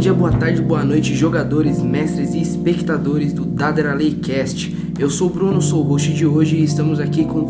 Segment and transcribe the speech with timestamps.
[0.00, 4.74] dia, boa tarde, boa noite, jogadores, mestres e espectadores do Dadera Cast.
[4.98, 7.40] Eu sou o Bruno, sou o host de hoje e estamos aqui com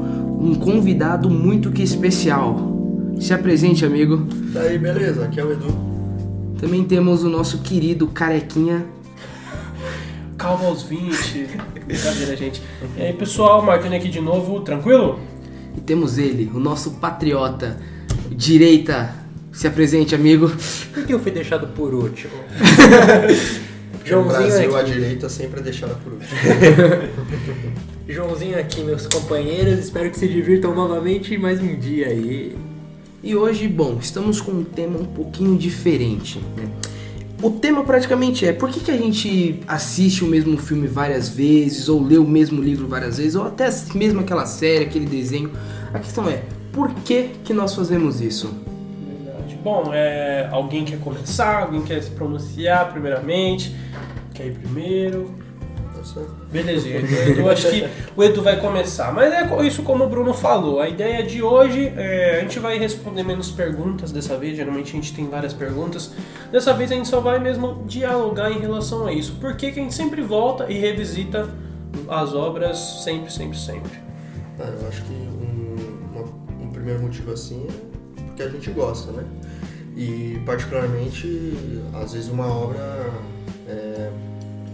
[0.40, 2.58] um convidado muito que especial.
[3.21, 4.26] Se apresente, amigo.
[4.52, 5.68] Daí, beleza, aqui é o Edu.
[6.59, 8.85] Também temos o nosso querido Carequinha.
[10.37, 11.46] Calma aos 20.
[11.87, 12.61] Brincadeira, gente.
[12.96, 15.21] E aí, pessoal, marcando aqui de novo, tranquilo?
[15.77, 17.77] E temos ele, o nosso patriota,
[18.29, 19.20] direita.
[19.53, 20.51] Se apresente, amigo.
[20.95, 22.32] Por que eu fui deixado por último?
[23.93, 26.31] Porque no Brasil, a direita sempre é deixada por último.
[28.08, 29.79] Joãozinho aqui, meus companheiros.
[29.79, 32.56] Espero que se divirtam novamente mais um dia aí.
[33.22, 36.39] E hoje, bom, estamos com um tema um pouquinho diferente.
[36.56, 36.69] Né?
[37.42, 41.89] O tema praticamente é por que, que a gente assiste o mesmo filme várias vezes,
[41.89, 45.50] ou lê o mesmo livro várias vezes, ou até mesmo aquela série, aquele desenho.
[45.92, 48.55] A questão é, por que, que nós fazemos isso?
[49.62, 53.75] Bom, é, alguém quer começar, alguém quer se pronunciar primeiramente,
[54.34, 55.39] quer ir primeiro.
[56.50, 56.89] Beleza,
[57.28, 57.86] Edu, acho que
[58.17, 59.12] o Edu vai começar.
[59.12, 60.80] Mas é isso como o Bruno falou.
[60.80, 64.56] A ideia de hoje é a gente vai responder menos perguntas dessa vez.
[64.56, 66.12] Geralmente a gente tem várias perguntas.
[66.50, 69.36] Dessa vez a gente só vai mesmo dialogar em relação a isso.
[69.36, 71.48] Por que, que a gente sempre volta e revisita
[72.08, 73.92] as obras sempre, sempre, sempre?
[74.58, 79.12] Ah, eu acho que um, uma, um primeiro motivo assim é porque a gente gosta,
[79.12, 79.24] né?
[79.96, 81.52] E particularmente,
[81.92, 83.10] às vezes uma obra
[83.66, 84.10] é,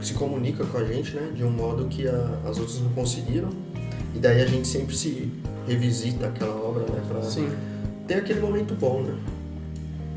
[0.01, 3.51] se comunica com a gente, né, de um modo que a, as outras não conseguiram.
[4.15, 5.31] E daí a gente sempre se
[5.67, 7.51] revisita aquela obra, né, Sim.
[8.07, 9.15] ter aquele momento bom, né?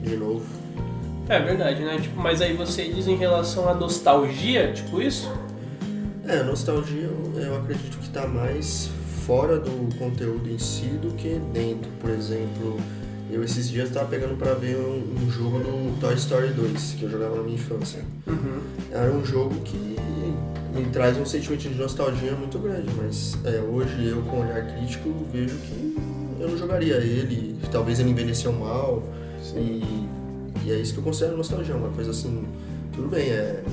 [0.04, 0.46] De novo.
[1.28, 2.00] É verdade, né?
[2.02, 5.32] Tipo, mas aí você diz em relação à nostalgia, tipo isso?
[6.28, 8.90] É, nostalgia eu, eu acredito que está mais
[9.26, 11.90] fora do conteúdo em si do que dentro.
[12.00, 12.78] Por exemplo,
[13.30, 17.04] eu esses dias estava pegando para ver um, um, jogo do Toy Story 2, que
[17.04, 18.04] eu jogava na minha infância.
[18.28, 18.60] Uhum.
[18.92, 19.96] Era um jogo que
[20.74, 24.66] me traz um sentimento de nostalgia muito grande, mas é, hoje eu com um olhar
[24.76, 25.96] crítico vejo que
[26.40, 29.04] eu não jogaria ele, talvez ele envelheceu mal,
[29.56, 30.08] e,
[30.66, 32.46] e, é isso que eu considero nostalgia, uma coisa assim,
[32.94, 33.64] tudo bem, é,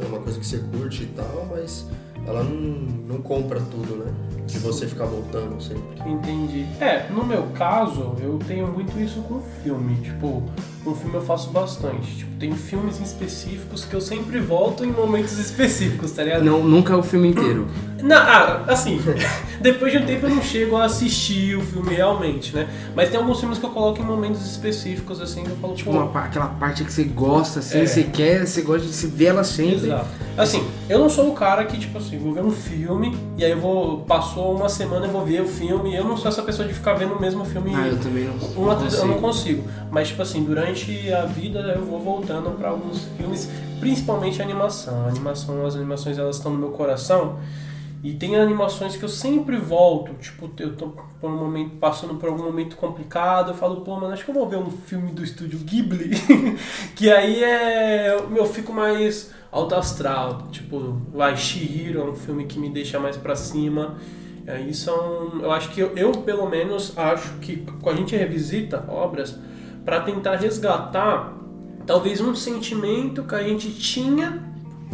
[0.00, 1.86] é uma coisa que você curte e tal, mas
[2.26, 2.56] ela não,
[3.16, 4.12] não compra tudo, né?
[4.46, 5.82] De você ficar voltando sempre.
[6.08, 6.66] Entendi.
[6.80, 9.96] É, no meu caso, eu tenho muito isso com filme.
[9.96, 10.42] Tipo,
[10.86, 12.16] um filme eu faço bastante.
[12.18, 16.44] Tipo, tem filmes específicos que eu sempre volto em momentos específicos, tá ligado?
[16.44, 17.66] Não, nunca é o filme inteiro.
[18.02, 19.00] Não, ah, assim,
[19.60, 22.68] depois de um tempo eu não chego a assistir o filme realmente, né?
[22.94, 25.92] Mas tem alguns filmes que eu coloco em momentos específicos, assim, que eu falo, Tipo,
[25.92, 27.86] pô, uma, aquela parte que você gosta, assim, É.
[27.86, 29.86] você quer, você gosta de se ver ela sempre.
[29.86, 30.08] Exato.
[30.36, 33.50] Assim, eu não sou o cara que, tipo assim, vou ver um filme e aí
[33.52, 34.00] eu vou.
[34.36, 36.92] Passou uma semana eu vou ver o filme eu não sou essa pessoa de ficar
[36.92, 37.72] vendo o mesmo filme.
[37.74, 39.62] Ah, eu também não, uma não atrás- eu não consigo.
[39.62, 39.88] consigo.
[39.90, 43.48] Mas, tipo assim, durante a vida eu vou voltando pra alguns filmes,
[43.80, 45.06] principalmente a animação.
[45.06, 47.38] A animação, as animações elas estão no meu coração.
[48.04, 52.28] E tem animações que eu sempre volto, tipo, eu tô por um momento, passando por
[52.28, 55.24] algum momento complicado, eu falo, pô, mano, acho que eu vou ver um filme do
[55.24, 56.10] estúdio Ghibli,
[56.94, 58.14] que aí é.
[58.36, 63.16] Eu fico mais alto astral, tipo, vai, Shihiro é um filme que me deixa mais
[63.16, 63.96] pra cima.
[64.46, 65.40] Aí são.
[65.40, 69.38] Eu acho que eu, eu, pelo menos, acho que a gente revisita obras
[69.84, 71.34] pra tentar resgatar
[71.86, 74.46] talvez um sentimento que a gente tinha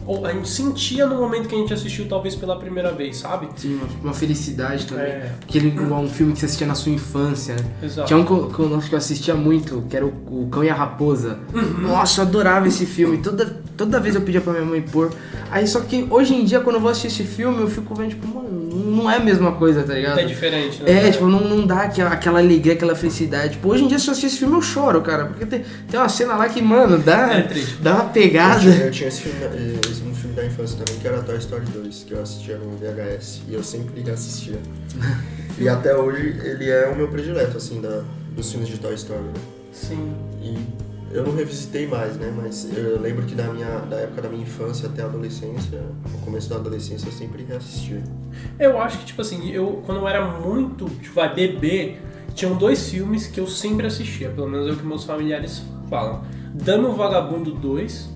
[0.07, 3.49] ou a gente sentia no momento que a gente assistiu talvez pela primeira vez, sabe?
[3.57, 5.05] Sim, uma, felicidade também.
[5.05, 5.33] É.
[5.43, 7.65] Aquele, um filme que você assistia na sua infância, né?
[7.83, 8.09] Exato.
[8.09, 10.75] Tinha um que eu, que eu assistia muito, que era o, o Cão e a
[10.75, 11.39] Raposa.
[11.55, 11.83] Uhum.
[11.83, 13.19] Nossa, eu adorava esse filme.
[13.19, 15.13] Toda, toda vez eu pedia pra minha mãe pôr.
[15.51, 18.11] Aí só que hoje em dia, quando eu vou assistir esse filme, eu fico vendo,
[18.11, 20.19] tipo, mano, não é a mesma coisa, tá ligado?
[20.21, 21.09] É diferente, né?
[21.09, 23.55] É, tipo, não, não dá aquela, aquela alegria, aquela felicidade.
[23.55, 25.27] Tipo, hoje em dia, se eu assistir esse filme, eu choro, cara.
[25.27, 27.77] Porque tem, tem uma cena lá que, mano, dá, É triste.
[27.77, 28.61] dá uma Eu pegada.
[28.61, 31.37] tinha, eu tinha esse, filme, eh, esse um filme da infância também, que era Toy
[31.39, 33.43] Story 2, que eu assistia no VHS.
[33.49, 34.59] E eu sempre assistia.
[35.59, 38.03] e até hoje ele é o meu predileto, assim, da,
[38.35, 39.21] dos filmes de Toy Story.
[39.23, 39.33] né?
[39.73, 40.13] Sim.
[40.43, 40.59] E
[41.13, 42.33] eu não revisitei mais, né?
[42.35, 46.19] Mas eu lembro que da, minha, da época da minha infância até a adolescência, no
[46.19, 48.03] começo da adolescência, eu sempre reassistia.
[48.59, 51.97] Eu acho que, tipo assim, eu quando eu era muito, tipo, vai, bebê,
[52.35, 56.25] tinham dois filmes que eu sempre assistia, pelo menos é o que meus familiares falam.
[56.55, 58.11] Dame o Vagabundo 2.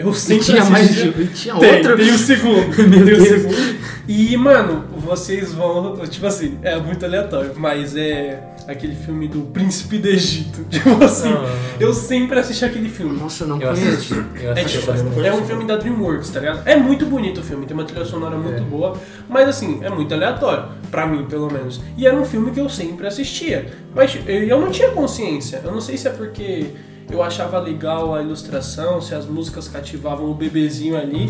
[0.00, 1.26] Eu sempre tinha mais de.
[1.28, 1.96] Tinha Tem, outro.
[1.96, 2.68] tem o segundo.
[2.88, 3.80] Meu tem o segundo.
[4.08, 5.96] E, mano, vocês vão.
[6.08, 10.64] Tipo assim, é muito aleatório, mas é aquele filme do Príncipe do Egito.
[10.70, 11.54] Tipo assim, Ah.
[11.78, 13.18] eu sempre assisti aquele filme.
[13.18, 13.88] Nossa, eu não Eu conheço.
[14.14, 14.14] assisti.
[14.42, 15.26] Eu É, assisti tipo, bastante.
[15.26, 16.62] é um filme da DreamWorks, tá ligado?
[16.66, 18.64] É muito bonito o filme, tem uma trilha sonora muito É.
[18.64, 18.96] boa,
[19.28, 21.80] mas assim, é muito aleatório, pra mim pelo menos.
[21.96, 25.60] E era um filme que eu sempre assistia, mas eu eu não tinha consciência.
[25.64, 26.66] Eu não sei se é porque
[27.10, 31.28] eu achava legal a ilustração, se as músicas cativavam o bebezinho ali,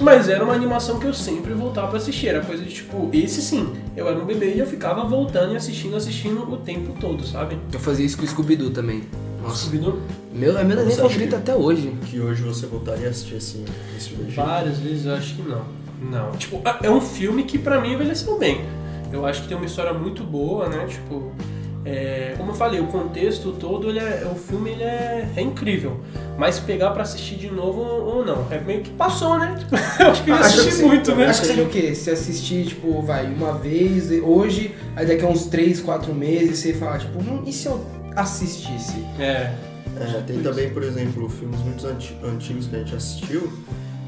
[0.00, 2.28] mas era uma animação que eu sempre voltava pra assistir.
[2.28, 5.56] Era coisa de tipo, esse sim, eu era um bebê e eu ficava voltando e
[5.56, 7.58] assistindo, assistindo o tempo todo, sabe?
[7.72, 9.02] Eu fazia isso com o Scooby-Doo também.
[9.42, 10.00] Nossa, Scooby-Doo,
[10.32, 11.92] meu, é meu desenho favorito até hoje.
[12.06, 13.64] Que hoje você voltaria a assistir assim,
[13.96, 14.14] esse.
[14.34, 15.62] Várias vezes eu acho que não.
[16.10, 16.32] Não.
[16.32, 18.64] Tipo, é um filme que pra mim envelheceu bem.
[19.12, 20.86] Eu acho que tem uma história muito boa, né?
[20.86, 21.32] Tipo,
[21.84, 26.00] é, como eu falei, o contexto todo, ele é, o filme ele é, é incrível.
[26.38, 29.54] Mas pegar pra assistir de novo ou não, é meio que passou, né?
[29.58, 31.26] Tipo, eu acho que eu Acho assisti que- muito, né?
[31.26, 31.94] Acho que seria o quê?
[31.94, 36.72] Se assistir, tipo, vai, uma vez, hoje, aí daqui a uns 3, 4 meses, você
[36.74, 37.84] fala, tipo, hum, e se eu
[38.16, 39.04] assistisse?
[39.18, 39.52] É.
[40.00, 43.52] É, tem também, por exemplo, filmes muito anti- antigos que a gente assistiu,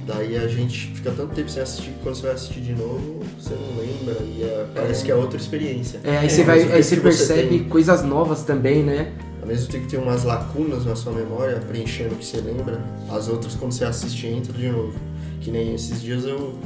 [0.07, 3.21] daí a gente fica tanto tempo sem assistir que quando você vai assistir de novo,
[3.39, 6.01] você não lembra e é- parece que é outra experiência.
[6.05, 7.65] É, aí você vai, aí você percebe tem?
[7.69, 9.13] coisas novas também, né?
[9.41, 12.81] Ao mesmo tempo que tem umas lacunas na sua memória, preenchendo o que você lembra,
[13.11, 14.99] as outras quando você assiste entra de novo.
[15.41, 16.59] Que nem esses dias eu.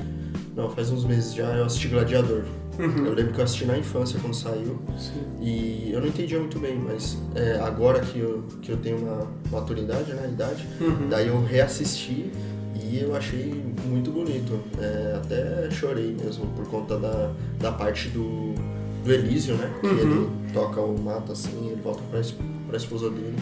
[0.57, 2.43] Não, faz uns meses já eu assisti Gladiador.
[2.79, 5.21] Eu lembro que eu assisti na infância quando saiu Sim.
[5.43, 9.27] e eu não entendia muito bem, mas é, agora que eu, que eu tenho uma
[9.53, 11.09] maturidade, né, idade, Uhum.
[11.11, 12.31] daí eu reassisti
[12.93, 14.59] e eu achei muito bonito.
[14.79, 18.55] É, até chorei mesmo por conta da, da parte do,
[19.05, 19.71] do Elísio, né?
[19.81, 19.99] Que Uhum.
[19.99, 22.21] ele toca o mato assim, ele volta pra,
[22.69, 23.37] pra esposa dele.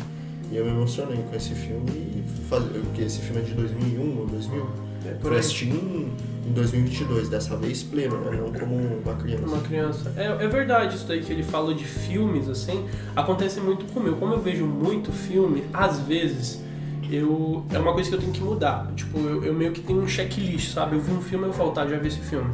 [0.50, 1.90] E eu me emocionei com esse filme.
[1.90, 4.66] E faz, porque esse filme é de 2001 ou 2000.
[5.06, 6.10] É por Eu assisti em,
[6.46, 8.36] em 2022, dessa vez pleno, né?
[8.36, 9.46] Não como uma criança.
[9.46, 10.12] Uma criança.
[10.16, 12.84] É, é verdade isso daí que ele falou de filmes, assim.
[13.14, 14.16] Acontece muito comigo.
[14.16, 16.60] Como eu vejo muito filme, às vezes
[17.10, 17.64] eu.
[17.72, 18.90] É uma coisa que eu tenho que mudar.
[18.94, 20.96] Tipo, eu, eu meio que tenho um checklist, sabe?
[20.96, 22.50] Eu vi um filme eu falo, tá, já vi esse filme.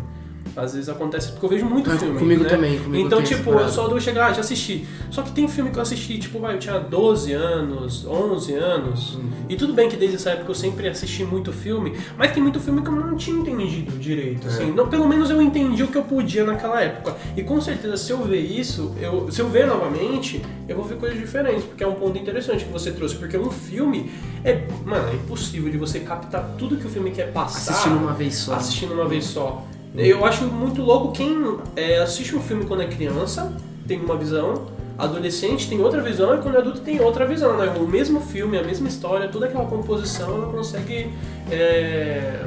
[0.57, 2.19] Às vezes acontece porque eu vejo muito Ah, filme.
[2.19, 2.49] comigo né?
[2.49, 4.87] também, comigo Então, tipo, eu só dou chegar, ah, já assisti.
[5.11, 9.15] Só que tem filme que eu assisti, tipo, vai, eu tinha 12 anos, 11 anos.
[9.15, 9.31] Uhum.
[9.49, 12.61] E tudo bem que desde essa época eu sempre assisti muito filme, mas tem muito
[12.61, 14.71] filme que eu não tinha entendido direito, assim.
[14.73, 17.17] Não, pelo menos eu entendi o que eu podia naquela época.
[17.37, 20.97] E com certeza, se eu ver isso, eu, se eu ver novamente, eu vou ver
[20.97, 23.17] coisas diferentes, porque é um ponto interessante que você trouxe.
[23.17, 24.11] Porque um filme
[24.45, 28.13] é, mano, é impossível de você captar tudo que o filme quer passar Assistindo uma
[28.13, 28.55] vez só.
[28.55, 29.65] assistindo uma vez só.
[29.97, 33.53] Eu acho muito louco quem é, assiste um filme quando é criança,
[33.87, 34.67] tem uma visão,
[34.99, 37.73] adolescente tem outra visão e quando é adulto tem outra visão, né?
[37.79, 41.13] O mesmo filme, a mesma história, toda aquela composição, ela consegue
[41.49, 42.45] é,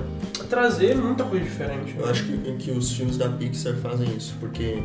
[0.48, 1.96] trazer muita coisa diferente.
[1.98, 4.82] Eu acho que, que os filmes da Pixar fazem isso, porque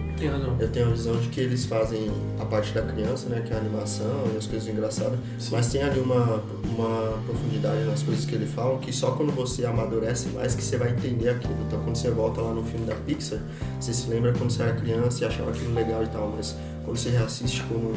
[0.58, 3.56] eu tenho a visão de que eles fazem a parte da criança, né, que é
[3.56, 5.18] a animação e as coisas engraçadas,
[5.50, 9.64] mas tem ali uma, uma profundidade nas coisas que ele fala que só quando você
[9.64, 11.56] amadurece mais que você vai entender aquilo.
[11.66, 13.40] Então quando você volta lá no filme da Pixar,
[13.80, 16.96] você se lembra quando você era criança e achava aquilo legal e tal, mas quando
[16.96, 17.92] você reassiste como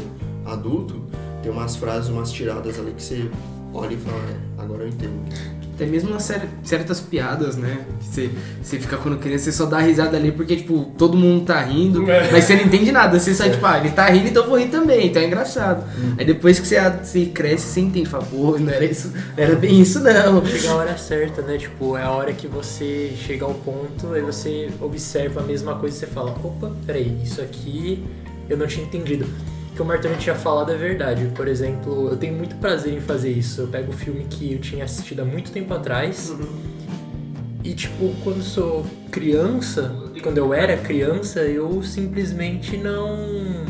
[0.45, 1.01] adulto,
[1.41, 3.29] tem umas frases, umas tiradas ali que você
[3.73, 5.64] olha e fala, é, agora eu entendo.
[5.75, 7.80] Até mesmo nas cer- certas piadas, né?
[8.00, 8.30] Que Você,
[8.63, 12.10] você fica quando criança, você só dá risada ali porque, tipo, todo mundo tá rindo,
[12.10, 12.31] É.
[12.31, 13.19] mas você não entende nada.
[13.19, 15.83] Você sai, tipo, ah, ele tá rindo, então eu vou rir também, então é engraçado.
[16.18, 19.56] Aí depois que você, você cresce, você entende, fala, pô, não era isso, não era
[19.56, 20.45] bem isso não.
[20.45, 21.57] Chega a hora certa, né?
[21.57, 25.94] Tipo, é a hora que você chega ao ponto, aí você observa a mesma coisa
[25.95, 28.01] e você fala, opa, peraí, isso aqui
[28.50, 29.25] eu não tinha entendido.
[29.75, 31.30] O que o Martoni tinha falado é verdade.
[31.36, 33.60] Por exemplo, eu tenho muito prazer em fazer isso.
[33.60, 36.34] Eu pego um filme que eu tinha assistido há muito tempo atrás
[37.62, 43.65] e, tipo, quando sou criança, quando eu era criança, eu simplesmente não.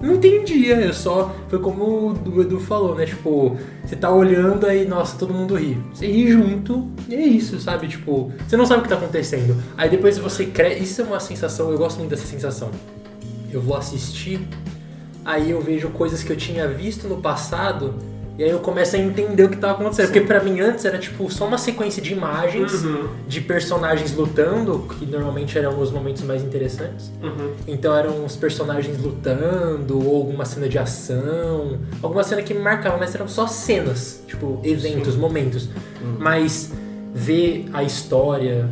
[0.00, 1.32] Não entendia, eu só.
[1.46, 3.06] Foi como o Edu falou, né?
[3.06, 5.80] Tipo, você tá olhando aí, nossa, todo mundo ri.
[5.94, 7.86] Você ri junto e é isso, sabe?
[7.86, 9.56] Tipo, você não sabe o que tá acontecendo.
[9.76, 10.82] Aí depois você cresce.
[10.82, 12.72] Isso é uma sensação, eu gosto muito dessa sensação.
[13.52, 14.40] Eu vou assistir,
[15.28, 17.94] aí eu vejo coisas que eu tinha visto no passado.
[18.38, 20.06] E aí eu começo a entender o que tava acontecendo.
[20.06, 24.86] Porque pra mim antes era tipo só uma sequência de imagens Uhum, de personagens lutando,
[24.96, 27.10] que normalmente eram os momentos mais interessantes.
[27.20, 27.50] uhum.
[27.66, 32.96] Então eram os personagens lutando, ou alguma cena de ação, alguma cena que me marcava,
[32.96, 35.68] mas eram só cenas, tipo, eventos, momentos.
[36.18, 36.72] Mas
[37.12, 38.68] ver a história,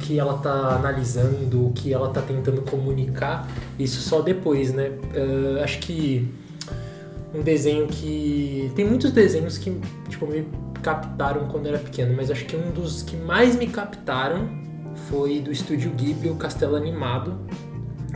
[0.00, 3.46] que ela tá analisando, o que ela tá tentando comunicar,
[3.78, 4.92] isso só depois, né?
[5.14, 6.28] Ah, acho que
[7.34, 8.72] um desenho que.
[8.74, 9.78] Tem muitos desenhos que,
[10.08, 10.44] tipo, me
[10.82, 14.48] captaram quando era pequeno, mas acho que um dos que mais me captaram
[15.08, 17.36] foi do estúdio Ghibli, o Castelo Animado,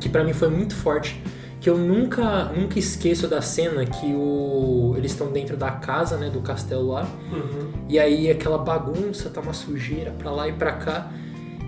[0.01, 1.21] que pra mim foi muito forte,
[1.61, 6.29] que eu nunca, nunca esqueço da cena que o, eles estão dentro da casa, né,
[6.29, 7.71] do castelo lá, Uhum.
[7.89, 11.11] e aí aquela bagunça, tá uma sujeira pra lá e pra cá,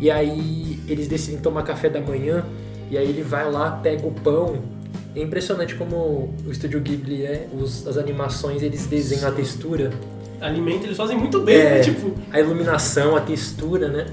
[0.00, 2.44] e aí eles decidem tomar café da manhã,
[2.90, 4.56] e aí ele vai lá, pega o pão
[5.14, 5.96] É impressionante como
[6.46, 9.90] o estúdio Ghibli é, os- as animações eles desenham a textura,
[10.42, 11.70] Alimento eles fazem muito bem, É.
[11.76, 11.80] né?
[11.80, 14.06] Tipo, a iluminação, a textura, né?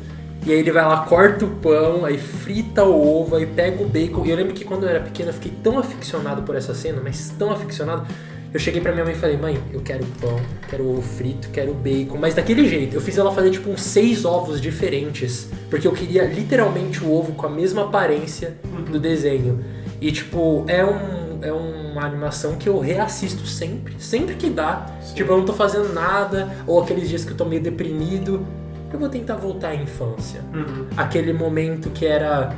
[0.45, 3.85] E aí ele vai lá, corta o pão, aí frita o ovo, aí pega o
[3.87, 4.25] bacon.
[4.25, 7.01] E eu lembro que quando eu era pequeno eu fiquei tão aficionado por essa cena,
[7.03, 8.07] mas tão aficionado.
[8.53, 11.73] Eu cheguei pra minha mãe e falei, mãe, eu quero pão, quero ovo frito, quero
[11.73, 12.95] bacon, mas daquele jeito.
[12.95, 17.33] Eu fiz ela fazer tipo uns seis ovos diferentes, porque eu queria literalmente o ovo
[17.33, 18.55] com a mesma aparência
[18.91, 19.63] do desenho.
[19.99, 24.87] E tipo, é um é uma animação que eu reassisto sempre, sempre que dá.
[25.13, 28.45] Tipo, eu não tô fazendo nada, ou aqueles dias que eu tô meio deprimido,
[28.91, 30.41] eu vou tentar voltar à infância.
[30.53, 30.87] uhum.
[30.95, 32.55] Aquele momento que era.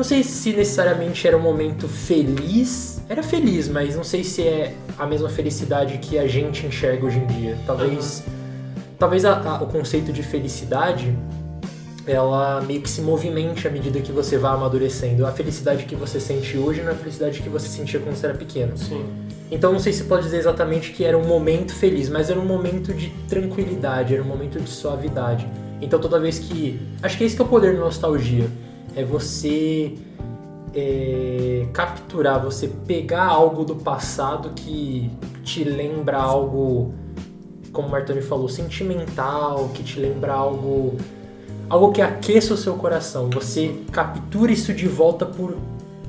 [0.00, 3.02] Não sei se necessariamente era um momento feliz.
[3.06, 7.18] Era feliz, mas não sei se é a mesma felicidade que a gente enxerga hoje
[7.18, 7.58] em dia.
[7.66, 8.22] Talvez.
[8.98, 11.14] Talvez a- a- o conceito de felicidade
[12.06, 15.26] ela meio que se movimente à medida que você vai amadurecendo.
[15.26, 18.24] A felicidade que você sente hoje não é a felicidade que você sentia quando você
[18.24, 18.78] era pequeno.
[18.78, 19.04] sim.
[19.50, 22.46] Então não sei se pode dizer exatamente que era um momento feliz, mas era um
[22.46, 25.46] momento de tranquilidade, era um momento de suavidade.
[25.82, 26.80] Então toda vez que.
[27.02, 28.48] Acho que esse que é o poder da nostalgia.
[28.96, 29.94] É você
[30.74, 35.10] é, capturar, você pegar algo do passado que
[35.42, 36.92] te lembra algo,
[37.72, 40.96] como o Martoni falou, sentimental, que te lembra algo.
[41.68, 43.30] Algo que aqueça o seu coração.
[43.30, 45.56] Você captura isso de volta por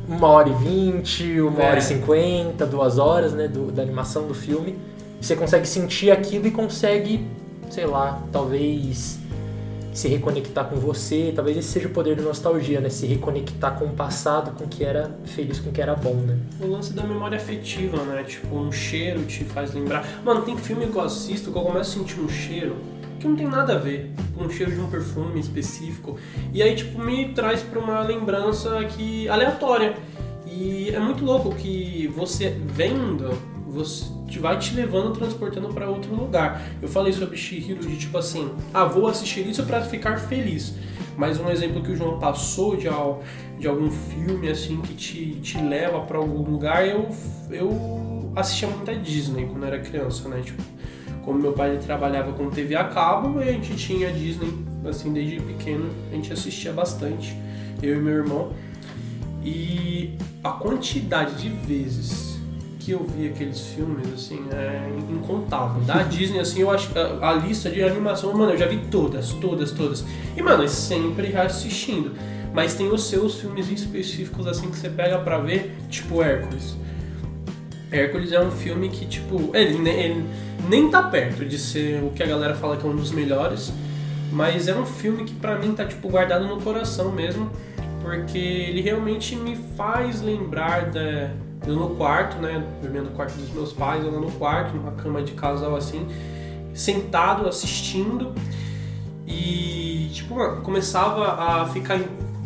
[0.08, 1.70] uma hora e vinte, uma É.
[1.70, 4.76] hora e cinquenta, duas horas, né, do- da animação do filme.
[5.22, 7.28] Você consegue sentir aquilo e consegue,
[7.70, 9.20] sei lá, talvez
[9.94, 11.32] se reconectar com você.
[11.36, 12.90] Talvez esse seja o poder da nostalgia, né?
[12.90, 16.16] Se reconectar com o passado, com o que era feliz, com o que era bom,
[16.16, 16.38] né?
[16.60, 18.24] O lance da memória afetiva, né?
[18.24, 20.06] Tipo, um cheiro te faz lembrar.
[20.24, 22.76] Mano, tem filme que eu assisto que eu começo a sentir um cheiro
[23.20, 26.18] que não tem nada a ver com o cheiro de um perfume específico.
[26.52, 29.94] E aí, tipo, me traz pra uma lembrança que aleatória.
[30.48, 33.38] E é muito louco que você vendo,
[33.72, 36.62] você vai te levando, transportando pra outro lugar.
[36.82, 40.76] Eu falei sobre Shihiro de tipo assim, ah, vou assistir isso pra ficar feliz.
[41.18, 42.88] Mas um exemplo que o João passou de,
[43.60, 47.10] de algum filme assim que te, te leva pra algum lugar, eu,
[47.50, 50.42] eu assistia muita Disney quando era criança, né?
[50.44, 50.62] Tipo,
[51.24, 54.52] como meu pai trabalhava com TV a cabo, a gente tinha Disney,
[54.90, 57.36] assim, desde pequeno, a gente assistia bastante,
[57.82, 58.52] eu e meu irmão.
[59.44, 62.31] E a quantidade de vezes
[62.92, 65.82] que eu vi aqueles filmes, assim, é incontável.
[65.84, 69.32] Da Disney, assim, eu acho a, a lista de animação, mano, eu já vi todas,
[69.34, 70.04] todas, todas.
[70.36, 72.12] E, mano, é sempre reassistindo.
[72.54, 76.76] Mas tem os seus filmes específicos, assim, que você pega pra ver, tipo Hércules.
[77.90, 80.26] Hércules é um filme que, tipo, ele, ele
[80.68, 83.72] nem tá perto de ser o que a galera fala que é um dos melhores,
[84.34, 87.50] mas é um filme que pra mim tá, tipo, guardado no coração mesmo,
[88.02, 91.32] porque ele realmente me faz lembrar da,
[91.66, 94.92] eu no quarto, né, dormindo no quarto dos meus pais, eu lá no quarto, numa
[94.94, 96.08] cama de casal assim,
[96.74, 98.34] sentado assistindo
[99.28, 102.00] e, tipo, mano, começava a ficar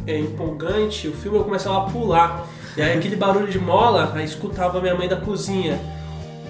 [0.05, 2.47] é, empolgante, o filme eu começava a pular.
[2.77, 5.79] E aí aquele barulho de mola, aí escutava minha mãe da cozinha.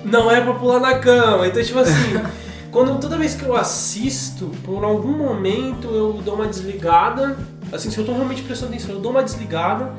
[0.03, 1.47] Não é pra pular na cama.
[1.47, 2.19] Então, tipo assim,
[2.71, 7.37] quando toda vez que eu assisto, por algum momento eu dou uma desligada.
[7.71, 9.93] Assim, se eu tô realmente prestando atenção, eu dou uma desligada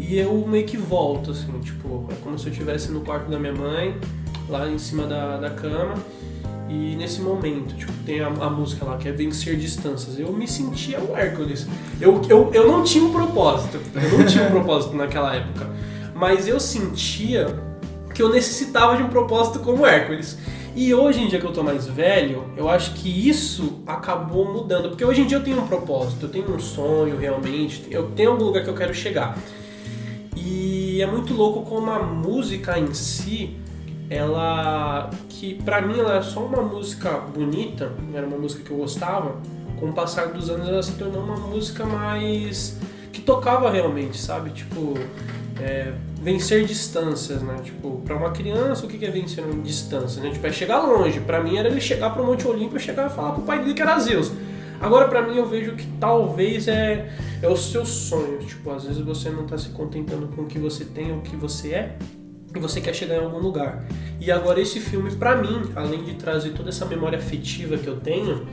[0.00, 3.38] e eu meio que volto, assim, tipo, é como se eu estivesse no quarto da
[3.38, 3.96] minha mãe,
[4.48, 5.94] lá em cima da, da cama.
[6.70, 10.18] E nesse momento, tipo, tem a, a música lá que é Vencer Distâncias.
[10.18, 11.66] Eu me sentia o Hércules.
[12.00, 13.78] Eu, eu, eu não tinha um propósito.
[13.94, 15.68] Eu não tinha um propósito naquela época.
[16.14, 17.58] Mas eu sentia
[18.14, 20.38] que eu necessitava de um propósito como Hércules.
[20.74, 24.90] E hoje em dia que eu tô mais velho, eu acho que isso acabou mudando.
[24.90, 28.30] Porque hoje em dia eu tenho um propósito, eu tenho um sonho realmente, eu tenho
[28.30, 29.36] algum lugar que eu quero chegar.
[30.42, 33.56] E é muito louco como a música em si,
[34.08, 38.78] ela que pra mim ela é só uma música bonita, era uma música que eu
[38.78, 39.36] gostava,
[39.78, 42.78] com o passar dos anos ela se tornou uma música mais
[43.12, 44.50] que tocava realmente, sabe?
[44.50, 44.94] Tipo,
[45.60, 47.56] é, vencer distâncias, né?
[47.62, 50.30] Tipo, pra uma criança, o que é vencer uma distância, né?
[50.30, 51.20] Tipo, é chegar longe.
[51.20, 53.74] Pra mim era ele chegar pro Monte Olimpo e chegar e falar pro pai dele
[53.74, 54.32] que era Zeus.
[54.80, 58.38] Agora, pra mim, eu vejo que talvez é, é o seu sonho.
[58.38, 61.22] Tipo, às vezes você não tá se contentando com o que você tem ou o
[61.22, 61.98] que você é,
[62.54, 63.84] e você quer chegar em algum lugar.
[64.18, 68.00] E agora esse filme, pra mim, além de trazer toda essa memória afetiva que eu
[68.00, 68.46] tenho,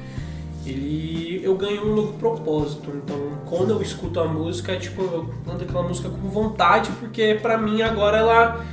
[0.65, 2.91] ele eu ganho um novo propósito.
[2.93, 7.39] Então, quando eu escuto a música, é tipo, eu canto aquela música com vontade, porque
[7.41, 8.65] pra mim agora ela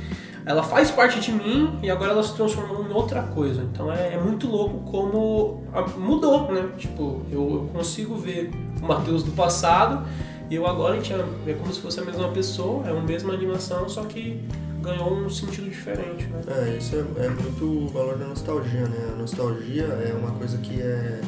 [0.45, 3.63] ela faz parte de mim e agora ela se transformou em outra coisa.
[3.63, 6.69] Então é, é muito louco como a- mudou, né?
[6.77, 10.05] Tipo, eu, eu consigo ver o Matheus do passado
[10.49, 13.33] e eu agora a gente é, como se fosse a mesma pessoa, é a mesma
[13.33, 14.39] animação, só que
[14.83, 16.41] ganhou um sentido diferente, né?
[16.47, 19.13] É, isso é, é muito o valor da nostalgia, né?
[19.13, 21.21] A nostalgia é uma coisa que é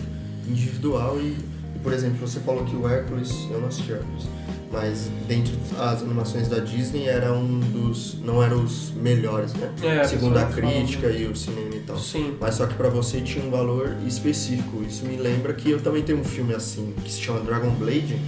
[0.47, 1.35] individual e,
[1.75, 4.27] e, por exemplo, você falou que o Hércules, eu não assisti Hércules,
[4.71, 9.71] mas dentre as animações da Disney era um dos, não eram os melhores, né?
[9.81, 11.97] É, Segundo a crítica e o cinema e tal.
[11.97, 12.35] Sim.
[12.39, 14.83] Mas só que pra você tinha um valor específico.
[14.83, 18.19] Isso me lembra que eu também tenho um filme assim, que se chama Dragon Blade,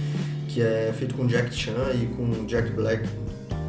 [0.48, 3.06] que é feito com Jack Chan e com Jack Black,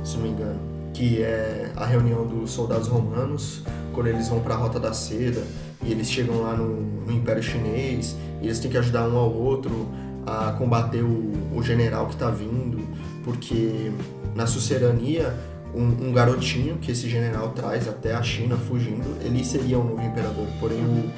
[0.04, 0.60] se não me engano.
[0.94, 3.64] Que é a reunião dos soldados romanos,
[3.94, 5.44] quando eles vão pra Rota da Seda,
[5.84, 9.32] e eles chegam lá no, no Império Chinês, e eles têm que ajudar um ao
[9.32, 9.90] outro
[10.26, 12.80] a combater o, o general que tá vindo,
[13.24, 13.92] porque
[14.36, 15.34] na sucerania
[15.74, 20.02] um, um garotinho que esse general traz até a China fugindo, ele seria o novo
[20.02, 20.46] imperador.
[20.60, 21.10] Porém, o,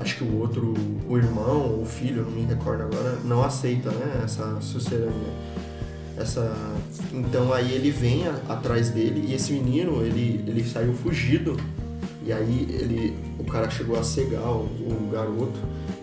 [0.00, 0.74] acho que o outro,
[1.08, 5.32] o irmão ou o filho, não me recordo agora, não aceita né, essa sucerania.
[6.16, 6.52] Essa...
[7.12, 11.56] Então aí ele vem a- atrás dele e esse menino, ele, ele saiu fugido.
[12.26, 15.58] E aí ele, o cara chegou a cegar o, o garoto.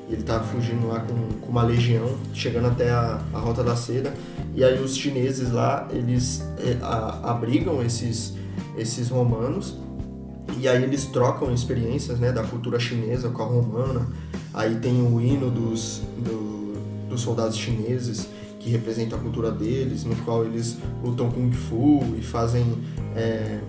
[0.09, 4.13] Ele tava fugindo lá com, com uma legião, chegando até a, a Rota da Seda.
[4.55, 8.33] E aí os chineses lá, eles eh, a- abrigam esses,
[8.77, 9.75] esses romanos
[10.59, 14.07] e aí eles trocam experiências né, da cultura chinesa com a romana.
[14.53, 16.75] Aí tem o hino dos, do-
[17.09, 18.27] dos soldados chineses,
[18.59, 22.63] que representa a cultura deles, no qual eles lutam Kung Fu e fazem
[23.15, 23.59] é,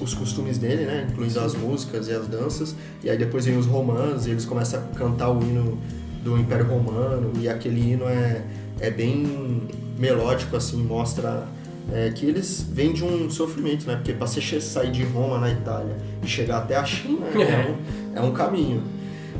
[0.00, 2.74] os costumes dele, né, incluindo as músicas e as danças.
[3.02, 5.78] E aí depois vem os romãs e eles começam a cantar o hino
[6.22, 7.32] do Império Romano.
[7.40, 8.42] E aquele hino é,
[8.80, 9.62] é bem
[9.98, 11.46] melódico, assim, mostra
[11.92, 13.96] é, que eles vêm de um sofrimento, né?
[13.96, 18.18] Porque para você sair de Roma na Itália e chegar até a China é, um,
[18.18, 18.82] é um caminho.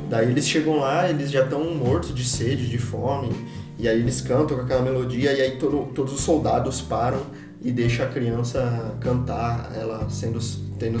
[0.09, 3.29] Daí eles chegam lá, eles já estão mortos de sede, de fome,
[3.77, 7.19] e aí eles cantam com aquela melodia, e aí todo- todos os soldados param
[7.61, 10.39] e deixam a criança cantar, ela sendo
[10.77, 10.99] tendo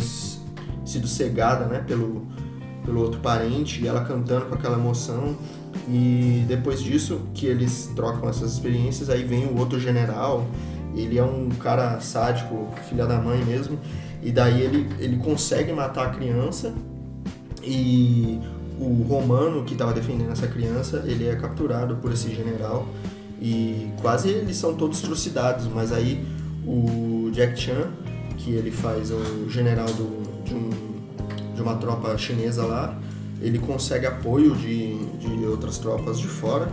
[0.85, 2.25] sido cegada, né, pelo,
[2.83, 5.35] pelo outro parente, e ela cantando com aquela emoção.
[5.87, 10.47] E depois disso, que eles trocam essas experiências, aí vem o outro general,
[10.95, 13.77] ele é um cara sádico, filha da mãe mesmo,
[14.23, 16.73] e daí ele, ele consegue matar a criança.
[17.63, 18.39] E
[18.79, 22.87] o romano que estava defendendo essa criança, ele é capturado por esse general.
[23.39, 26.25] E quase eles são todos trucidados, mas aí
[26.67, 27.87] o Jack Chan,
[28.37, 30.69] que ele faz o general do- de, um-
[31.55, 32.95] de uma tropa chinesa lá,
[33.41, 36.67] ele consegue apoio de, de outras tropas de fora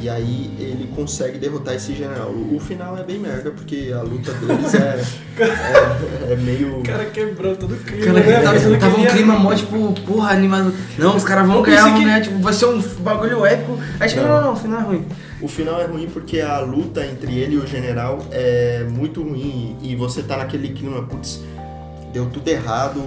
[0.00, 2.28] e aí ele consegue derrotar esse general.
[2.30, 5.02] O, final é bem merda, porque a luta deles é,
[5.38, 6.78] é, é meio...
[6.78, 8.40] O cara quebrou todo o clima, Cara, né?
[8.40, 10.72] tava, tava um clima mó, tipo, porra, animado.
[10.96, 13.76] Não, os caras vão ganhar, que- ganhar, tipo, vai ser um bagulho épico.
[13.98, 14.28] Aí chega, Não.
[14.28, 15.04] não, não, não, o final é ruim.
[15.40, 19.76] O final é ruim porque a luta entre ele e o general é muito ruim
[19.80, 21.40] e você tá naquele clima, putz,
[22.12, 23.00] deu tudo errado,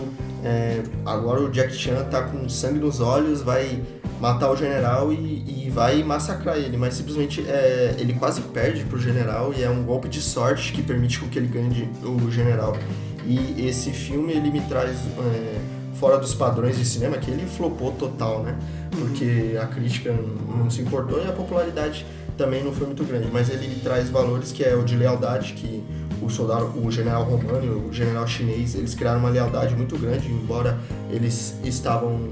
[0.43, 3.81] é, agora o Jack Chan tá com sangue nos olhos, vai
[4.21, 8.97] matar o general e, e vai massacrar ele, mas simplesmente é, ele quase perde pro
[8.99, 12.77] general e é um golpe de sorte que permite que ele ganhe de- o general.
[13.25, 15.59] E esse filme ele me traz é,
[15.95, 18.57] fora dos padrões de cinema que ele flopou total, né?
[18.91, 20.13] Porque a crítica
[20.57, 22.05] não se importou e a popularidade
[22.37, 25.83] também não foi muito grande, mas ele traz valores que é o de lealdade, que
[26.21, 30.27] o soldado, o general romano e o general chinês, eles criaram uma lealdade muito grande,
[30.29, 30.77] embora
[31.09, 32.29] eles estavam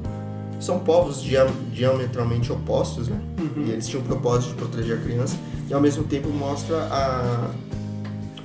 [0.60, 3.18] são povos dia- diametralmente opostos, né?
[3.66, 5.38] E eles tinham o propósito de proteger a criança
[5.70, 7.52] e ao mesmo tempo mostra a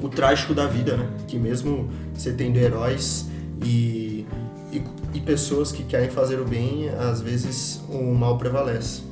[0.01, 1.09] o trágico da vida, né?
[1.27, 3.27] Que mesmo você tendo heróis
[3.65, 4.27] e,
[4.71, 4.83] e,
[5.15, 9.03] e pessoas que querem fazer o bem, às vezes o mal prevalece.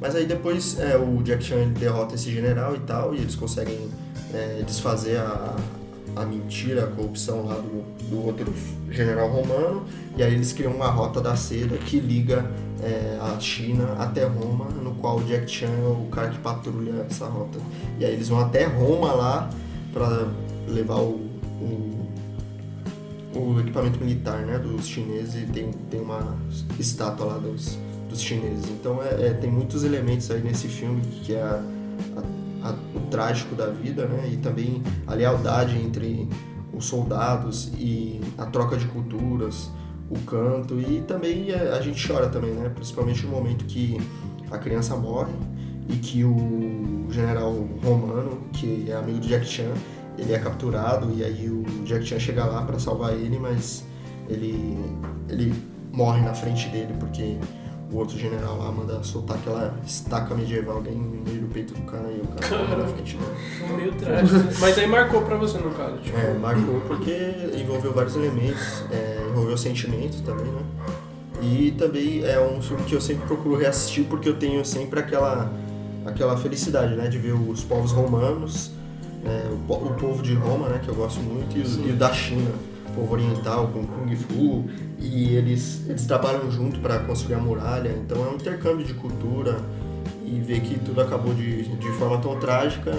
[0.00, 3.88] Mas aí depois é, o Jack Chan derrota esse general e tal, e eles conseguem
[4.32, 5.54] é, desfazer a,
[6.16, 8.52] a mentira, a corrupção lá do, do outro
[8.90, 9.84] general romano,
[10.16, 12.50] e aí eles criam uma rota da seda que liga
[12.82, 17.06] é, a China até Roma, no qual o Jack Chan é o cara que patrulha
[17.08, 17.58] essa rota.
[17.98, 19.50] E aí eles vão até Roma lá
[19.92, 20.28] para
[20.66, 21.28] levar o,
[21.60, 22.08] o,
[23.34, 26.36] o equipamento militar né, dos chineses e tem, tem uma
[26.78, 27.78] estátua lá dos,
[28.10, 28.68] dos chineses.
[28.68, 31.62] Então é, é- tem muitos elementos aí nesse filme que é a-
[32.62, 36.28] a- a- o trágico da vida né, e também a lealdade entre
[36.72, 39.70] os soldados e a troca de culturas,
[40.10, 40.78] o canto.
[40.80, 43.98] E também a, a gente chora também, né, principalmente no momento que
[44.50, 45.32] a criança morre
[45.88, 49.72] e que o general romano, que é amigo do Jack Chan,
[50.18, 53.84] ele é capturado e aí o Jack Chan chega lá para salvar ele, mas
[54.28, 54.78] ele
[55.28, 55.54] ele
[55.92, 57.36] morre na frente dele porque
[57.92, 61.82] o outro general lá manda soltar aquela estaca medieval alguém no meio do peito do
[61.82, 63.30] cara e o cara na frente dele.
[63.58, 64.38] Foi meio trágico.
[64.60, 65.96] Mas aí marcou pra você, no caso.
[65.98, 70.62] Tipo, É, marcou porque envolveu vários elementos, é, envolveu sentimento também, né?
[71.42, 75.50] E também é um filme que eu sempre procuro reassistir porque eu tenho sempre aquela,
[76.04, 77.08] aquela felicidade, né?
[77.08, 78.70] De ver os povos romanos,
[79.24, 80.80] é, o, o povo de Roma, né?
[80.84, 82.50] Que eu gosto muito, e, o- e o da China,
[82.94, 84.64] povo oriental com Kung Fu.
[84.98, 89.58] E eles, eles trabalham junto para construir a muralha, então é um intercâmbio de cultura
[90.24, 92.92] e ver que tudo acabou de, de forma tão trágica,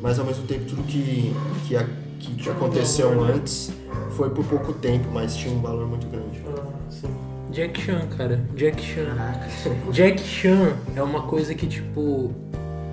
[0.00, 1.34] mas ao mesmo tempo tudo que,
[1.66, 1.86] que, a-
[2.18, 3.34] que aconteceu valor, né?
[3.34, 3.72] antes
[4.12, 6.40] foi por pouco tempo, mas tinha um valor muito grande.
[6.56, 7.08] ah, sim.
[7.50, 8.40] Jack Chan, cara.
[8.56, 9.14] Jack Chan.
[9.92, 12.32] Jack Chan é uma coisa que, tipo.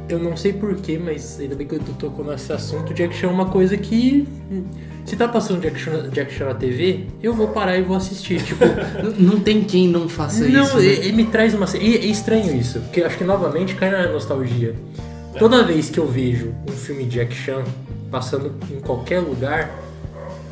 [0.10, 2.94] Eu não sei porquê, mas ainda bem que eu tô tocando nesse assunto.
[2.94, 4.28] Jack Chan é uma coisa que.
[5.10, 8.40] Se tá passando Jack Chan, Jack Chan na TV, eu vou parar e vou assistir.
[8.44, 8.64] Tipo,
[9.18, 10.78] Não, não tem quem não faça não, isso.
[10.78, 10.84] né?
[10.86, 11.66] ele, me traz uma.
[11.82, 14.76] E é estranho isso, porque acho que novamente cai na nostalgia.
[15.40, 17.64] Toda vez que eu vejo um filme de Jack Chan
[18.12, 19.72] passando em qualquer lugar,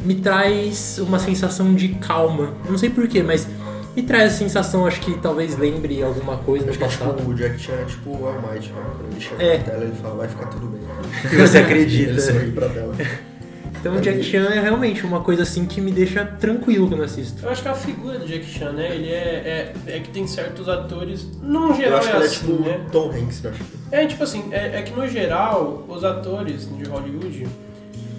[0.04, 2.52] me traz uma sensação de calma.
[2.68, 3.48] Não sei porquê, mas
[3.96, 7.18] me traz a sensação, acho que talvez lembre alguma coisa no Acho que passado.
[7.18, 8.82] tipo, o Jack Chan é tipo o Almighty, né?
[8.98, 9.58] Quando ele chega É.
[9.60, 10.82] na tela, ele fala, vai ficar tudo bem.
[11.46, 12.10] Você acredita?
[12.10, 12.96] Ele sorri pra tela.
[13.80, 17.06] Então o Jack Chan é realmente uma coisa assim que me deixa tranquilo quando eu
[17.06, 17.44] assisto.
[17.46, 18.94] Eu acho que a figura do Jack Chan, né?
[18.96, 21.28] Ele é, é, é que tem certos atores.
[21.42, 22.80] No Eu geral acho é que ele é assim, tipo né?
[22.92, 23.64] Tom Hanks, eu acho.
[23.92, 27.48] É tipo assim, é, é que no geral, os atores de Hollywood,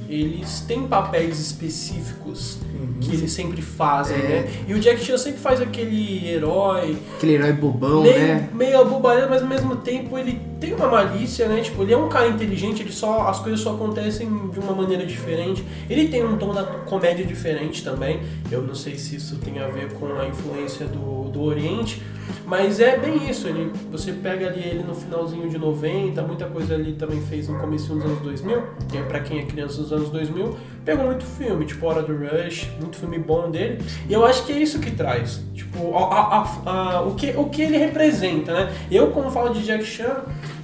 [0.09, 2.59] eles têm papéis específicos
[3.01, 4.21] que eles sempre fazem, É.
[4.21, 4.51] né?
[4.66, 8.49] E o Jack Chan sempre faz aquele herói, Aquele herói bobão, meio, né?
[8.55, 11.61] meio abobalhado, mas ao mesmo tempo ele tem uma malícia, né?
[11.61, 15.07] Tipo, ele é um cara inteligente, ele só as coisas só acontecem de uma maneira
[15.07, 15.64] diferente.
[15.88, 18.21] Ele tem um tom da comédia diferente também.
[18.51, 22.03] Eu não sei se isso tem a ver com a influência do, do Oriente,
[22.44, 23.47] mas é bem isso.
[23.47, 27.59] Ele, você pega ali ele no finalzinho de 90, muita coisa ali também fez no
[27.59, 30.57] começo dos anos 2000, que é pra quem é criança dos anos 2000,
[30.88, 33.79] pegou muito filme, tipo Hora do Rush, muito filme bom dele.
[34.09, 35.40] E eu acho que é isso que traz.
[35.55, 38.72] Tipo, a- a- a- a- o, que, o que ele representa, né?
[38.90, 40.16] Eu, quando falo de Jack Chan,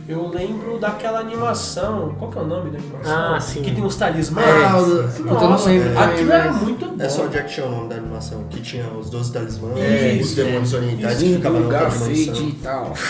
[0.09, 2.15] eu lembro daquela animação.
[2.19, 3.35] Qual que é o nome da animação?
[3.35, 3.61] Ah, sim.
[3.63, 4.47] Que tem os talismãs.
[4.47, 7.05] Ah, eu não Nossa, lembro aquilo era muito bom.
[7.05, 10.35] É só Jack Chan o nome da animação, que tinha os 12 talismãs, Isso, os
[10.37, 12.35] demônios orientais que ficavam na lugar outra dimensão.
[12.49, 12.93] e tal.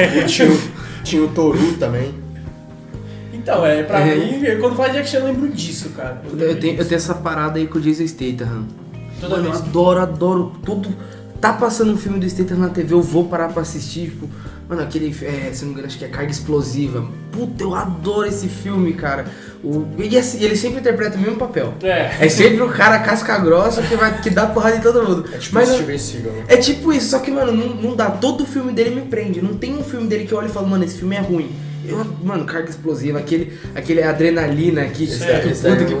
[0.00, 0.60] É, e tinha, o-
[1.04, 2.14] tinha o Toru também.
[3.50, 4.14] Então, é, pra É.
[4.16, 6.22] mim, eu- quando de Jack Chan, eu lembro disso, cara.
[6.24, 6.88] Eu, lembro tenho, eu disso.
[6.88, 8.64] tenho essa parada aí com o Jason Statham.
[9.20, 9.64] Toda Mano, eu vez.
[9.64, 10.88] adoro, adoro tudo.
[11.40, 14.10] Tá passando um filme do Statham na TV, eu vou parar pra assistir.
[14.10, 14.28] Tipo,
[14.68, 17.06] mano, aquele, é, se não me engano, acho que é Carga Explosiva.
[17.32, 19.24] Puta, eu adoro esse filme, cara.
[19.64, 21.72] O, e assim, ele sempre interpreta o mesmo papel.
[21.82, 22.10] É.
[22.26, 25.24] É sempre o cara casca grossa que, vai, que dá porrada em todo mundo.
[25.32, 26.44] É tipo Mas eu- Steven Seagal, né?
[26.48, 28.10] é tipo isso, só que, mano, não, não dá.
[28.10, 29.40] Todo filme dele me prende.
[29.42, 31.50] Não tem um filme dele que eu olho e falo, mano, esse filme é ruim.
[32.24, 35.04] Mano, carga explosiva, aquele, aquele adrenalina que.
[35.04, 35.94] Esse, que- esse daí puta que-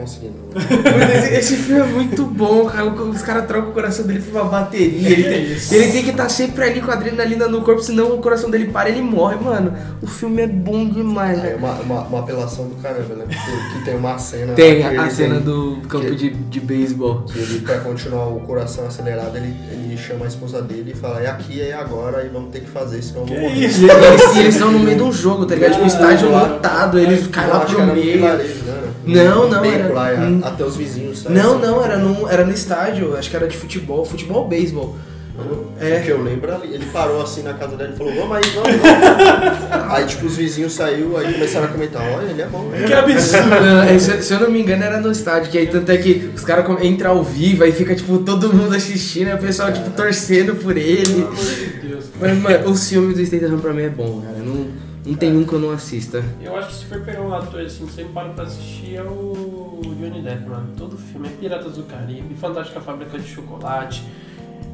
[0.00, 0.50] não, não consegui, não.
[0.98, 2.84] Mano, esse, esse filme é muito bom, cara.
[2.86, 5.08] Os caras trocam o coração dele por uma bateria.
[5.10, 8.18] Ele tem, ele tem que estar sempre ali com a adrenalina no corpo, senão o
[8.18, 9.72] coração dele para e ele morre, mano.
[10.02, 11.54] O filme é bom demais, É né?
[11.58, 13.24] uma, uma, uma apelação do caramba, né?
[13.26, 14.52] Porque que tem uma cena.
[14.54, 17.22] Tem a cena tem- do campo que- de, de beisebol.
[17.22, 21.20] Que ele, pra continuar o coração acelerado, ele, ele chama a esposa dele e fala:
[21.20, 23.66] é aqui, é agora, e vamos ter que fazer, senão eu vou morrer.
[23.66, 23.80] isso?
[23.84, 25.72] E eles, estão no meio de um jogo, tá ligado?
[25.72, 28.12] Tipo, um Ah, estádio lotado, eles caem Eu lá pro meio.
[28.18, 28.89] vilarejo, né?
[29.14, 30.40] Não, No não, era- lá, hum.
[30.42, 31.66] até os vizinhos saem Não, assim.
[31.66, 34.96] não, era no, era no estádio, acho que era de futebol, futebol ou beisebol.
[35.80, 36.00] É.
[36.00, 38.42] O que eu lembro ali, ele parou assim na casa dele e falou, vamos aí,
[38.54, 39.88] vamos, vamos.
[39.90, 42.82] aí tipo, os vizinhos saiu, aí começaram a comentar, olha, ele é bom, né?
[42.86, 43.48] Que absurdo.
[43.48, 45.96] Não, é, se, se eu não me engano era no estádio, que aí tanto é
[45.96, 49.72] que os caras entram ao vivo, aí fica tipo todo mundo assistindo, aí o pessoal
[49.72, 51.04] tipo torcendo por ele.
[51.06, 52.04] Pelo amor de Deus.
[52.20, 54.36] Mas, mano, os filmes do Statham pra mim é bom, cara.
[54.44, 54.66] Não,
[55.04, 56.22] não tem um que eu não assista.
[56.42, 59.02] Eu acho que se for pegar um ator assim que sempre para pra assistir é
[59.02, 60.68] o Johnny Depp, mano.
[60.76, 64.04] Todo filme é Piratas do Caribe, Fantástica Fábrica de Chocolate,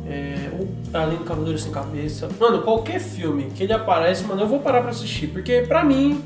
[0.07, 2.29] é, ou Além do Cavaleiro Sem Cabeça.
[2.41, 5.29] Mano, qualquer filme que ele aparece, mano, eu vou parar pra assistir.
[5.29, 6.23] Porque pra mim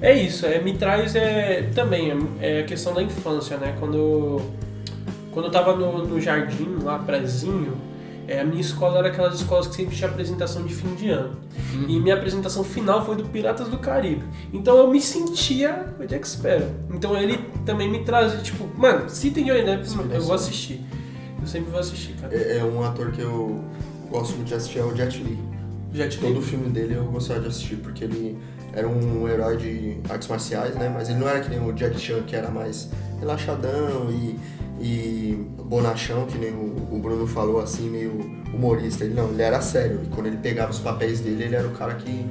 [0.00, 3.76] é isso, é, me traz é, também é, é a questão da infância, né?
[3.78, 4.42] Quando,
[5.30, 7.76] quando eu tava no, no jardim, lá, prézinho,
[8.28, 11.36] é, a minha escola era aquelas escolas que sempre tinha apresentação de fim de ano.
[11.88, 14.24] E minha apresentação final foi do Piratas do Caribe.
[14.52, 16.70] Então eu me sentia o Jack Sparrow.
[16.92, 20.80] Então ele também me trazia, tipo, mano, se tem Johnny Depp, eu vou assistir.
[21.40, 22.34] Eu sempre vou assistir, cara.
[22.34, 23.62] É, é um ator que eu
[24.10, 25.38] gosto muito de assistir, é o Jet Li.
[25.92, 28.36] Já te Todo filme dele eu gostava de assistir, porque ele
[28.72, 30.90] era um herói de artes marciais, né?
[30.92, 34.38] Mas ele não era que nem o Jack Chan, que era mais relaxadão e
[34.80, 38.12] e bonachão, que nem o, Bruno falou, assim, meio
[38.52, 39.04] humorista.
[39.04, 40.00] Ele não, ele era sério.
[40.04, 42.26] E quando ele pegava os papéis dele, ele era o cara que,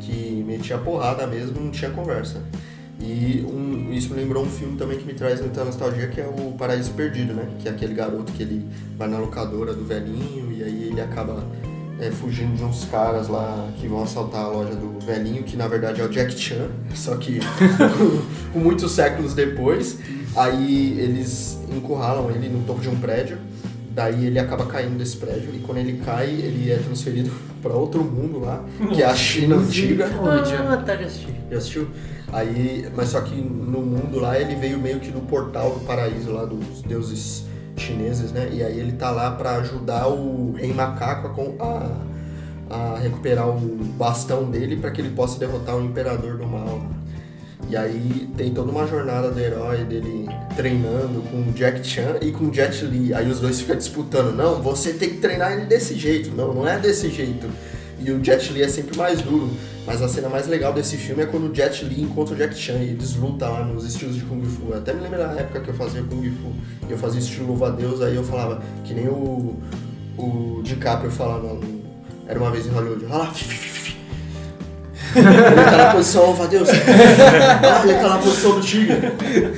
[0.00, 2.42] que metia porrada mesmo, não tinha conversa.
[3.00, 6.26] E um, isso me lembrou um filme também que me traz muita nostalgia, que é
[6.26, 7.48] o Paraíso Perdido, né?
[7.60, 11.44] Que é aquele garoto que ele vai na locadora do velhinho e aí ele acaba
[12.00, 15.68] é, fugindo de uns caras lá que vão assaltar a loja do velhinho, que na
[15.68, 17.38] verdade é o Jack Chan, só que
[18.52, 19.98] muitos séculos depois.
[20.36, 23.38] Aí eles encurralam ele no topo de um prédio,
[23.90, 27.30] daí ele acaba caindo desse prédio e quando ele cai, ele é transferido
[27.62, 28.64] para outro mundo lá,
[28.94, 30.06] que é a China antiga.
[30.06, 31.34] Ah, tá, já assisti.
[31.50, 31.88] Já assistiu?
[32.32, 36.30] Aí, mas só que no mundo lá ele veio meio que do portal do paraíso
[36.30, 37.44] lá dos deuses
[37.76, 38.50] chineses, né?
[38.52, 41.96] E aí ele tá lá pra ajudar o rei macaco a,
[42.68, 43.58] a, a recuperar o
[43.96, 46.82] bastão dele pra que ele possa derrotar o imperador do mal.
[47.68, 50.26] E aí tem toda uma jornada do herói dele
[50.56, 53.12] treinando com o Jack Chan e com o Jet Li.
[53.12, 56.66] Aí os dois ficam disputando, não, você tem que treinar ele desse jeito, não, não
[56.66, 57.46] é desse jeito.
[58.00, 59.50] E o Jet Li é sempre mais duro.
[59.84, 62.54] Mas a cena mais legal desse filme é quando o Jet Li encontra o Jack
[62.54, 64.70] Chan e eles lutam lá nos estilos de Kung Fu.
[64.70, 66.52] Eu até me lembro da época que eu fazia Kung Fu.
[66.88, 69.56] E eu fazia estilo louva a Deus, aí eu falava que nem o,
[70.16, 71.58] o DiCaprio falava
[72.26, 73.04] Era uma vez em Hollywood.
[73.06, 73.32] Olha lá.
[75.16, 76.68] Ele tá na posição louva Deus.
[76.68, 78.98] Ele tá na posição do tigre.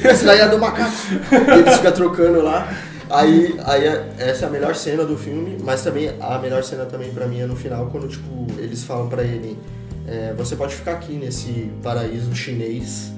[0.04, 0.92] Esse daí é do macaco.
[1.32, 2.68] E eles ficam trocando lá.
[3.08, 6.84] Aí, aí é- essa é a melhor cena do filme, mas também a melhor cena
[6.84, 9.58] também pra mim é no final, quando tipo, eles falam pra ele,
[10.06, 13.10] é, você pode ficar aqui nesse paraíso chinês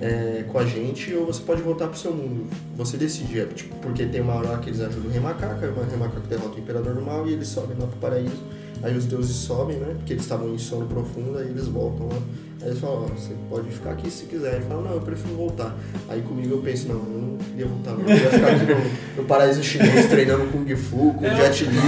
[0.00, 2.48] é, com a gente ou você pode voltar pro seu mundo.
[2.76, 5.84] Você decide, é, tipo, porque tem uma hora que eles ajudam o Rei Macaco, o
[5.88, 8.42] Rei Macaco derrota o Imperador do Mal e eles sobem lá pro paraíso.
[8.86, 9.94] Aí os deuses sobem, né?
[9.96, 12.18] Porque eles estavam em sono profundo, aí eles voltam lá.
[12.62, 14.54] Aí eles falam, ó, você pode ficar aqui se quiser.
[14.54, 15.74] Ele fala, não, eu prefiro voltar.
[16.08, 18.00] Aí comigo eu penso, não, eu não queria voltar, não.
[18.02, 21.34] Eu queria ficar aqui no, no paraíso chinês treinando Kung Fu, com É.
[21.34, 21.78] Jet Li,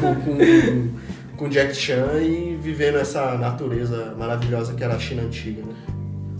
[0.00, 5.60] com, com, com Jack Chan e vivendo essa natureza maravilhosa que era a China antiga,
[5.60, 5.74] né?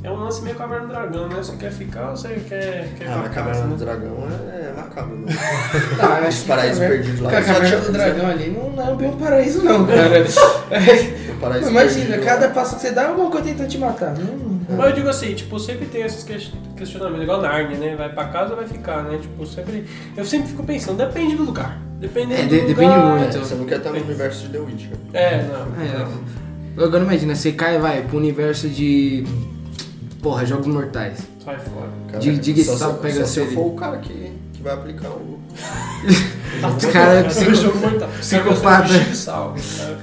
[0.04, 1.36] É um lance meio caverna do dragão, né?
[1.36, 3.66] Você quer ficar ou você quer, quer Ah, mas Caverna né?
[3.68, 5.26] do Dragão é, é macabro, né?
[5.96, 7.30] Não, eu acho Os que paraísos perdidos lá.
[7.30, 10.24] A caverna do dragão ali não, não é bem um paraíso, não, cara.
[11.36, 12.52] O paraíso Imagina, cada lá.
[12.52, 14.12] passo que você dá, alguma coisa tentando te matar.
[14.16, 17.94] Não, Mas eu digo assim, tipo, sempre tem esses ques- questionamentos, igual Narnia, né?
[17.96, 19.18] Vai pra casa ou vai ficar, né?
[19.22, 19.86] Tipo, sempre.
[20.16, 21.78] Eu sempre fico pensando, depende do lugar.
[22.00, 22.66] Dependendo É, do de- lugar.
[22.74, 23.38] depende É, muito.
[23.38, 24.90] você não quer estar no universo de The Witcher.
[25.12, 26.80] É, não.
[26.80, 29.24] É, Agora imagina, você cai, vai, pro universo de.
[30.22, 31.18] Porra, Jogos Mortais.
[31.44, 31.88] Sai fora.
[32.08, 34.62] Cara, Diga- diga só, só se- pega só se eu for o cara que, que
[34.62, 35.38] vai aplicar o.
[36.76, 38.08] Os caras é Esse psico- jogo mortal.
[38.20, 38.82] psicopata.
[38.88, 39.56] Bicho de sal.
[39.58, 39.96] sabe?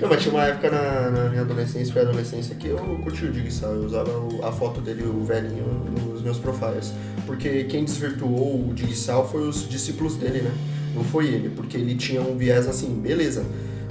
[0.00, 3.32] Não, mas tinha uma época na, na minha adolescência e pré-adolescência que eu curti o
[3.32, 3.72] Digsal.
[3.74, 5.66] Eu usava o- a foto dele, o velhinho,
[6.08, 6.92] nos meus profiles.
[7.26, 10.50] Porque quem desvirtuou o Digsal foi os discípulos dele, né?
[10.94, 11.48] Não foi ele.
[11.50, 13.44] Porque ele tinha um viés assim, beleza.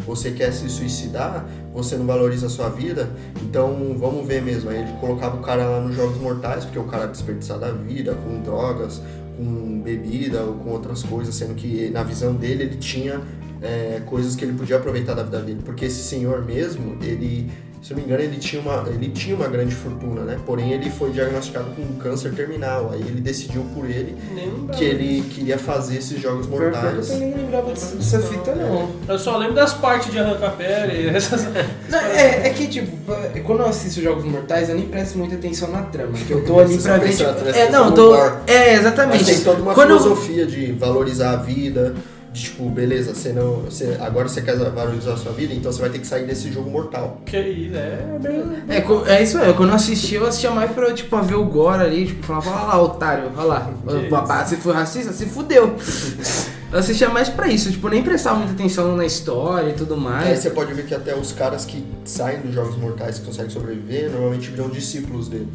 [0.06, 3.10] Você quer se suicidar, você não valoriza a sua vida,
[3.42, 4.70] então vamos ver mesmo.
[4.70, 8.16] Aí ele colocava o cara lá nos Jogos Mortais, porque o cara desperdiçava a vida
[8.16, 9.02] com drogas,
[9.38, 13.22] com bebida ou com outras coisas, sendo que na visão dele ele tinha
[13.62, 15.62] é, coisas que ele podia aproveitar da vida dele.
[15.64, 17.50] Porque esse senhor mesmo, ele,
[17.86, 20.40] se eu não me engano, ele tinha, uma, ele tinha uma grande fortuna, né?
[20.44, 22.90] Porém, ele foi diagnosticado com um câncer terminal.
[22.92, 24.18] Aí ele decidiu por ele
[24.76, 27.08] que ele queria fazer esses jogos Eu mortais.
[27.10, 28.90] também não lembrava dessa fita, não.
[29.08, 31.46] Eu só lembro das partes de arrancar pele, essas.
[31.88, 32.92] Não, é, é que, tipo,
[33.44, 36.14] quando eu assisto Jogos Mortais, eu nem presto muita atenção na trama.
[36.26, 37.16] Que eu tô ali Você pra ver.
[37.16, 38.16] Tipo, presta é, não, tô.
[38.48, 39.24] É, exatamente.
[39.24, 41.94] Mas tem toda uma Quando eu- filosofia de valorizar a vida,
[42.36, 45.80] de tipo, beleza, você não, você, agora você quer valorizar a sua vida, então você
[45.80, 47.22] vai ter que sair desse jogo mortal.
[47.26, 49.06] Que isso, é meio.
[49.08, 51.46] É, é isso aí, quando eu assisti, eu assistia mais pra, tipo, pra ver o
[51.46, 53.72] gore ali, tipo, falava, olha lá, otário, olha lá,
[54.10, 55.76] babá, se for racista, se fudeu.
[56.74, 60.00] eu assistia mais pra isso, tipo, nem prestava muita atenção na história e tudo Aí
[60.02, 60.40] mais.
[60.40, 64.12] você pode ver que até os caras que saem dos jogos mortais que conseguem sobreviver,
[64.12, 65.48] normalmente viram discípulos dele.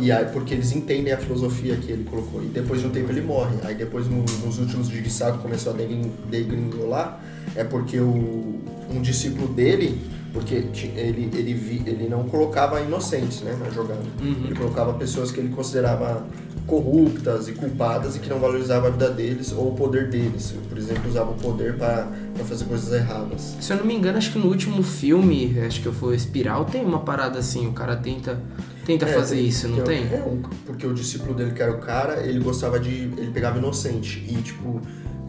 [0.00, 2.42] E aí, porque eles entendem a filosofia que ele colocou.
[2.42, 3.56] E depois de um tempo ele morre.
[3.62, 7.20] Aí depois, no- nos últimos de Saco começou a degrin- degringolar.
[7.56, 8.58] É porque o,
[8.90, 10.00] um discípulo dele,
[10.32, 10.54] porque
[10.96, 14.00] ele, ele, vi, ele não colocava inocentes né, na jogada.
[14.20, 14.44] Uhum.
[14.46, 16.26] Ele colocava pessoas que ele considerava
[16.66, 20.54] corruptas e culpadas e que não valorizavam a vida deles ou o poder deles.
[20.68, 22.08] Por exemplo, usava o poder para
[22.46, 23.54] fazer coisas erradas.
[23.60, 26.82] Se eu não me engano, acho que no último filme, acho que foi Espiral, tem
[26.84, 28.40] uma parada assim, o cara tenta,
[28.84, 30.04] tenta É, fazer isso, não tem?
[30.12, 32.90] É, um- porque o discípulo dele, que era o cara, ele gostava de.
[32.90, 34.80] Ele pegava inocente e, tipo,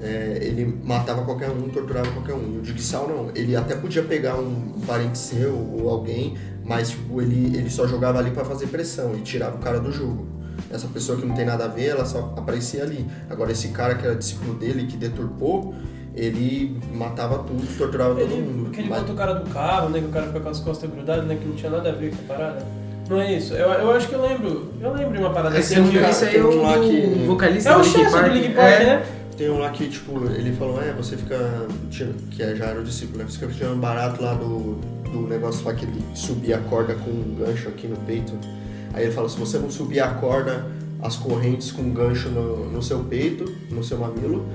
[0.02, 2.56] é, ele matava qualquer um, torturava qualquer um.
[2.56, 3.32] E o Digsal não.
[3.36, 8.20] Ele até podia pegar um parente seu ou alguém, mas, tipo, ele, ele só jogava
[8.20, 10.28] ali pra fazer pressão e tirava o cara do jogo.
[10.72, 13.06] essa pessoa que não tem nada a ver, ela só aparecia ali.
[13.30, 15.74] Agora esse cara que era discípulo dele, que deturpou,
[16.16, 18.68] ele matava tudo, torturava todo mundo.
[18.70, 20.00] Aquele Mas- bota o cara do carro, né?
[20.00, 21.36] Que o cara fica com as costas grudadas, né?
[21.36, 22.66] Que não tinha nada a ver com a parada.
[23.10, 23.54] Não é isso?
[23.54, 24.72] Eu, eu acho que eu lembro.
[24.82, 25.88] Eu lembro de uma parada Esse, assim.
[25.88, 28.00] é, que- esse aí tem é o um lá que- vocalista É o do Linkin
[28.04, 28.84] Chester do Linkin Park, É.
[28.86, 29.06] né?
[29.38, 31.68] Tem um lá que, tipo, ele falou, é, você fica.
[32.32, 33.26] Que é- já era o discípulo, né?
[33.30, 34.76] Você fica tirando barato lá do,
[35.12, 38.34] do negócio lá que ele subia a corda com um gancho aqui no peito.
[38.94, 40.66] Aí ele fala, se você não subir a corda,
[41.02, 44.46] as correntes com um gancho no, no seu peito, no seu mamilo,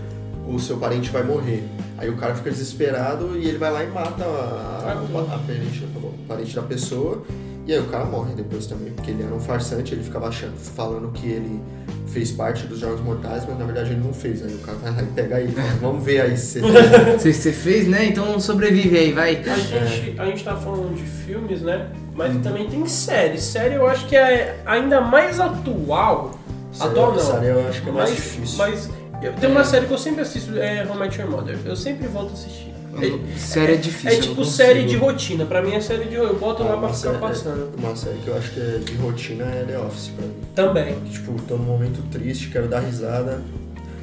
[0.48, 1.62] o seu parente vai morrer.
[1.98, 5.84] Aí o cara fica desesperado e ele vai lá e mata a, a, a parente,
[5.94, 7.22] o parente da pessoa.
[7.66, 10.56] E aí o cara morre depois também, porque ele era um farsante, ele ficava achando,
[10.56, 11.60] falando que ele
[12.08, 14.44] fez parte dos Jogos Mortais, mas na verdade ele não fez.
[14.44, 15.52] Aí o cara vai lá e pega ele.
[15.52, 16.60] fala, Vamos ver aí se
[17.18, 17.60] você fez.
[17.60, 18.06] Fez, né?
[18.06, 19.36] Então sobrevive aí, vai.
[19.36, 21.88] A gente, a gente tá falando de filmes, né?
[22.14, 23.38] Mas também tem série.
[23.38, 26.32] Série eu acho que é ainda mais atual.
[26.78, 27.20] atual não.
[27.20, 28.58] Série eu acho que é mais mas, difícil.
[28.58, 28.90] Mas
[29.22, 31.58] eu, tem uma série que eu sempre assisto, é Met Your Mother.
[31.64, 32.69] Eu sempre volto a assistir.
[33.06, 34.18] É, Série é difícil.
[34.18, 35.44] é tipo série de rotina.
[35.46, 37.70] Pra mim é série de Eu boto lá Ah, pra uma ficar série- passando.
[37.78, 40.32] Uma série que eu acho que é de rotina é The Office pra mim.
[40.54, 40.94] Também.
[41.00, 43.40] Que, tipo, tô num momento triste, quero dar risada.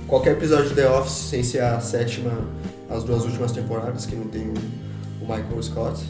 [0.08, 2.32] Qualquer episódio de The Office, sem ser a sétima,
[2.90, 4.48] as duas últimas temporadas, que não tem
[5.22, 6.02] o Michael Scott,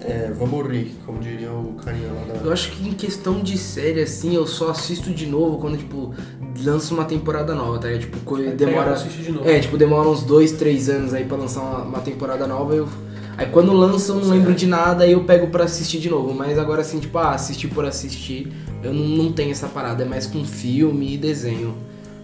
[0.00, 2.52] é, vamos rir, como diria o carinha lá Eu da.
[2.52, 6.14] acho que em questão de série, assim, eu só assisto de novo quando, tipo,
[6.62, 8.02] lança uma temporada nova, tá ligado?
[8.02, 8.94] Tipo, co- Pegar demora.
[8.94, 9.48] de novo.
[9.48, 12.74] É, tipo, demora uns dois, três anos aí pra lançar uma, uma temporada nova.
[12.74, 12.88] Eu...
[13.36, 16.34] Aí quando lança eu não lembro de nada, aí eu pego pra assistir de novo.
[16.34, 20.02] Mas agora assim, tipo, ah, assistir por assistir, eu não, não tenho essa parada.
[20.02, 21.76] É mais com filme e desenho.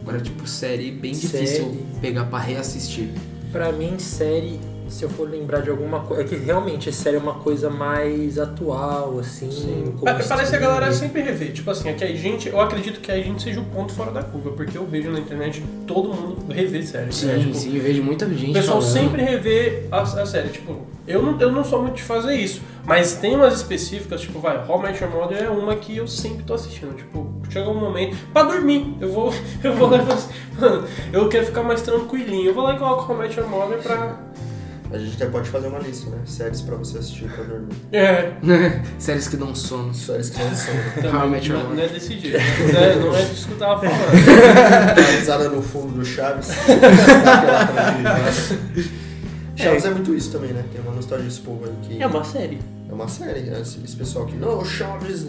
[0.03, 1.45] Agora, tipo, série, bem Série.
[1.45, 3.09] difícil pegar pra reassistir.
[3.53, 6.23] Pra mim, série, se eu for lembrar de alguma coisa.
[6.23, 9.49] É que realmente série é uma coisa mais atual, assim.
[9.99, 11.47] como Pa- Parece que a galera sempre revê.
[11.47, 14.23] Tipo assim, aqui a gente, eu acredito que a gente seja o ponto fora da
[14.23, 17.13] curva, porque eu vejo na internet todo mundo rever série.
[17.13, 17.39] Sim, né?
[17.39, 18.93] Tipo, sim, eu vejo muita gente O pessoal falando.
[18.95, 20.49] sempre revê a, a série.
[20.49, 22.61] Tipo, eu não, eu não sou muito de fazer isso.
[22.87, 26.43] Mas tem umas específicas, tipo, vai, How Met Your Mother é uma que eu sempre
[26.45, 26.95] tô assistindo.
[26.95, 28.17] Tipo, chega um momento.
[28.33, 28.95] Pra dormir.
[29.01, 29.33] Eu vou.
[29.65, 32.47] Eu vou lá e falo assim, mano, eu quero ficar mais tranquilinho.
[32.49, 34.19] Eu vou lá e coloco How Met Your Mother pra.
[34.93, 36.19] A gente até pode fazer uma lista, né?
[36.25, 37.75] Séries pra você assistir pra dormir.
[37.93, 38.33] É.
[38.99, 39.95] Séries que dão sono.
[39.95, 40.75] Séries que não são.
[40.95, 42.39] Também, How I Met Your não, não é desse jeito.
[42.73, 44.15] Não é, não é disso que eu tava falando.
[45.19, 46.49] Risada no fundo do Chaves.
[46.49, 48.61] Tranquilidade.
[49.57, 49.91] Chaves é.
[49.91, 50.65] muito isso também, né?
[50.71, 52.03] Tem uma nostalgia desse povo aí que.
[52.03, 52.59] É uma série.
[52.89, 54.37] É uma série, é esse, esse pessoal que.
[54.37, 55.27] Não, o Chaves.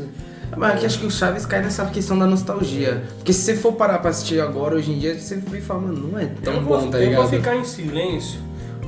[0.55, 3.03] Mas aqui acho que o Chaves cai nessa questão da nostalgia.
[3.17, 6.09] Porque se você for parar pra assistir agora, hoje em dia, você vai falar, mano,
[6.09, 7.21] não é tão eu bom, vou, tá eu ligado?
[7.21, 8.39] vou ficar em silêncio,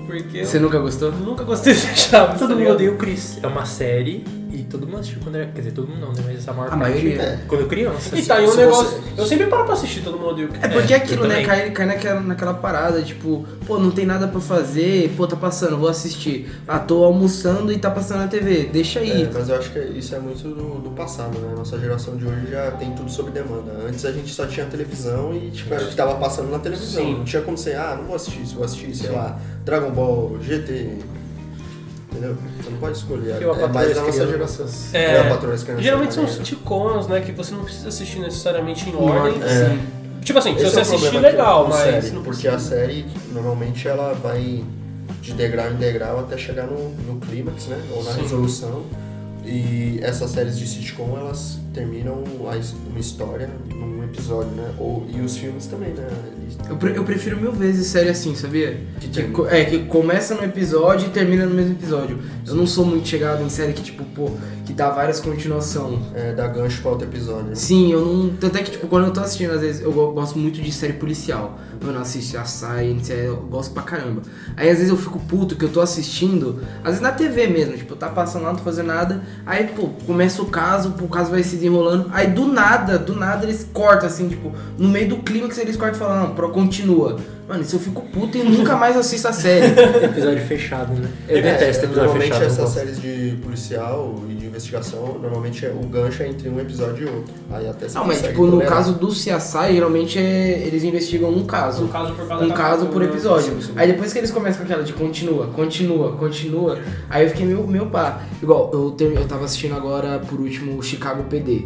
[0.07, 1.11] porque Você eu nunca gostou?
[1.11, 2.39] nunca gostei de Chaves.
[2.39, 3.37] Todo tá mundo odeia o Chris.
[3.43, 4.23] É uma série
[4.59, 5.45] e todo mundo assistiu quando era.
[5.47, 6.21] Quer dizer, todo mundo não, né?
[6.25, 6.81] Mas essa maior A parte.
[6.81, 7.21] maioria.
[7.21, 7.39] É.
[7.47, 8.17] Quando eu criança.
[8.17, 8.85] E tá, e um negócio.
[9.01, 11.43] você- Eu sempre paro pra assistir todo mundo o É porque é aquilo, eu né?
[11.43, 15.77] Cai, cai naquela, naquela parada, tipo, pô, não tem nada pra fazer, pô, tá passando,
[15.77, 16.51] vou assistir.
[16.67, 19.23] Ah, tô almoçando e tá passando na TV, deixa aí.
[19.23, 21.53] É, mas eu acho que isso é muito do, do passado, né?
[21.55, 23.71] Nossa geração de hoje já tem tudo sob demanda.
[23.87, 27.03] Antes a gente só tinha televisão e tipo, era o que tava passando na televisão.
[27.03, 27.13] Sim.
[27.17, 30.37] Não tinha como ser, ah, não vou assistir isso, vou assistir, sei lá, Dragon Ball,
[30.41, 30.89] GT.
[32.17, 32.37] Entendeu?
[32.61, 33.33] Você não pode escolher.
[33.33, 34.65] A é Patroa mais das da nossa geração.
[34.93, 36.45] É, Patroa Crianças Geralmente são também.
[36.45, 37.21] sitcoms, né?
[37.21, 39.41] Que você não precisa assistir necessariamente em Em ordem.
[39.43, 39.77] É.
[40.23, 41.79] Tipo assim, se Esse você é o assistir, problema legal, mas.
[41.79, 44.63] série, não porque a série normalmente ela vai
[45.21, 47.79] de degrau em degrau até chegar no, no clímax, né?
[47.95, 48.21] Ou na Sim.
[48.21, 48.83] resolução.
[49.45, 52.55] E essas séries de sitcom elas terminam uma
[52.99, 54.71] história num episódio, né?
[54.79, 56.07] Ou, e os filmes também, né?
[56.41, 58.79] Eles- Eu, pre- eu prefiro mil vezes série assim, sabia?
[58.99, 62.17] Que Que, é, que começa no episódio e termina no mesmo episódio.
[62.47, 64.31] Eu não sou muito chegado em série que, tipo, pô,
[64.65, 65.99] que dá várias continuação.
[66.15, 67.49] É, dá gancho pra outro episódio.
[67.49, 67.55] Né?
[67.55, 68.29] Sim, eu não.
[68.37, 70.71] Tanto é que, tipo, quando eu tô assistindo, às vezes eu go- gosto muito de
[70.71, 71.59] série policial.
[71.79, 74.21] Eu não assisto a Science, eu gosto pra caramba.
[74.55, 77.77] Aí às vezes eu fico puto que eu tô assistindo, às vezes na TV mesmo,
[77.77, 79.23] tipo, tá passando lá, não tô fazendo nada.
[79.45, 82.09] Aí, pô, começa o caso, o caso vai se desenrolando.
[82.11, 85.95] Aí do nada, do nada eles cortam, assim, tipo, no meio do clímax eles cortam
[85.95, 87.17] e falam, não, pro, continua.
[87.47, 89.67] Mano, isso eu fico puto e nunca mais assisto a série.
[90.03, 91.07] Episódio fechado, né?
[91.29, 92.39] Eu É, detesto episódio Normalmente fechado.
[92.41, 96.59] não essas séries de policial e de investigação, normalmente é, o gancho é entre um
[96.59, 97.33] episódio e outro.
[97.49, 98.73] Aí até Não, mas tipo, no tolerar.
[98.73, 101.85] caso do CSI, geralmente é, eles investigam um caso.
[101.85, 103.07] Um caso por um caso por né?
[103.07, 103.53] episódio.
[103.53, 103.73] Sim, sim.
[103.77, 106.79] Aí depois que eles começam com aquela de continua, continua, continua,
[107.09, 108.23] aí eu fiquei meio, meio pá.
[108.43, 111.61] Igual, eu, ter, eu tava assistindo agora por último o Chicago PD.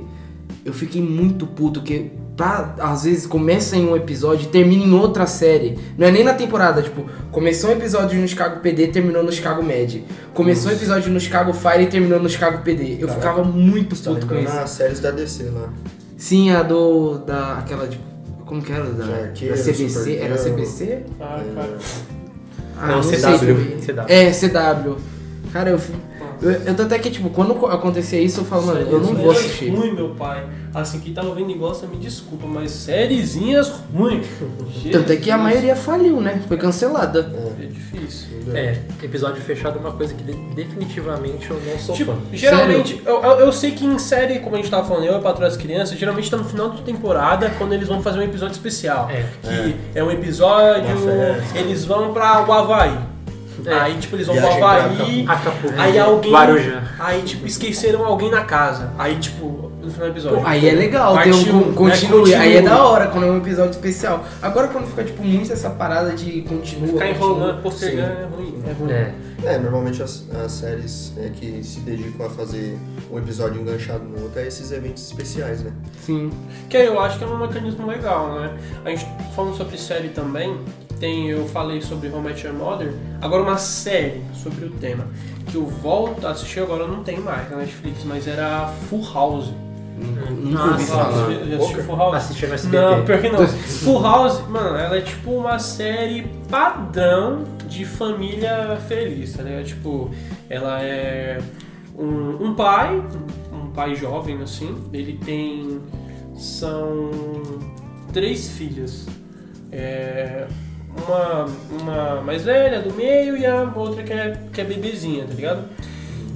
[0.63, 4.93] Eu fiquei muito puto, porque pra, às vezes começa em um episódio e termina em
[4.93, 5.77] outra série.
[5.97, 9.31] Não é nem na temporada, tipo, começou um episódio no Chicago PD e terminou no
[9.31, 10.03] Chicago Med.
[10.33, 12.93] Começou um episódio no Chicago Fire e terminou no Chicago PD.
[12.99, 13.13] Eu Caraca.
[13.15, 14.51] ficava muito Você tá puto com isso.
[14.57, 15.69] as séries da DC lá.
[16.17, 17.17] Sim, a do.
[17.19, 17.57] da.
[17.59, 18.03] aquela tipo.
[18.45, 18.83] Como que era?
[18.83, 19.11] Da, Já
[19.55, 20.15] da CBC?
[20.17, 20.65] Era Supergirl.
[20.67, 21.03] CBC?
[21.21, 21.77] Ah, cara.
[22.77, 23.37] Ah, Não, sei CW.
[23.39, 23.77] também.
[23.79, 24.05] CW.
[24.09, 24.97] É, CW.
[25.53, 25.79] Cara, eu,
[26.41, 29.13] eu, eu tô até que, tipo, quando co- acontecer isso, eu falo, mano, eu não
[29.15, 29.69] vou Séries assistir.
[29.69, 30.45] ruim, meu pai.
[30.73, 34.25] Assim, quem tá ouvindo e gosta, me desculpa, mas sériezinhas ruins.
[34.91, 36.41] Tanto é que a maioria faliu, né?
[36.47, 37.29] Foi cancelada.
[37.61, 38.29] É difícil.
[38.53, 42.17] É, episódio fechado é uma coisa que de- definitivamente eu não sou Tipo, fã.
[42.33, 45.21] geralmente, eu, eu, eu sei que em série, como a gente tava falando, eu e
[45.21, 48.53] Patrulha das Crianças, geralmente tá no final de temporada quando eles vão fazer um episódio
[48.53, 49.09] especial.
[49.09, 49.25] É.
[49.43, 51.59] Que é, um episódio, Uma festa.
[51.59, 52.97] eles vão pra o Havaí.
[53.65, 53.73] É.
[53.73, 55.25] Aí, tipo, eles vão pro pra Havaí.
[55.27, 55.79] Acapulco.
[55.79, 56.31] Aí alguém.
[56.31, 56.83] Guarujá.
[56.99, 58.91] Aí, tipo, esqueceram alguém na casa.
[58.97, 60.41] Aí, tipo, no final do episódio.
[60.41, 62.33] Pô, aí é legal, tem um né, continue.
[62.35, 64.25] Aí é da hora quando é um episódio especial.
[64.41, 66.87] Agora quando fica, tipo, muito essa parada de continua.
[66.87, 68.63] Ficar enrolando, postergando é ruim.
[68.67, 68.91] É ruim.
[68.91, 69.13] É.
[69.43, 72.77] É, normalmente as, as séries é, que se dedicam a fazer
[73.11, 75.71] um episódio enganchado no outro é esses eventos especiais, né?
[75.99, 76.31] Sim.
[76.69, 78.55] Que eu acho que é um mecanismo legal, né?
[78.85, 80.59] A gente falando sobre série também,
[81.01, 85.07] tem, eu falei sobre How I Met Your Mother, agora uma série sobre o tema,
[85.47, 89.51] que eu volto a assistir agora não tem mais na Netflix, mas era Full House.
[90.43, 91.31] Nossa, falar.
[91.31, 92.15] Já assistiu Full House?
[92.15, 92.77] Assisti no SBT.
[92.77, 93.47] Não, pior que não.
[93.49, 99.65] Full House, mano, ela é tipo uma série padrão de família feliz, tá ligado?
[99.65, 100.11] Tipo,
[100.47, 101.39] ela é
[101.97, 103.03] um, um pai,
[103.51, 105.81] um pai jovem assim, ele tem.
[106.35, 107.09] São
[108.13, 109.07] três filhas.
[109.71, 110.47] É,
[110.95, 111.45] uma,
[111.79, 115.69] uma mais velha, do meio, e a outra que é, que é bebezinha, tá ligado?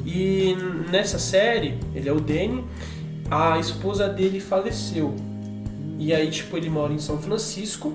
[0.05, 0.55] E
[0.89, 2.63] nessa série, ele é o Danny,
[3.29, 5.15] a esposa dele faleceu.
[5.97, 7.93] E aí, tipo, ele mora em São Francisco,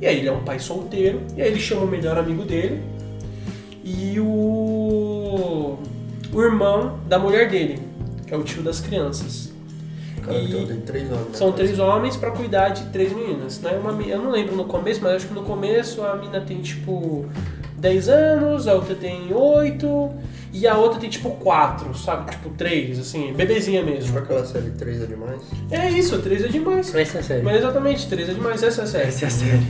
[0.00, 2.82] e aí ele é um pai solteiro, e aí ele chama o melhor amigo dele
[3.84, 5.78] e o,
[6.32, 7.80] o irmão da mulher dele,
[8.26, 9.49] que é o tio das crianças.
[10.20, 11.26] Cara, E- então tem três nomes.
[11.28, 11.34] né?
[11.34, 13.72] São três homens pra cuidar de três meninas, né?
[13.82, 17.26] Uma, eu não lembro no começo, mas acho que no começo a mina tem tipo
[17.78, 20.10] 10 anos, a outra tem 8
[20.52, 22.30] e a outra tem tipo 4, sabe?
[22.32, 24.18] Tipo 3, assim, bebezinha Tipo mesmo.
[24.18, 25.40] aquela série 3 é demais.
[25.70, 26.94] É isso, 3 é demais.
[26.94, 27.42] Essa é a série.
[27.42, 29.08] Mas exatamente, 3 é demais, essa é a série.
[29.08, 29.66] Essa é a série.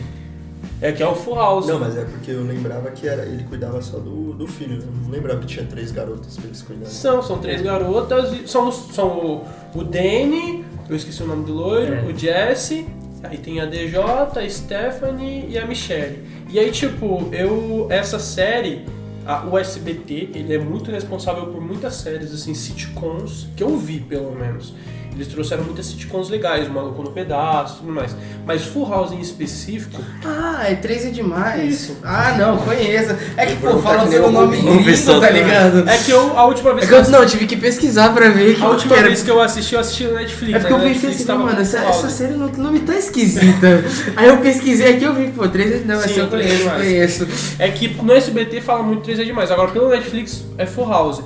[0.80, 1.66] É que é o Full House.
[1.66, 4.84] Não, mas é porque eu lembrava que era, ele cuidava só do, do filho, né?
[4.86, 6.90] Eu não lembrava que tinha três garotas pra eles cuidarem.
[6.90, 9.44] São, são três garotas, e são, os- são o,
[9.78, 12.02] o Danny, eu esqueci o nome do loiro, É.
[12.02, 12.86] o Jesse,
[13.22, 16.18] aí tem a DJ, a Stephanie e a Michelle.
[16.50, 17.86] E aí, tipo, eu.
[17.90, 18.84] Essa série,
[19.26, 24.00] a, o SBT, ele é muito responsável por muitas séries, assim, sitcoms, que eu vi
[24.00, 24.74] pelo menos.
[25.14, 28.16] Eles trouxeram muitas sitcoms legais, o Maluco no Pedaço e tudo mais.
[28.46, 31.72] Mas Full House em específico, Ah, é 3 é demais.
[31.74, 31.96] Isso.
[32.02, 33.14] Ah, não, conheço.
[33.36, 34.82] É que, pô, fala o nome Bobinho.
[34.82, 35.88] gringo, tá ligado?
[35.88, 37.56] é que eu, a última vez É que que eu eu, não, eu tive que
[37.56, 39.08] pesquisar pra ver que A última era.
[39.08, 40.54] vez que eu assisti, eu assisti no Netflix.
[40.54, 40.84] É porque eu né?
[40.84, 43.84] pensei Netflix assim, mano, essa, essa série no nome tá esquisita.
[44.16, 45.78] Aí eu pesquisei aqui eu vi, pô, 3 é.
[45.84, 46.82] Não, Sim, essa eu é conheço, demais.
[46.82, 47.28] conheço.
[47.58, 51.22] É que no SBT fala muito 3 é demais, agora pelo Netflix é Full House.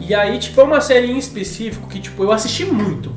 [0.00, 3.12] E aí, tipo, é uma série em específico que, tipo, eu assisti muito.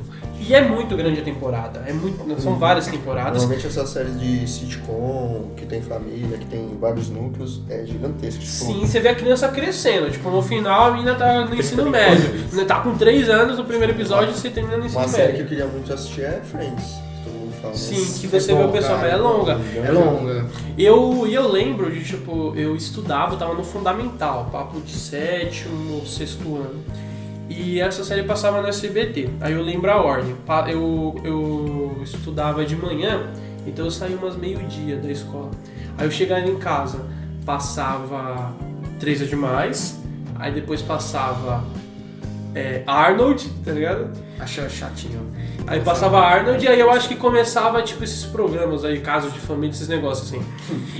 [0.48, 1.82] E é muito grande a temporada.
[1.86, 2.38] É muito, Uhum.
[2.38, 3.34] são várias temporadas.
[3.42, 8.40] Normalmente essas séries de sitcom, que tem família, que tem vários núcleos, é gigantesco.
[8.40, 10.10] Tipo, Sim, você vê a criança crescendo.
[10.10, 12.30] Tipo, no final a menina tá no ensino médio.
[12.66, 15.32] Tá com 3 anos no primeiro episódio e você termina no ensino Uma série que
[15.32, 15.44] médio.
[15.44, 17.02] eu queria muito assistir é Friends.
[17.74, 19.60] Sim, mas que você vê o pessoal, cara, é longa.
[19.86, 20.46] É longa.
[20.76, 25.94] Eu, e eu lembro de, tipo, eu estudava, eu tava no fundamental, papo de sétimo
[25.94, 26.82] ou sexto ano.
[27.48, 29.28] E essa série passava no SBT.
[29.40, 30.34] Aí eu lembro a ordem.
[30.68, 33.30] Eu, eu estudava de manhã,
[33.66, 35.50] então eu saía umas meio-dia da escola.
[35.98, 37.04] Aí eu chegava em casa,
[37.44, 38.54] passava
[38.98, 40.00] Três é Demais,
[40.36, 41.64] aí depois passava
[42.54, 44.10] é, Arnold, tá ligado?
[44.38, 45.20] Achei chatinho.
[45.66, 49.38] Aí passava Arnold e aí eu acho que começava, tipo, esses programas aí, casos de
[49.38, 50.42] família, esses negócios assim.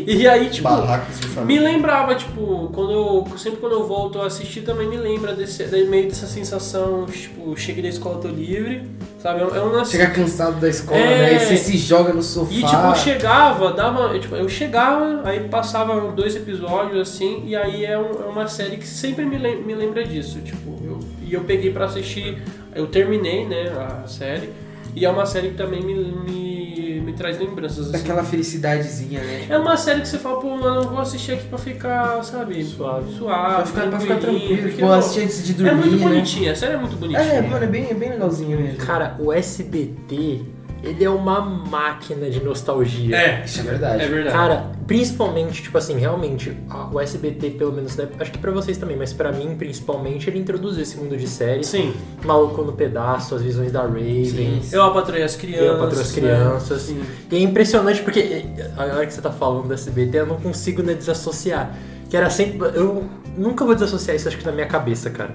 [0.06, 1.62] E aí, tipo, Barracos de me família.
[1.68, 3.26] lembrava, tipo, quando eu.
[3.36, 7.56] Sempre quando eu volto a assistir também me lembra desse, daí meio dessa sensação, tipo,
[7.56, 8.88] cheguei da escola, tô livre,
[9.20, 9.40] sabe?
[9.40, 9.90] É um- é lance.
[9.90, 11.18] Chega cansado da escola, É.
[11.18, 11.34] né?
[11.34, 12.52] E você se joga no sofá.
[12.52, 14.14] E tipo, chegava, dava.
[14.14, 18.46] eu, Tipo, eu chegava, aí passava dois episódios assim, e aí é, um- é uma
[18.46, 20.38] série que sempre me, lem- me lembra disso.
[20.40, 21.00] Tipo, eu,
[21.32, 22.42] e eu peguei pra assistir,
[22.74, 23.72] eu terminei, né,
[24.04, 24.50] a série,
[24.94, 27.88] e é uma série que também me, me, me traz lembranças.
[27.88, 27.92] Assim.
[27.92, 29.46] Daquela felicidadezinha, né?
[29.48, 32.62] É uma série que você fala, pô, mano, eu vou assistir aqui pra ficar, sabe,
[32.62, 33.10] Suave.
[33.14, 36.04] suave, Pra ficar, pra ficar tranquilo, porque, pô, assistir antes de dormir, É muito né?
[36.08, 37.22] bonitinha, a série é muito bonitinha.
[37.26, 38.76] É, mano, é bem, é bem legalzinho mesmo.
[38.84, 40.42] Cara, o SBT
[40.82, 43.16] ele é uma máquina de nostalgia.
[43.16, 44.02] É, Isso é verdade.
[44.02, 44.36] é verdade.
[44.36, 46.56] Cara, principalmente, tipo assim, realmente,
[46.92, 50.38] o SBT, pelo menos, né, acho que pra vocês também, mas pra mim, principalmente, ele
[50.38, 51.66] introduziu esse mundo de séries.
[51.68, 51.94] Sim.
[52.24, 54.24] Maluco no Pedaço, as visões da Raven.
[54.24, 54.60] Sim.
[54.72, 55.66] Eu apatrei as crianças.
[55.66, 56.88] Eu Patroa as Crianças.
[56.90, 57.00] né?
[57.00, 57.02] Sim.
[57.30, 58.44] E é impressionante porque
[58.76, 61.74] a hora que você tá falando do SBT, eu não consigo né, desassociar.
[62.10, 62.58] Que era sempre.
[62.74, 63.04] Eu
[63.38, 65.34] nunca vou desassociar isso, acho que na minha cabeça, cara.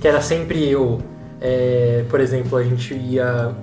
[0.00, 1.00] Que era sempre eu.
[1.40, 3.54] eh, por exemplo, a gente ia.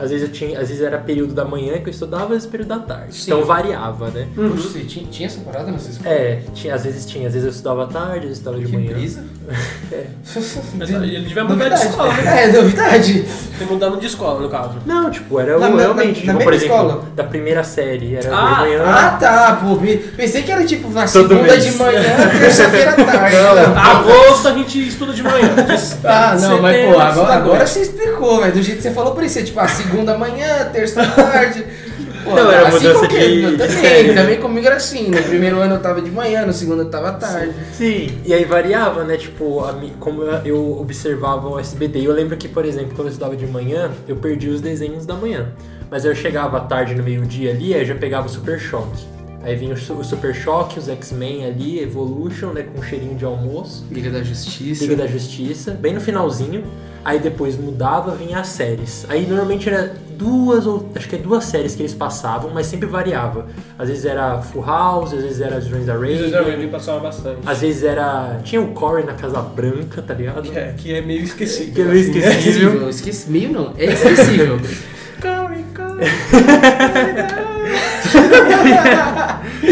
[0.00, 0.58] Às vezes eu tinha.
[0.60, 3.14] Às vezes era período da manhã que eu estudava, às vezes período da tarde.
[3.14, 3.32] Sim.
[3.32, 4.26] Então variava, né?
[4.34, 6.10] Puxa, você tinha, tinha essa parada nessa escola?
[6.14, 8.58] É, tinha, às vezes tinha, às vezes eu estudava à tarde, às vezes eu estudava
[8.58, 8.92] de Que manhã.
[8.92, 9.24] brisa.
[9.92, 10.04] É.
[10.78, 11.86] Mas Ele devia mudar de Novidade.
[11.90, 12.44] escola, né?
[12.44, 13.24] É, novidade.
[13.58, 14.74] Tem mudando de escola, no caso.
[14.86, 17.04] Não, tipo, era Na- o- na- realmente, na tipo, mesma por exemplo, escola?
[17.16, 18.82] da primeira série, era Ah, de manhã.
[18.86, 19.76] Ah, tá, pô.
[19.76, 21.64] pe- Pensei que era tipo na Todo segunda mês.
[21.64, 22.02] de manhã,
[22.38, 23.36] terça-feira à tarde.
[23.36, 25.48] Não, Agosto a gente estuda de manhã.
[25.56, 28.52] De- Ah, não, mas pô, agora, agora você explicou, velho.
[28.52, 31.64] Do jeito que você falou, parecia tipo a segunda manhã, terça tarde.
[32.22, 35.08] Pô, Não, era assim mudança de- também, também comigo era assim.
[35.08, 37.54] No primeiro ano eu tava de manhã, no segundo eu tava tarde.
[37.72, 39.16] Sim, e aí variava, né?
[39.16, 41.98] Tipo, a como eu- observava o SBT.
[42.04, 45.14] Eu lembro que, por exemplo, quando eu estudava de manhã, eu perdi os desenhos da
[45.14, 45.48] manhã.
[45.90, 49.02] Mas eu chegava à tarde no meio-dia ali, aí eu já pegava o Super Choque.
[49.42, 52.64] Aí vinha o Super Choque, os X-Men ali, Evolution, né?
[52.70, 53.86] Com um cheirinho de almoço.
[53.90, 54.82] Liga da Justiça.
[54.84, 56.64] Liga da Justiça, bem no finalzinho.
[57.04, 59.06] Aí depois mudava, vinha as séries.
[59.08, 62.86] Aí normalmente era duas ou acho que é duas séries que eles passavam, mas sempre
[62.86, 63.46] variava.
[63.78, 66.58] Às vezes era Full House, às vezes era Visões da Raven.
[66.58, 67.40] me passava bastante.
[67.46, 68.38] Às vezes era.
[68.44, 70.42] Tinha o Corey na Casa Branca, tá ligado?
[70.42, 71.72] Que é, que é meio esquecido.
[71.72, 72.30] Que é meio esquecido.
[72.32, 72.90] Esquecível.
[72.90, 74.60] Esqueci, meio não, é esquecível.
[75.20, 76.06] Corre, corre.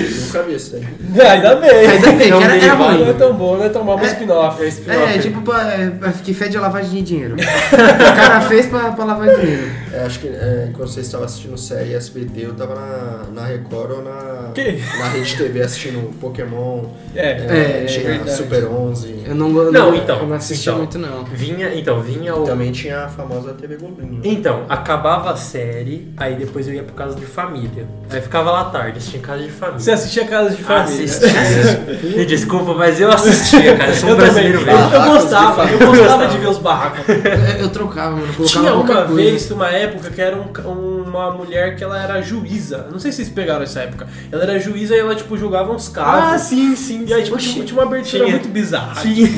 [0.45, 0.87] Vi isso aí.
[1.29, 1.70] Ainda bem.
[1.70, 2.99] Ainda bem, que Não era, era ruim.
[3.01, 3.68] Não é tão bom, né?
[3.68, 4.62] Tomar um É- spin-off.
[4.62, 5.14] É spin-off.
[5.14, 7.35] É, tipo, pra, é, pra- que fede a lavagem de dinheiro.
[7.37, 9.70] o cara fez pra, pra lavar dinheiro.
[9.93, 13.91] É, acho que é, quando vocês estavam assistindo série SBT, eu tava na, na Record
[13.93, 14.79] ou na, Que?
[14.99, 18.26] na Rede TV assistindo Pokémon, É, é, tinha.
[18.29, 19.22] Super 11.
[19.26, 20.79] Eu não, eu Não, então, Eu não assistia então.
[20.79, 21.24] muito, não.
[21.24, 22.45] Vinha, então, vinha o.
[22.45, 24.20] Também tinha a famosa TV Globinho.
[24.24, 27.87] Então, acabava a série, aí depois eu ia pro casa de família.
[28.11, 29.81] Aí ficava lá tarde, assistia em casa de família.
[29.81, 31.05] Você assistia Casa de Família.
[31.05, 32.16] Assistia.
[32.16, 33.91] Me desculpa, mas eu assistia, cara.
[33.91, 34.33] Eu sou um Eu também.
[34.33, 34.79] brasileiro Eu, velho.
[34.79, 37.09] eu de gostava, eu gostava de ver os barracos.
[37.09, 38.45] Eu, eu trocava, mano.
[38.45, 39.05] Tinha uma coisa.
[39.14, 42.87] vez, uma época, que era um- uma mulher que ela era juíza.
[42.91, 44.07] Não sei se vocês pegaram essa época.
[44.31, 46.33] Ela era juíza e ela, tipo, julgava uns casos.
[46.35, 47.05] Ah, sim, sim.
[47.07, 47.62] E aí, tipo, Oxi.
[47.62, 48.37] tinha uma abertura Tinha.
[48.37, 49.01] muito bizarra.
[49.03, 49.29] Tinha.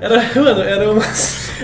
[0.00, 1.02] Era, mano, era uma,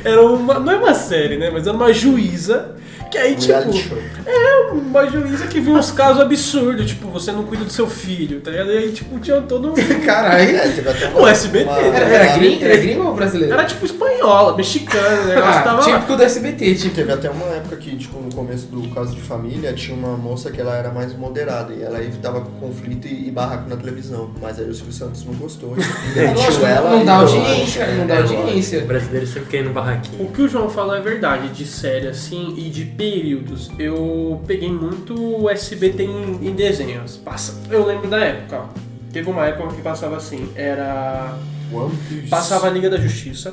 [0.05, 0.59] era uma.
[0.61, 1.51] Não é uma série, né?
[1.53, 2.73] Mas era uma juíza.
[3.13, 3.53] Que aí, tipo.
[3.75, 3.99] Show.
[4.25, 8.41] É uma juíza que viu uns casos absurdos, tipo, você não cuida do seu filho,
[8.41, 8.73] tá ligado?
[8.73, 9.75] E aí, tipo, tinha todo um.
[10.03, 10.57] Caralho.
[10.57, 13.53] É, teve até O SBT, Era, era, gringo, era gringo ou brasileiro?
[13.53, 15.95] Era tipo espanhola, mexicana, o negócio ah, tava lá.
[15.95, 16.95] típico do SBT, tipo.
[16.95, 20.51] Teve até uma época que, tipo, no começo do caso de família, tinha uma moça
[20.51, 24.31] que ela era mais moderada e ela evitava conflito e, e barraco na televisão.
[24.41, 25.75] Mas aí o Silvio Santos não gostou.
[25.77, 25.83] e
[26.15, 28.83] demitiu Lógico, ela não dá audiência, não dá audiência.
[28.83, 30.25] O brasileiro sempre quer ir no barraquinho.
[30.25, 33.71] O que o João falou é verdade, de série assim e de períodos.
[33.79, 37.17] Eu peguei muito o SBT em, em desenhos.
[37.17, 38.65] Passa, eu lembro da época, ó.
[39.13, 41.37] Teve uma época que passava assim, era.
[41.73, 42.29] One Piece.
[42.29, 43.53] Passava a Liga da Justiça.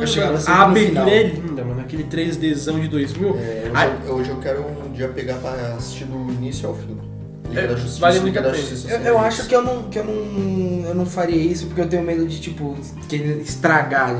[0.00, 1.08] Eu chegava sempre a abertura final.
[1.08, 1.80] é linda, mano.
[1.80, 3.28] Aquele 3Dzão de 2000.
[3.28, 6.96] É, hoje, eu, hoje eu quero um dia pegar pra assistir do início ao fim.
[7.48, 8.56] Liga É, da Justiça, vale Liga muito da a pena.
[8.64, 8.90] Justiça.
[8.94, 11.88] Eu, eu acho que eu não, que eu não, eu não faria isso porque eu
[11.88, 12.76] tenho medo de, tipo,
[13.42, 14.16] estragar,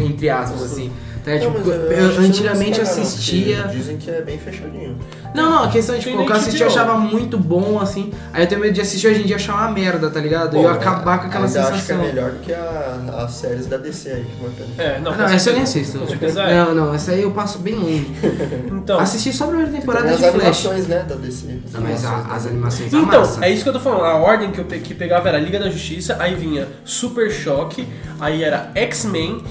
[0.00, 0.90] entre aspas, assim.
[1.34, 3.62] Não, Tipo, mas eu, não antigamente não, assistia.
[3.62, 4.98] porque Dizem que é bem fechadinho.
[5.34, 7.36] Não, não, a questão é, tipo, Tem o que eu nem assisti eu achava muito
[7.36, 8.10] bom, assim.
[8.32, 10.56] Aí eu tenho medo de assistir hoje em dia e achar uma merda, tá ligado?
[10.56, 11.76] e eu acabar com aquela ainda sensação.
[11.76, 14.80] acho que é melhor do que a- as séries da DC aí que.
[14.82, 15.98] É, não, Ah, não, essa eu nem assisto.
[15.98, 16.54] É.
[16.64, 18.10] Não, não, essa aí eu passo bem longe.
[18.88, 20.42] Então, Assisti só a primeira temporada Tem de as Flash.
[20.66, 21.58] animações, né, da DC.
[21.72, 23.42] Não, mas a- as animações Então, amassam.
[23.42, 24.04] é isso que eu tô falando.
[24.04, 27.86] A ordem que eu pe- que pegava era Liga da Justiça, aí vinha Super Choque,
[28.18, 29.42] aí era X-Men,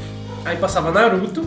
[0.43, 1.45] aí passava Naruto,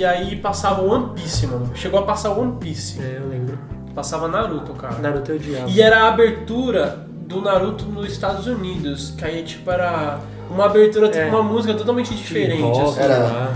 [0.00, 1.70] e aí passava One Piece, mano.
[1.74, 2.98] Chegou a passar One Piece.
[3.00, 3.58] É, eu lembro.
[3.94, 4.94] Passava Naruto, cara.
[4.98, 5.68] Naruto eu odiava.
[5.68, 10.18] E era a abertura do Naruto nos Estados Unidos, que aí, tipo, era
[10.50, 11.26] uma abertura, tipo, É.
[11.28, 13.00] uma música totalmente diferente, rock, assim.
[13.02, 13.52] Era-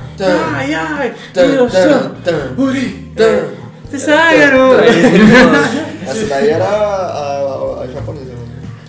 [0.55, 1.15] Ai, ai,
[2.59, 3.15] Uri.
[3.89, 4.81] Você sai, garoto!
[6.07, 7.34] Essa daí era a?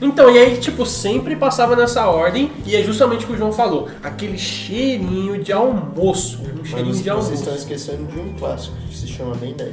[0.06, 3.52] Então, e aí, tipo, sempre passava nessa ordem, e é justamente o que o João
[3.52, 7.34] falou, aquele cheirinho de almoço, um cheirinho Mas de vocês almoço.
[7.34, 9.72] estão esquecendo de um clássico que se chama Ben 10.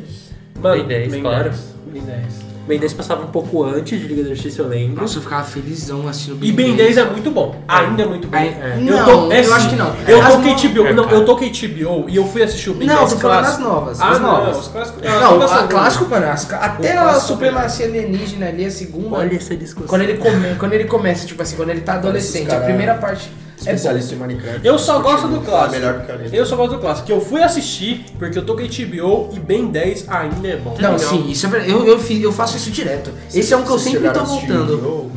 [0.59, 1.51] Mano, Bem 10, claro.
[1.51, 2.52] 10, Bem 10.
[2.67, 5.03] Ben 10 passava um pouco antes de Liga da Justiça, eu lembro.
[5.03, 7.57] Nossa, eu ficava felizão assistindo E Ben 10 é muito bom.
[7.67, 8.37] Ainda é muito bom.
[8.37, 8.77] Aí- É.
[8.77, 9.93] Não, eu, tô, é eu acho que não.
[10.07, 10.87] Eu As toquei no- TBO.
[10.87, 13.43] É, não, eu toquei TBO e eu fui assistir o Ben Não, 10 tô falando
[13.45, 14.59] das novas, Ah, as não, novas.
[14.59, 15.03] os clássicos.
[15.03, 19.17] Não, as a novas clássico, mano, as- até O a supremacia alienígena ali, a segunda.
[19.17, 19.89] Olha essa discussão.
[19.89, 23.29] Quando ele, come, quando ele começa, tipo assim, quando ele tá adolescente, a primeira parte
[23.69, 23.73] é.
[23.75, 24.61] Especialista em Minecraft.
[24.67, 25.73] Eu só gosto do Ah, clássico.
[25.73, 26.37] melhor que.
[26.37, 27.07] Eu só gosto do clássico.
[27.07, 30.77] Que eu fui assistir porque eu toquei TBO e Ben 10 ainda é bom.
[30.81, 31.73] Não, sim, isso é verdade.
[31.73, 33.11] Eu, eu, eu faço isso direto.
[33.35, 35.11] Esse é um que eu sempre tô voltando.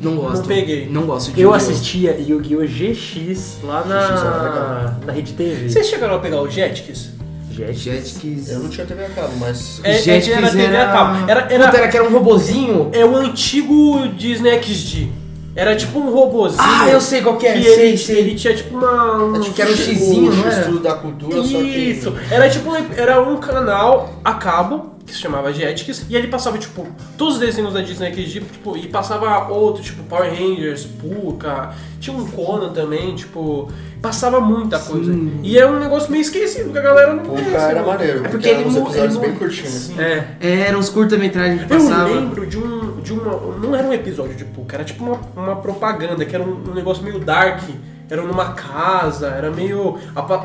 [0.00, 0.36] Não gosto.
[0.40, 0.88] Não peguei.
[0.90, 1.72] Não gosto de Eu Yu-Gi-Oh!
[1.72, 2.66] assistia Yu-Gi-Oh!
[2.66, 5.68] GX lá na, na Rede TV.
[5.68, 7.10] Vocês chegaram a pegar o Jetix?
[7.50, 7.80] Jetix.
[7.82, 8.50] Jetix.
[8.50, 9.80] Eu não tinha TV a cabo, mas...
[9.84, 11.30] É, Jetix é que era TV a cabo.
[11.30, 12.88] Era- era- Puta, era que era um robozinho.
[12.92, 15.08] É o antigo Disney XD.
[15.54, 16.62] Era tipo um robozinho.
[16.62, 17.52] Ah, eu sei qual que é.
[17.52, 18.18] que sei, ele, sei.
[18.20, 19.16] ele tinha tipo uma.
[19.24, 20.60] um- É tipo que era um o xizinho, não era?
[20.60, 21.62] estudo da cultura, só que...
[21.90, 22.14] Isso.
[22.30, 26.56] Era tipo um- era um canal a cabo que se chamava Jetix e ele passava
[26.58, 26.86] tipo
[27.18, 32.16] todos os desenhos da Disney XD, tipo, e passava outro, tipo Power Rangers, Puka, tinha
[32.16, 33.68] um Conan também, tipo,
[34.02, 35.12] passava muita coisa.
[35.12, 35.40] Sim.
[35.42, 37.54] E é um negócio meio esquecido que a galera não conhece.
[37.54, 37.86] era né?
[37.86, 39.70] maneiro, porque porque ele eram uns episódios ele bem curtinhos.
[39.72, 40.00] Sim.
[40.00, 40.24] É.
[40.40, 42.14] É, eram uns curta-metragens que Eu passavam.
[42.14, 42.82] lembro de um.
[43.02, 46.44] De uma, não era um episódio de Puka, era tipo uma, uma propaganda, que era
[46.44, 47.62] um, um negócio meio dark.
[48.10, 49.98] Era numa casa, era meio.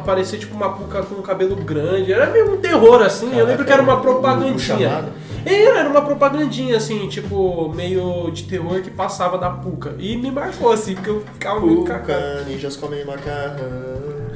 [0.05, 2.13] Parecia tipo uma Puka com cabelo grande.
[2.13, 3.37] Era meio um terror assim.
[3.37, 5.05] eu lembro que era uma Caraca, o- o propagandinha.
[5.45, 9.95] Era, era uma propagandinha assim, tipo, meio de terror que passava da Puka.
[9.99, 12.21] E me marcou assim, porque eu ficava muito cacado.
[12.21, 14.27] Puka, ninjas comem macarrão.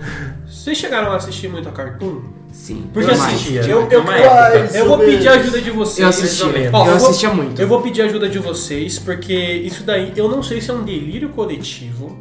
[0.47, 2.21] Vocês chegaram a assistir muito a Cartoon?
[2.51, 2.89] Sim.
[2.93, 3.33] Porque demais.
[3.33, 3.87] assim, assistia, eu, né?
[3.91, 5.99] eu, Numa eu, eu vou pedir a ajuda de vocês.
[5.99, 6.69] Eu assistia.
[6.73, 7.61] Ó, eu vou- assistia muito.
[7.61, 10.73] Eu vou pedir a ajuda de vocês, porque isso daí eu não sei se é
[10.73, 12.17] um delírio coletivo.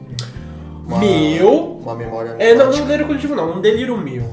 [0.87, 1.79] Uma- Meu.
[1.83, 2.83] Uma memória É, não, não neurótica.
[2.83, 4.29] um delírio coletivo, não, um delírio meu.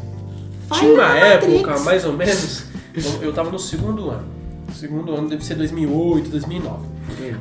[0.74, 1.84] Tinha uma época, Matrix.
[1.86, 4.37] mais ou menos, eu, eu tava no segundo ano.
[4.78, 6.86] Segundo ano deve ser 2008, 2009.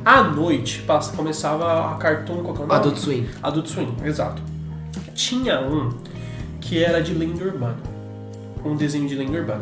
[0.03, 2.79] À noite passa, começava a Cartoon, qual que é o nome?
[2.79, 3.27] Adult Swim.
[3.43, 4.41] Adult Swim, exato.
[5.13, 5.93] Tinha um
[6.59, 7.77] que era de lenda urbana.
[8.65, 9.61] Um desenho de lenda urbana.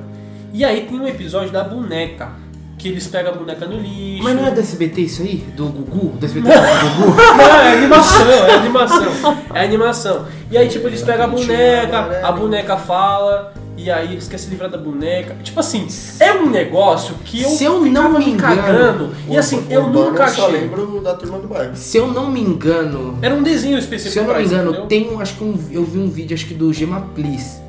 [0.54, 2.30] E aí tem um episódio da boneca.
[2.78, 4.24] Que eles pegam a boneca no lixo.
[4.24, 5.38] Mas não é do SBT isso aí?
[5.58, 6.18] Do Gugu?
[6.18, 7.16] Do SBT do Gugu?
[7.38, 9.38] Não, é animação, é animação.
[9.54, 10.28] É animação.
[10.52, 14.50] E aí, tipo, eles pegam a boneca, a boneca fala, e aí eles querem se
[14.50, 15.36] livrar da boneca.
[15.44, 15.88] Tipo assim,
[16.20, 19.10] é um negócio que eu Se eu não me engano, cagando.
[19.30, 20.62] E assim, O- eu nunca Eu só achei.
[20.62, 21.76] lembro da turma do bairro.
[21.76, 24.88] Se eu não me engano, Era um desenho específico se eu não me engano, entendeu?
[24.88, 27.60] tem um, acho que um, eu vi um vídeo acho que do Gema Please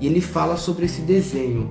[0.00, 1.68] e ele fala sobre esse desenho.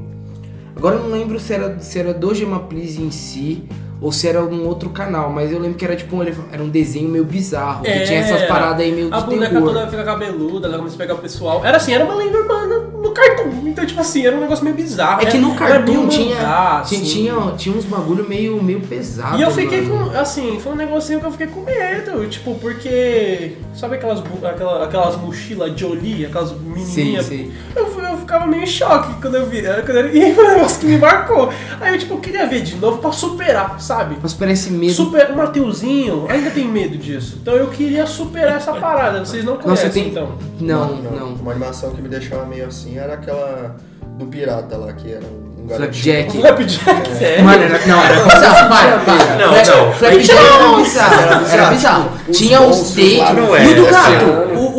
[0.75, 3.63] Agora eu não lembro se era, se era do Gema Please em si
[4.01, 6.69] ou se era um outro canal, mas eu lembro que era tipo um, era um
[6.69, 8.47] desenho meio bizarro, que tinha essas Era.
[8.47, 9.67] paradas aí meio de A boneca terror.
[9.73, 11.63] toda fica cabeluda, ela começa a pegar o pessoal.
[11.65, 13.67] Era assim, era uma lenda urbana no cartoon.
[13.67, 15.21] Então, tipo assim, era um negócio meio bizarro.
[15.21, 17.03] É que no cartoon tinha, mangá, assim.
[17.03, 19.37] tinha, tinha uns bagulho meio, meio pesado.
[19.37, 20.11] E eu fiquei mano.
[20.11, 24.45] com, assim, foi um negocinho que eu fiquei com medo, tipo, porque, sabe aquelas, bu-
[24.45, 27.25] aquela, aquelas mochilas Jolie, aquelas Sim, menininhas?
[27.25, 27.51] sim.
[27.73, 27.87] Fui- eu
[28.25, 30.97] ficava meio em choque quando eu vi, quando eu, e foi um negócio que me
[30.97, 31.51] marcou.
[31.79, 34.15] Aí eu, tipo, queria ver de novo pra superar, sabe?
[34.15, 34.93] Pra superar esse medo.
[34.93, 39.57] Super, o Mateuzinho ainda tem medo disso, então eu queria superar essa parada, vocês não
[39.57, 40.31] conhecem, Nossa, tem- então.
[40.59, 41.27] Não, não.
[41.35, 43.75] Uma animação que me deixava meio assim era aquela
[44.17, 46.41] do pirata lá, que era um Flapjack.
[46.41, 46.79] garotinho.
[46.83, 47.23] Flapjack.
[47.23, 47.41] É.
[47.41, 48.69] Mano, era, não, era bizarro.
[48.69, 49.35] Para, para.
[49.35, 49.93] Não, Flap- não.
[49.93, 51.45] Flapjack era bizarro.
[51.51, 52.09] Era bizarro.
[52.31, 54.25] Tinha os não e o era, do assim, gato.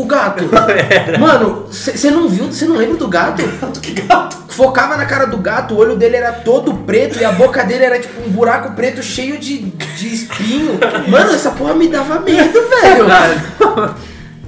[0.07, 0.45] Gato.
[1.19, 2.47] Mano, você não viu?
[2.47, 3.43] Você não lembra do gato?
[3.83, 4.37] Que gato.
[4.49, 7.85] Focava na cara do gato, o olho dele era todo preto e a boca dele
[7.85, 10.79] era tipo um buraco preto cheio de, de espinho.
[11.09, 13.07] Mano, essa porra me dava medo, velho.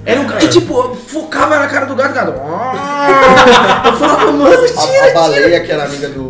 [0.07, 2.33] Era um, ca- e tipo, focava na cara do gato, gato.
[3.85, 5.15] Eu falava, mano, A, a tira, tira.
[5.15, 6.29] baleia, que era amiga do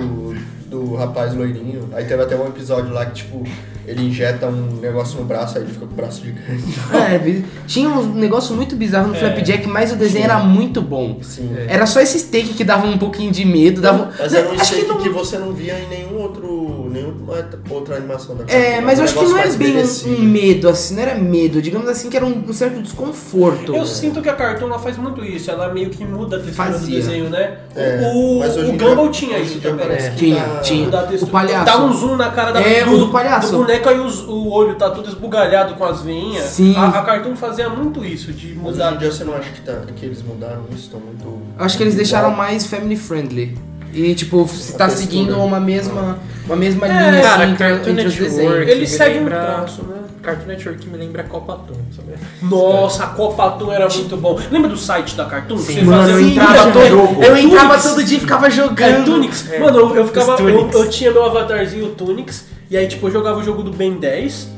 [0.98, 1.88] rapaz loirinho.
[1.92, 3.42] Aí teve até um episódio lá que, tipo,
[3.86, 6.64] ele injeta um negócio no braço, aí ele fica com o braço gigante.
[7.12, 11.18] É, bi- tinha um negócio muito bizarro no Flapjack, mas o desenho era muito bom.
[11.22, 11.50] Sim.
[11.66, 14.10] Era só esse steak que dava um pouquinho de medo, dava.
[14.18, 16.88] Mas era um acho que steak não- que você não via em nenhum outro.
[16.90, 17.34] nenhuma
[17.70, 18.86] outra animação da É, Cartoon.
[18.86, 20.14] mas eu Um acho que não é mais bem um, envelhecido.
[20.16, 23.74] um medo, assim, não era medo, digamos assim que era um, um certo desconforto.
[23.76, 26.72] Eu sinto que a Cartoon ela faz muito isso, ela meio que muda a textura
[26.72, 26.96] Fazia.
[27.00, 27.58] do desenho, né?
[27.76, 29.86] É, o o em Gumball tinha isso também.
[29.86, 30.10] parece né?
[30.12, 30.87] que Tinha, tá- tinha.
[30.88, 31.28] Mudar a textura.
[31.28, 31.64] O palhaço.
[31.64, 33.52] Dá um zoom na cara da, É, o do palhaço.
[33.52, 36.44] do boneco aí os- o olho tá todo esbugalhado com as veinhas.
[36.44, 36.74] Sim.
[36.76, 38.86] A, a Cartoon fazia muito isso, de mudar.
[38.88, 40.84] hoje em dia você não acha que, tá, que eles mudaram isso?
[40.84, 41.24] Estão muito.
[41.58, 43.56] Eu acho que eles deixaram mais family friendly.
[43.92, 47.92] E tipo, se tá seguindo uma mesma, uma mesma É, linha cara, assim, entre, Cartoon
[47.94, 48.18] Network.
[48.20, 48.68] desenhos.
[48.68, 49.96] Ele me segue um traço, né?
[50.28, 52.12] Cartoon Network me lembra Copa Atum, sabe?
[52.42, 54.38] Nossa, a Copa Atum era muito bom.
[54.50, 55.58] Lembra do site da Cartoon?
[55.58, 55.82] Sim.
[55.82, 57.22] Mano, fazia eu entrava, todo, jogo.
[57.22, 59.04] eu entrava todo dia e ficava É, jogando.
[59.04, 59.50] Tunix.
[59.50, 59.58] É.
[59.58, 60.40] Mano, eu, eu ficava.
[60.42, 62.46] Eu, eu tinha meu avatarzinho Tunix.
[62.70, 64.57] E aí, tipo, eu jogava o jogo do Ben 10.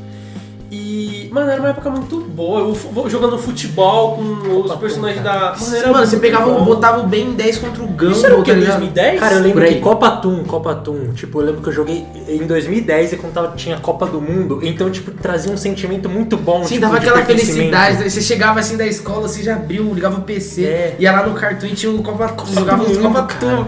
[1.30, 2.60] Mano, era uma época muito boa.
[2.96, 5.54] Eu jogando futebol com os Copa personagens Toon, da.
[5.58, 6.64] Mano, era Mano, você pegava, bom.
[6.64, 8.50] botava o Ben 10 contra o Gumball, Isso era o quê?
[8.52, 8.78] tá ligado?
[8.80, 9.20] 2010?
[9.20, 12.46] Cara, eu lembro que Copa Toon, Copa Toon, tipo, eu lembro que eu joguei em
[12.46, 16.62] 2010 e quando tava, tinha Copa do Mundo, então, tipo, trazia um sentimento muito bom.
[16.64, 17.98] Sim, tipo, dava aquela felicidade.
[17.98, 20.96] daí Você chegava assim da escola, você já abriu, ligava o PC, É.
[20.98, 23.66] ia lá no cartão e tinha o Copa jogava os Mundo, Copa cara.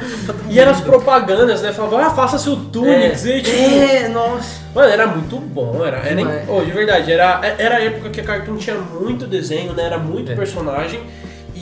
[0.51, 1.73] E eram as propagandas, né?
[1.73, 3.25] Falava, ah, faça seu Tunix.
[3.25, 4.62] E, tipo, É, nossa.
[4.75, 8.25] Mano, era muito bom, era, era oh, de verdade, era, era a época que a
[8.25, 9.85] Cartoon tinha muito desenho, né?
[9.85, 10.35] Era muito É.
[10.35, 11.01] personagem.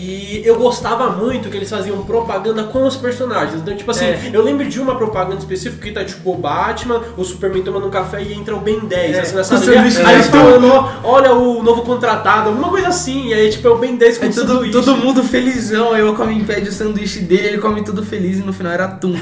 [0.03, 3.61] E eu gostava muito que eles faziam propaganda com os personagens.
[3.61, 4.31] Então, tipo assim, É.
[4.33, 7.91] eu lembro de uma propaganda específica que tá tipo o Batman, o Superman tomando um
[7.91, 9.21] café e entra o Ben 10, É.
[9.21, 9.61] assim, na Com sala.
[9.67, 9.71] o
[10.07, 13.29] Aí eles falando, ó, olha o novo contratado, alguma coisa assim.
[13.29, 14.73] E aí, tipo, é o Ben 10 com Aí o todo, sanduíche.
[14.73, 18.39] todo mundo felizão, aí eu come e pede o sanduíche dele, ele come tudo feliz
[18.39, 19.15] e no final era atum.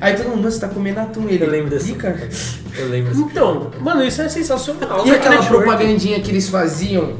[0.00, 1.42] Aí todo mundo, "Mano, você tá comendo atum, ele.
[1.44, 1.90] Eu lembro desse.
[1.90, 2.28] "Ih, cara.
[2.78, 3.22] Eu lembro assim.
[3.22, 5.04] Então, mano, isso é sensacional.
[5.06, 5.64] E aquela Network.
[5.64, 7.14] propagandinha que eles faziam,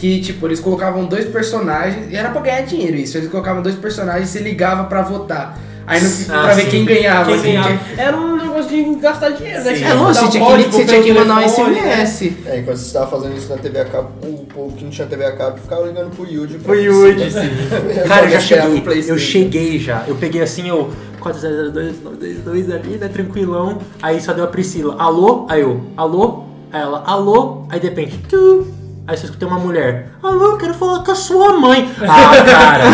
[0.00, 3.74] que tipo, eles colocavam dois personagens, e era pra ganhar dinheiro isso, eles colocavam dois
[3.76, 5.58] personagens e você ligava pra votar.
[5.86, 7.24] Aí no, Ah, pra ver quem ganhava.
[7.26, 7.68] Quem assim, ganhava.
[7.78, 9.80] que- Era um negócio de gastar dinheiro, né?
[9.82, 12.32] É lógico, você tinha que, você tinha que mandar um SMS.
[12.46, 15.06] É, enquanto você estava fazendo isso na TV a cabo, o povo que não tinha
[15.08, 17.50] TV a cabo ficava ligando pro ver Yudi, se-
[18.06, 19.04] Cara, eu já cheguei.
[19.08, 20.04] Eu cheguei já.
[20.06, 20.90] Eu peguei assim, eu.
[21.18, 23.08] 4002 ali, né?
[23.08, 23.78] Tranquilão.
[24.00, 24.94] Aí só deu a Priscila.
[24.98, 25.46] Alô?
[25.48, 25.80] Aí eu.
[25.96, 26.44] Alô?
[26.72, 27.02] Aí ela.
[27.04, 27.64] Alô?
[27.68, 28.16] Aí de repente.
[28.28, 28.66] Tu.
[29.10, 30.06] Aí você escutei uma mulher.
[30.22, 31.90] Alô, eu quero falar com a sua mãe.
[32.00, 32.84] Ah, cara.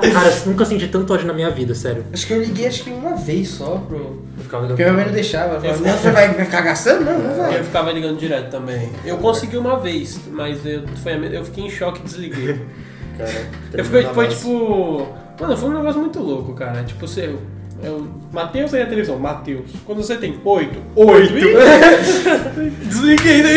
[0.10, 2.02] cara, nunca senti tanto ódio na minha vida, sério.
[2.10, 4.22] Acho que eu liguei acho que uma vez só pro.
[4.48, 5.60] Porque minha mãe não deixava.
[5.60, 7.04] Falava, não, você vai, ficar gastando?
[7.04, 7.58] Não, não vai.
[7.58, 8.90] Eu ficava ligando direto também.
[9.04, 12.58] Eu consegui uma vez, mas eu, foi eu fiquei em choque e desliguei.
[13.18, 13.30] Cara,
[13.74, 15.08] Eu fiquei, foi tipo.
[15.38, 16.82] Mano, foi um negócio muito louco, cara.
[16.84, 17.36] Tipo, você.
[17.82, 19.70] Eu, Matheus aí a televisão, Matheus.
[19.84, 21.34] Quando você tem oito, oito.
[22.86, 23.54] Desliguei, né?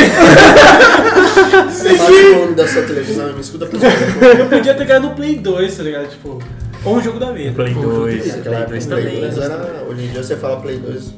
[1.69, 4.41] Você fala o nome da sua televisão e me escuta pra você.
[4.41, 6.09] Eu podia ter ganhado no Play 2, tá ligado?
[6.09, 6.39] Tipo,
[6.83, 7.51] ou um jogo da vida.
[7.51, 9.21] Play 2, Naquela Play época, 2 o Play também.
[9.21, 9.85] 2 era.
[9.87, 11.13] Hoje em dia você fala Play 2.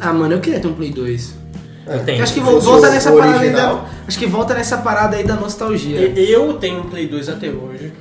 [0.00, 1.34] Ah, mano, eu queria ter um Play 2.
[1.86, 2.22] É, tenho.
[2.22, 5.24] Acho que volta o nessa parada aí original, da, Acho que volta nessa parada aí
[5.24, 6.00] da nostalgia.
[6.00, 7.92] Eu tenho um Play 2 até hoje.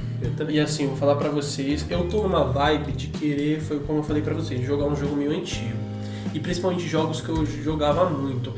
[0.49, 4.03] E assim, vou falar pra vocês, eu tô numa vibe de querer, foi como eu
[4.03, 5.77] falei pra vocês, jogar um jogo meio antigo.
[6.33, 8.53] E principalmente jogos que eu jogava muito.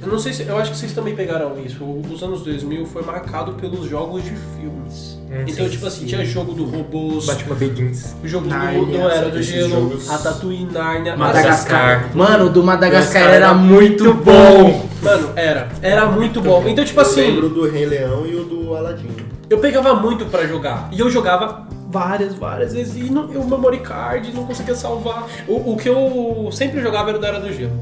[0.00, 0.42] Eu não sei se.
[0.42, 1.84] Eu acho que vocês também pegaram isso.
[1.84, 5.18] Os anos 2000 foi marcado pelos jogos de filmes.
[5.28, 6.06] Hum, então, sim, tipo assim, sim.
[6.06, 8.14] tinha jogo do robôs, Batman Begins.
[8.22, 10.10] o jogo do, Nárnia, do Era do Gelo, jogos.
[10.10, 12.16] a Tatooine Narnia, Madagascar.
[12.16, 14.88] Mano, o do Madagascar Madagascar era era muito bom.
[15.02, 15.68] Mano, era.
[15.82, 16.64] Era muito bom.
[16.66, 17.20] Então, tipo eu assim.
[17.20, 19.27] lembro do Rei Leão e o do Aladdin.
[19.50, 20.88] Eu pegava muito pra jogar.
[20.92, 22.96] E eu jogava várias, várias vezes.
[22.96, 25.26] E não, eu memory card, não conseguia salvar.
[25.46, 27.72] O, o que eu sempre jogava era o da Era do Gelo.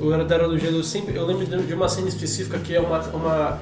[0.00, 1.16] O Era da Era do Gelo, eu sempre.
[1.16, 2.98] Eu lembro de uma cena específica que é uma.
[3.14, 3.58] uma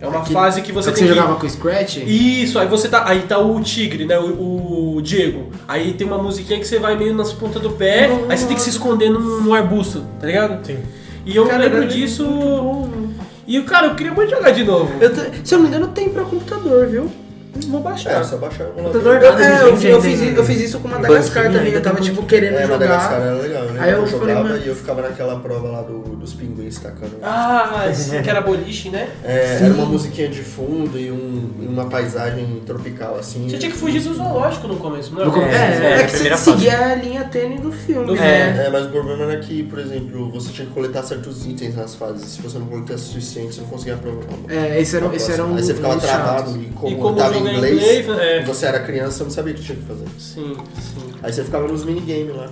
[0.00, 1.18] é uma Que- fase que você Só que tem você que.
[1.20, 1.96] jogava com o Scratch?
[2.06, 3.04] Isso, aí você tá.
[3.08, 4.18] Aí tá o tigre, né?
[4.18, 5.50] O, o Diego.
[5.66, 8.54] Aí tem uma musiquinha que você vai meio nas pontas do pé, aí você tem
[8.56, 10.64] que se esconder num, num arbusto, tá ligado?
[10.66, 10.78] Sim.
[11.26, 12.24] E eu Cara, lembro disso.
[13.48, 14.92] E, cara, eu queria muito jogar de novo.
[15.02, 17.10] Eu te- se eu não me engano, tem pra computador, viu?
[17.66, 18.24] Vou É, baixar.
[18.24, 19.22] só baixar o Computador.
[19.22, 21.72] Eu, é, eu, eu fiz, eu fiz isso com Madagascar banquinho, também.
[21.74, 23.26] Eu tava, tipo, querendo É, Madagascar jogar.
[23.32, 23.80] era legal, né?
[23.80, 26.78] Aí eu eu falei, jogava mano- e eu ficava naquela prova lá do- dos pinguins
[26.78, 27.16] tacando.
[27.22, 29.08] Ah, sim, que era boliche, né?
[29.24, 33.48] É, era uma musiquinha de fundo e, um- uma paisagem tropical, assim.
[33.48, 35.58] Você tinha que fugir do zoológico no começo, não No come- É, É,
[35.98, 38.06] é, é, que você seguia a linha tênue do filme.
[38.06, 38.66] Do né?
[38.66, 41.94] É, mas o problema era que, por exemplo, você tinha que coletar certos itens nas
[41.94, 42.24] fases.
[42.28, 44.34] Se você não coletasse o suficiente, você não conseguia aproveitar.
[44.48, 45.56] É, esse era, a esse era um.
[45.56, 48.42] Aí você ficava travado e como, E como tava inglês, inglês, é.
[48.42, 50.06] e você era criança, você não sabia o que tinha que fazer.
[50.18, 51.12] Sim, sim.
[51.22, 52.50] Aí você ficava nos minigames lá.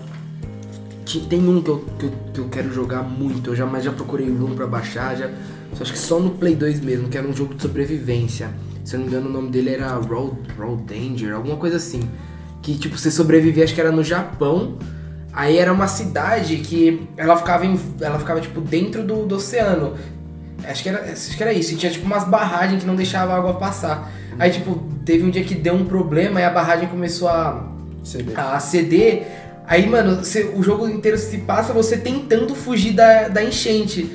[1.28, 3.92] Tem um que eu, que, eu, que eu quero jogar muito, eu já, mas já
[3.92, 5.30] procurei o ROM pra baixar, já,
[5.74, 8.50] só acho que só no Play 2 mesmo, que era um jogo de sobrevivência.
[8.84, 12.08] Se eu não me engano, o nome dele era Road, Road Danger, alguma coisa assim.
[12.62, 14.78] Que tipo, você sobrevivia, acho que era no Japão.
[15.32, 19.94] Aí era uma cidade que ela ficava, em, ela ficava tipo dentro do, do oceano.
[20.64, 21.74] Acho que, era, acho que era isso.
[21.74, 24.10] E tinha tipo umas barragens que não deixavam a água passar.
[24.38, 27.64] Aí tipo, teve um dia que deu um problema e a barragem começou a,
[28.04, 28.32] CD.
[28.36, 29.26] a ceder.
[29.66, 34.10] Aí, mano, você- o jogo inteiro se passa você tentando fugir da, da enchente.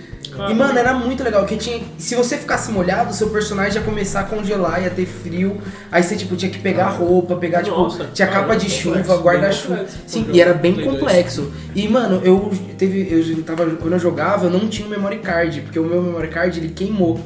[0.50, 1.82] E, mano, era muito legal, porque tinha.
[1.98, 5.58] Se você ficasse molhado, seu personagem ia começar a congelar, ia ter frio.
[5.92, 9.10] Aí você, tipo, tinha que pegar roupa, pegar, Nossa, tipo, tinha capa caramba, de complexo,
[9.10, 9.86] chuva, guarda-chuva.
[10.08, 11.52] Sim, e era bem complexo.
[11.76, 13.10] E, mano, eu teve.
[13.12, 13.66] Eu tava.
[13.72, 16.70] Quando eu jogava, eu não tinha um memory card, porque o meu memory card ele
[16.70, 17.20] queimou.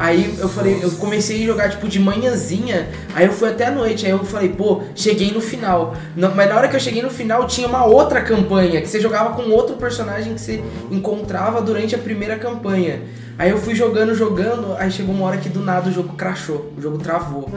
[0.00, 3.70] Aí eu falei, eu comecei a jogar tipo de manhãzinha, aí eu fui até a
[3.70, 5.94] noite, aí eu falei, pô, cheguei no final.
[6.16, 8.98] Não- mas na hora que eu cheguei no final tinha uma outra campanha, que você
[8.98, 13.02] jogava com outro personagem que você encontrava durante a primeira campanha.
[13.38, 16.72] Aí eu fui jogando, jogando, aí chegou uma hora que do nada o jogo crashou,
[16.76, 17.50] o jogo travou.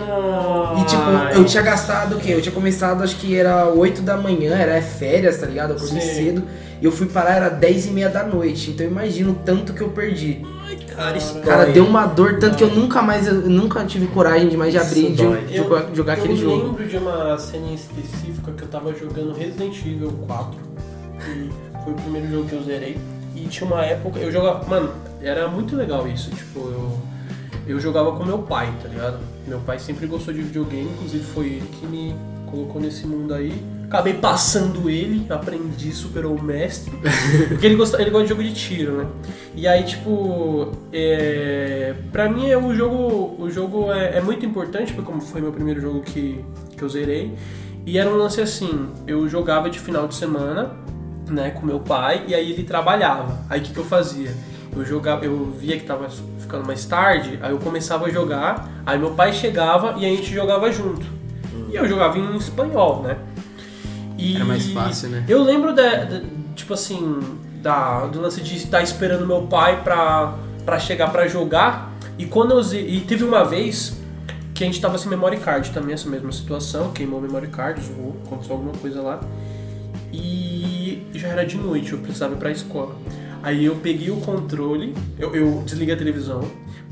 [0.81, 2.33] E tipo, eu tinha gastado o quê?
[2.33, 5.71] Eu tinha começado, acho que era 8 da manhã, era férias, tá ligado?
[5.71, 6.15] Eu acordei Sim.
[6.15, 6.43] cedo.
[6.83, 8.71] E eu fui parar, era 10 e meia da noite.
[8.71, 10.45] Então imagina o tanto que eu perdi.
[10.93, 11.73] Cara, isso Cara, dói.
[11.75, 14.79] deu uma dor, tanto que eu nunca mais, eu nunca tive coragem de mais de
[14.79, 15.47] abrir de dói.
[15.47, 16.67] jogar, jogar aquele eu jogo.
[16.67, 20.59] lembro de uma cena em específica que eu tava jogando Resident Evil 4.
[21.21, 21.49] E
[21.85, 22.97] foi o primeiro jogo que eu zerei.
[23.33, 24.19] E tinha uma época.
[24.19, 24.67] Eu jogava.
[24.67, 26.31] Mano, era muito legal isso.
[26.31, 26.99] Tipo, eu.
[27.65, 29.19] Eu jogava com meu pai, tá ligado?
[29.47, 32.13] Meu pai sempre gostou de videogame, inclusive foi ele que me
[32.53, 33.51] colocou nesse mundo aí.
[33.85, 36.93] Acabei passando ele, aprendi, superou o mestre.
[37.49, 39.07] Porque ele gosta, ele gosta de jogo de tiro, né?
[39.55, 44.93] E aí, tipo, é, pra mim é, o jogo, o jogo é, é muito importante,
[44.93, 46.43] porque como foi meu primeiro jogo que,
[46.77, 47.33] que eu zerei.
[47.85, 50.71] E era um lance assim, eu jogava de final de semana,
[51.29, 53.39] né, com meu pai, e aí ele trabalhava.
[53.49, 54.31] Aí o que, que eu fazia?
[54.75, 56.07] Eu jogava, eu via que tava
[56.39, 60.33] ficando mais tarde, aí eu começava a jogar, aí meu pai chegava e a gente
[60.33, 61.22] jogava junto.
[61.71, 63.17] E eu jogava em espanhol, né?
[64.17, 65.23] E Era mais fácil, né?
[65.27, 66.21] Eu lembro da, da-
[66.55, 67.19] tipo assim,
[67.61, 70.35] da, do lance de estar esperando meu pai pra,
[70.65, 71.91] pra chegar pra jogar.
[72.17, 73.97] E quando eu e teve uma vez
[74.53, 77.81] que a gente tava sem memory card também, essa mesma situação, queimou o memory card,
[77.81, 79.19] zoou, aconteceu alguma coisa lá.
[80.11, 82.95] E já era de noite, eu precisava ir pra escola.
[83.41, 86.41] Aí eu peguei o controle, eu, eu desliguei a televisão,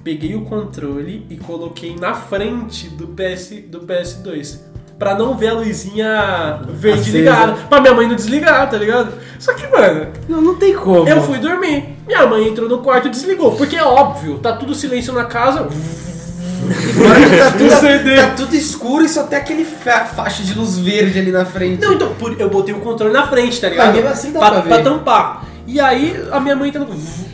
[0.03, 4.59] peguei o controle e coloquei na frente do, PS, do PS2.
[4.97, 7.17] Pra não ver a luzinha verde Acesa.
[7.17, 7.53] ligada.
[7.67, 9.13] Pra minha mãe não desligar, tá ligado?
[9.39, 11.07] Só que, mano, Não, não tem como.
[11.09, 11.95] eu fui dormir.
[12.05, 13.53] Minha mãe entrou no quarto e desligou.
[13.55, 15.63] Porque é óbvio, tá tudo silêncio na casa.
[15.63, 17.69] Tá, tudo,
[18.15, 21.81] tá tudo escuro e só tem aquele fa faixa de luz verde ali na frente.
[21.83, 23.87] Não, então por- eu botei o controle na frente, tá ligado?
[23.87, 24.83] Mas mesmo assim dá pra ver.
[24.83, 25.45] tampar.
[25.67, 26.87] E aí a minha mãe entrou.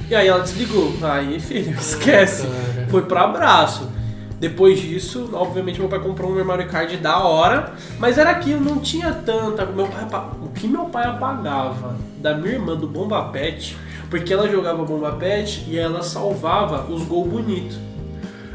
[0.10, 0.94] E aí ela desligou.
[1.02, 2.44] Aí, filho, esquece.
[2.48, 2.88] cara.
[2.90, 3.90] Foi pro abraço.
[4.40, 8.80] Depois disso, obviamente meu pai comprou um memory card da hora, mas era aquilo, não
[8.80, 9.66] tinha tanta.
[9.66, 13.76] Meu pai, o que meu pai apagava da minha irmã do Bomba Pet,
[14.12, 17.80] porque ela jogava Bomba Pet e ela salvava os gols bonitos.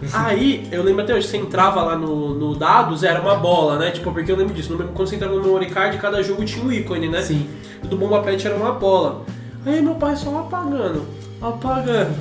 [0.15, 3.91] Aí, eu lembro até hoje, você entrava lá no, no dados, era uma bola, né?
[3.91, 4.77] Tipo, porque eu lembro disso.
[4.77, 7.23] Quando você entrava no memory card, cada jogo tinha um ícone, né?
[7.23, 7.49] Sim.
[7.83, 9.25] O do Bomba Pet era uma bola.
[9.65, 11.07] Aí meu pai só apagando,
[11.41, 12.15] apagando.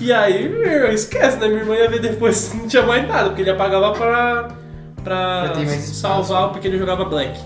[0.00, 1.48] E aí, meu, esquece, né?
[1.48, 4.48] Minha irmã ia ver depois, não tinha mais nada, porque ele apagava pra,
[5.02, 7.38] pra salvar, porque ele jogava Black.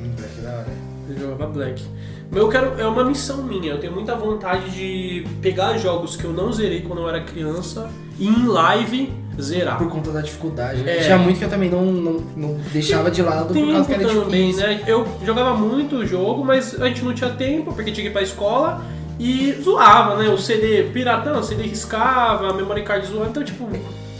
[0.00, 0.66] Hum, que da hora.
[1.08, 1.84] Ele jogava Black.
[2.30, 6.24] Mas eu quero, é uma missão minha, eu tenho muita vontade de pegar jogos que
[6.24, 9.78] eu não zerei quando eu era criança e em live zerar.
[9.78, 10.82] Por conta da dificuldade.
[10.82, 10.98] né?
[10.98, 11.00] É.
[11.02, 14.08] Tinha muito que eu também não, não, não deixava de lado por causa que era
[14.08, 14.66] também, difícil.
[14.68, 14.82] né?
[14.86, 18.12] Eu jogava muito o jogo, mas a gente não tinha tempo porque tinha que ir
[18.12, 18.82] pra escola
[19.18, 20.28] e zoava, né?
[20.28, 23.68] O CD piratão, o CD riscava, a memory card zoava, então tipo.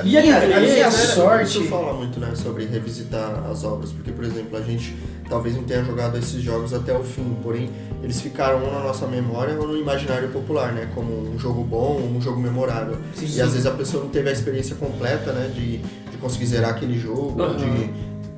[0.05, 0.91] Ia minha- de a minha né?
[0.91, 4.93] sorte- Isso fala muito, né, sobre revisitar as obras, porque, por exemplo, a gente
[5.29, 7.71] talvez não tenha jogado esses jogos até o fim, porém
[8.05, 11.99] eles ficaram ou na nossa memória ou no imaginário popular, né, como um jogo bom,
[11.99, 12.99] um jogo memorável.
[13.15, 13.41] Sim, e sim.
[13.41, 16.99] às vezes a pessoa não teve a experiência completa, né, de, de conseguir zerar aquele
[16.99, 17.57] jogo, Aham.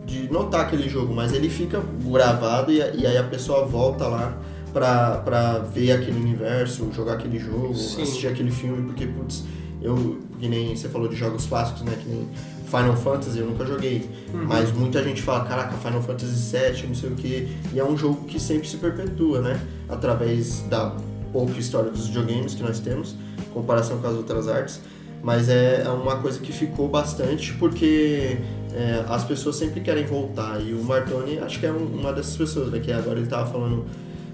[0.06, 4.06] de, de notar aquele jogo, mas ele fica gravado e, e aí a pessoa volta
[4.06, 4.38] lá
[4.72, 8.02] pra, pra ver aquele universo, jogar aquele jogo, Sim.
[8.02, 9.42] assistir aquele filme, porque, putz,
[9.82, 12.28] eu, que nem você falou de jogos clássicos, né, que nem
[12.66, 14.44] Final Fantasy, eu nunca joguei, Uhum.
[14.44, 17.96] mas muita gente fala, caraca, Final Fantasy VII, não sei o que, e é um
[17.96, 20.94] jogo que sempre se perpetua, né, através da
[21.32, 24.80] pouca história dos videogames que nós temos, em comparação com as outras artes,
[25.22, 28.36] mas é, é uma coisa que ficou bastante porque
[28.74, 32.36] é, as pessoas sempre querem voltar, e o Martoni acho que é um- uma dessas
[32.36, 33.84] pessoas, né, que agora ele tava falando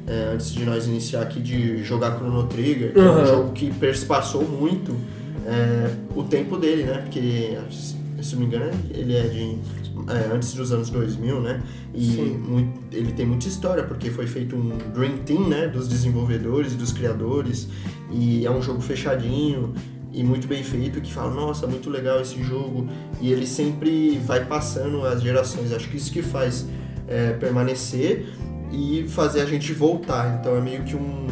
[0.04, 3.26] é, antes de nós iniciar aqui de jogar Chrono Trigger, que é um Uhum.
[3.26, 4.96] jogo que perspassou muito
[5.46, 6.98] é, o tempo dele, né?
[7.02, 7.56] Porque,
[8.24, 9.58] se não me engano, ele é de
[10.08, 11.62] é, antes dos anos 2000, né?
[11.94, 12.16] E
[12.48, 15.68] muito- ele tem muita história, porque foi feito um Dream Team, né?
[15.68, 17.68] Dos desenvolvedores, dos criadores,
[18.10, 19.72] e é um jogo fechadinho
[20.12, 22.86] e muito bem feito, que fala, nossa, muito legal esse jogo,
[23.20, 26.66] e ele sempre vai passando as gerações, acho que isso que faz
[27.08, 28.26] é, permanecer
[28.72, 31.26] e fazer a gente voltar, então é meio que um,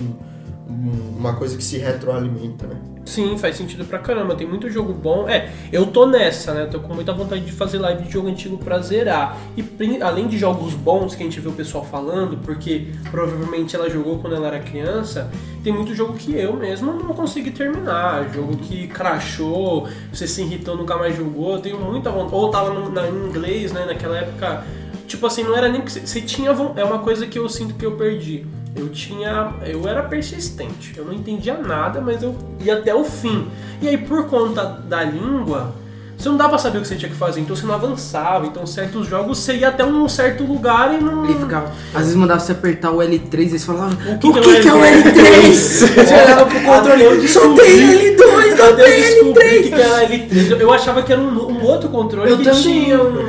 [0.68, 2.76] um- uma coisa que se retroalimenta, né?
[3.04, 4.36] Sim, faz sentido pra caramba.
[4.36, 5.28] Tem muito jogo bom.
[5.28, 6.66] É, eu tô nessa, né?
[6.66, 9.36] Tô com muita vontade de fazer live de jogo antigo pra zerar.
[9.56, 9.64] E
[10.00, 14.18] além de jogos bons que a gente vê o pessoal falando, porque provavelmente ela jogou
[14.18, 15.28] quando ela era criança,
[15.64, 18.28] tem muito jogo que eu mesmo não consegui terminar.
[18.32, 21.54] Jogo que crashou, você se irritou, nunca mais jogou.
[21.54, 22.34] Eu tenho muita vontade.
[22.34, 23.86] Ou tava no, na, em inglês, né?
[23.86, 24.62] Naquela época.
[25.08, 26.50] Tipo assim, não era nem que você- tinha.
[26.76, 28.46] É uma coisa que eu sinto que eu perdi.
[28.74, 29.54] Eu tinha.
[29.64, 30.96] Eu era persistente.
[30.96, 33.48] Eu não entendia nada, mas eu ia até o fim.
[33.82, 35.74] E aí, por conta da língua,
[36.22, 38.46] você não dava pra saber o que você tinha que fazer, então você não avançava.
[38.46, 41.24] Então, certos jogos você ia até um certo lugar e não.
[41.24, 41.72] Ele ficava.
[41.94, 43.94] Às vezes mandava você apertar o L3 e você falava.
[43.94, 45.50] O que que, que é que, o é o L3?
[46.00, 49.62] Você olhava pro controle eu Só tem L2, não tem descobri L3.
[49.62, 50.50] que era L3.
[50.50, 52.60] Eu- Eu achava que era um, um outro controle Eu que também.
[52.62, 53.24] tinha um, um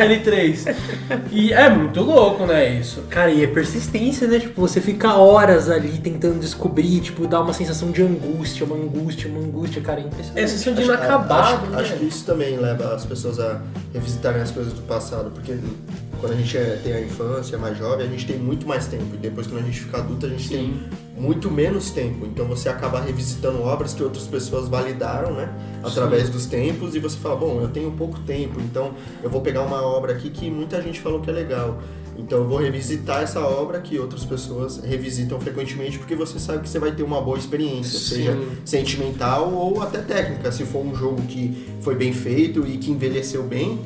[0.00, 0.74] L3.
[1.32, 3.02] E é muito louco, né, isso?
[3.08, 4.38] Cara, e é persistência, né?
[4.38, 9.30] Tipo, você fica horas ali tentando descobrir, tipo, dá uma sensação de angústia, uma angústia,
[9.30, 10.44] uma angústia, cara, é impressionante.
[10.44, 11.80] É sensação de Acho- inacabado, acho, né?
[11.80, 13.60] acho que isso também leva as pessoas a
[13.92, 15.56] revisitarem as coisas do passado, porque
[16.20, 18.86] quando a gente é- tem a infância, é mais jovem, a gente tem muito mais
[18.86, 19.14] tempo.
[19.14, 20.80] E depois, quando a gente fica adulto, a gente tem
[21.16, 22.26] muito menos tempo.
[22.26, 25.48] Então você acaba revisitando obras que outras pessoas validaram, né?
[25.82, 28.92] Através dos tempos, e você fala, bom, eu tenho pouco tempo, então
[29.22, 31.80] eu vou pegar uma obra aqui que muita gente falou que é legal.
[32.18, 36.68] Então eu vou revisitar essa obra que outras pessoas revisitam frequentemente, porque você sabe que
[36.68, 40.50] você vai ter uma boa experiência, seja sentimental ou até técnica.
[40.50, 43.78] Se for um jogo que foi bem feito e que envelheceu bem,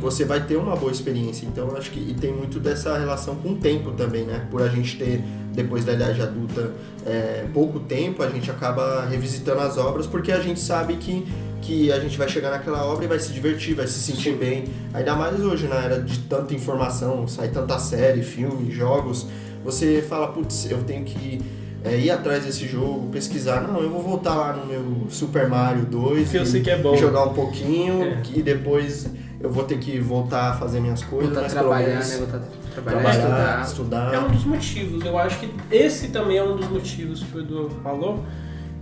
[0.00, 1.46] você vai ter uma boa experiência.
[1.46, 4.46] Então eu acho que e tem muito dessa relação com o tempo também, né?
[4.50, 5.22] Por a gente ter,
[5.52, 6.72] depois da idade adulta,
[7.04, 11.26] é, pouco tempo, a gente acaba revisitando as obras porque a gente sabe que,
[11.70, 14.64] que a gente vai chegar naquela obra e vai se divertir, vai se sentir bem.
[14.92, 19.28] Ainda mais hoje, na era de tanta informação, sai tanta série, filme, jogos,
[19.64, 21.40] você fala, putz, eu tenho que
[21.84, 23.60] é, ir atrás desse jogo, pesquisar.
[23.60, 26.70] Não, eu vou voltar lá no meu Super Mario 2 Que eu e sei que
[26.70, 26.96] é bom.
[26.96, 28.20] jogar um pouquinho É.
[28.34, 29.08] e depois
[29.38, 32.16] eu vou ter que voltar a fazer minhas coisas, Voltar a trabalhar, menos né?
[32.18, 32.40] Voltar
[32.74, 33.62] trabalhar, trabalhar, estudar.
[33.64, 34.14] estudar.
[34.14, 35.04] É um dos motivos.
[35.04, 38.24] Eu acho que esse também é um dos motivos que o Edu falou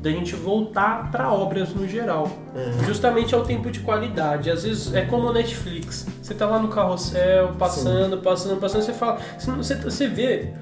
[0.00, 2.30] da gente voltar para obras no geral.
[2.54, 2.84] É.
[2.84, 4.50] Justamente é o tempo de qualidade.
[4.50, 6.06] Às vezes é como o Netflix.
[6.22, 9.18] Você tá lá no carrossel, passando, passando, passando, você fala.
[9.38, 10.52] Você, você, vê.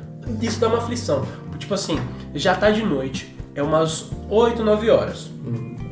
[0.40, 1.24] Isso dá uma aflição.
[1.58, 1.98] Tipo assim,
[2.34, 3.36] já tá de noite.
[3.54, 5.30] É umas 8, 9 horas.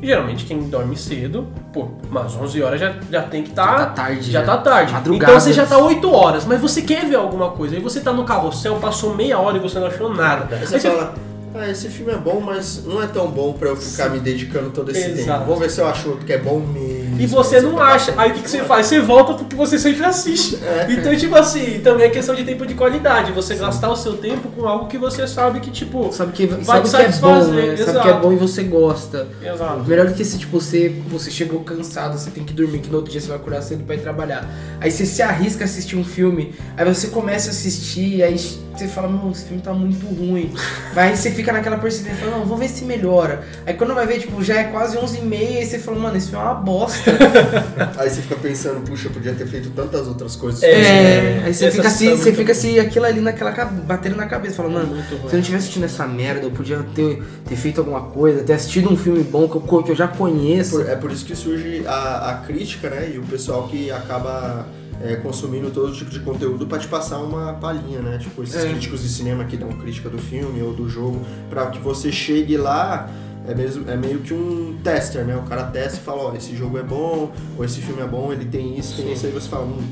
[0.01, 3.65] Geralmente quem dorme cedo, pô, umas 11 horas já, já tem que estar.
[3.65, 4.45] Já tá tarde, Já já.
[4.45, 4.91] tá tarde.
[4.91, 5.31] Madrugada.
[5.31, 7.75] Então você já tá 8 horas, mas você quer ver alguma coisa.
[7.75, 10.55] Aí você tá no carrossel, passou meia hora e você não achou nada.
[10.55, 11.15] Aí você você fala,
[11.57, 14.69] ah, esse filme é bom, mas não é tão bom pra eu ficar me dedicando
[14.71, 15.39] todo esse Exato.
[15.39, 15.45] tempo.
[15.45, 17.04] Vou ver se eu acho outro que é bom mesmo.
[17.17, 18.13] E você não acha.
[18.17, 18.87] Aí o que, que você faz?
[18.87, 20.59] Você volta porque você sempre assiste.
[20.63, 20.87] É.
[20.89, 23.31] Então, tipo assim, também é questão de tempo de qualidade.
[23.31, 26.11] Você gastar o seu tempo com algo que você sabe que, tipo.
[26.11, 27.77] Sabe que, Vai sabe te que é bom, satisfazer, né?
[27.77, 29.27] Sabe que é bom e você gosta.
[29.41, 29.83] Exato.
[29.85, 32.97] Melhor do que se tipo, você, você chegou cansado, você tem que dormir, que no
[32.97, 34.47] outro dia você vai acordar cedo pra ir trabalhar.
[34.79, 38.87] Aí você se arrisca a assistir um filme, aí você começa a assistir, aí você
[38.87, 40.51] fala, mano, esse filme tá muito ruim.
[40.93, 43.43] Mas aí você fica naquela persistência, fala, não, vou ver se melhora.
[43.65, 46.17] Aí quando vai ver, tipo, já é quase 11 e meia, aí você fala, mano,
[46.17, 47.04] esse filme é uma bosta.
[47.97, 50.61] Aí você fica pensando, puxa, eu podia ter feito tantas outras coisas.
[50.63, 54.25] É, aí você Essa fica assim, é você fica assim, aquilo ali naquela batendo na
[54.25, 55.29] cabeça, fala, mano, Muito ruim.
[55.29, 58.53] se eu não tivesse assistindo essa merda, eu podia ter, ter feito alguma coisa, ter
[58.53, 60.77] assistido um filme bom que eu, que eu já conheço.
[60.77, 63.11] Por- é por isso que surge a, a crítica, né?
[63.13, 64.65] E o pessoal que acaba
[65.03, 68.17] é, consumindo todo tipo de conteúdo pra te passar uma palhinha, né?
[68.17, 68.67] Tipo, esses É.
[68.69, 72.57] críticos de cinema que dão crítica do filme ou do jogo, pra que você chegue
[72.57, 73.09] lá.
[73.47, 75.35] É, mesmo, é meio que um tester, né?
[75.35, 78.31] O cara testa e fala, ó, esse jogo é bom, ou esse filme é bom,
[78.31, 79.83] ele tem isso, tem isso, aí você fala, hum,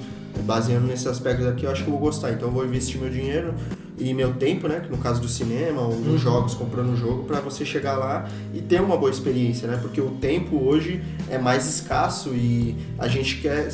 [0.41, 2.31] baseando nesses aspectos aqui, eu acho que eu vou gostar.
[2.31, 3.53] Então eu vou investir meu dinheiro
[3.97, 4.79] e meu tempo, né?
[4.79, 8.27] Que no caso do cinema ou nos jogos, comprando um jogo, pra você chegar lá
[8.53, 9.77] e ter uma boa experiência, né?
[9.81, 13.69] Porque o tempo hoje é mais escasso e a gente quer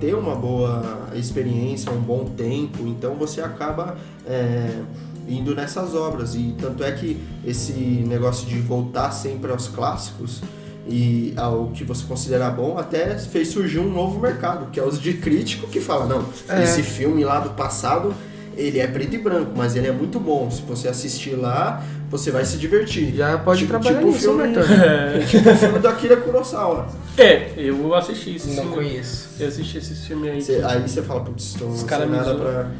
[0.00, 4.82] ter uma boa experiência, um bom tempo, então você acaba é,
[5.28, 6.34] indo nessas obras.
[6.34, 10.40] E tanto é que esse negócio de voltar sempre aos clássicos
[10.86, 15.00] e ao que você considera bom até fez surgir um novo mercado, que é os
[15.00, 16.62] de crítico que fala, não, É.
[16.62, 18.14] esse filme lá do passado
[18.56, 20.48] ele é preto e branco, mas ele é muito bom.
[20.48, 23.12] Se você assistir lá, você vai se divertir.
[23.16, 25.26] Já pode Tipo- trabalhar tipo o nisso, né, filme- Bertone?
[25.26, 26.86] tipo o filme do Akira Kurosawa.
[27.18, 28.74] É, eu assisti esse Não filme.
[28.76, 29.28] conheço.
[29.40, 30.40] Eu assisti esse filme aí.
[30.40, 32.70] Cê- aí você fala, putz, tô Os sem caras me nada pra,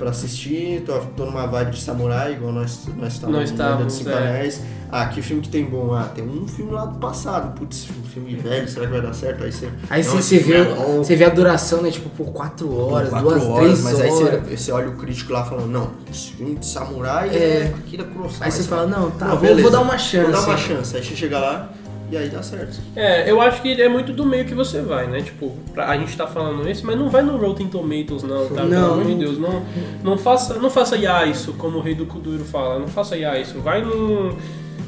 [0.00, 3.98] pra assistir, tô, tô numa vibe de samurai, igual nós, nós estávamos Nós estávamos, de
[3.98, 4.14] Cinco é.
[4.14, 4.62] Anéis.
[4.90, 5.94] Ah, que filme que tem bom?
[5.94, 7.54] Ah, tem um filme lá do passado.
[7.54, 9.44] Putz, um filme velho, será que vai dar certo?
[9.44, 9.68] Aí você.
[9.90, 10.64] Aí Não, você, vê, é
[10.96, 11.90] você vê a duração, né?
[11.90, 14.00] Tipo, por 4 horas, Quatro 2, horas, 3 mas horas.
[14.00, 17.34] aí você, você olha o crítico lá falando, não, esse filme de samurai É.
[17.36, 18.46] é, Akira Kurosawa.
[18.46, 20.32] Aí você fala, não, tá, Não, vou, vou dar uma chance.
[20.32, 20.96] Vou dar uma chance.
[20.96, 21.70] Aí você chega lá
[22.10, 22.78] e aí dá certo.
[22.96, 25.20] É, eu acho que é muito do meio que você vai, né?
[25.20, 28.62] Tipo, a gente tá falando isso, mas não vai no Rotten Tomatoes, não, tá?
[28.62, 28.92] Pelo Não.
[28.94, 29.62] amor de Deus, não,
[30.02, 33.38] não faça, não faça IA isso, como o rei do Kuduro fala, não faça IA
[33.38, 33.60] isso.
[33.60, 34.36] Vai no.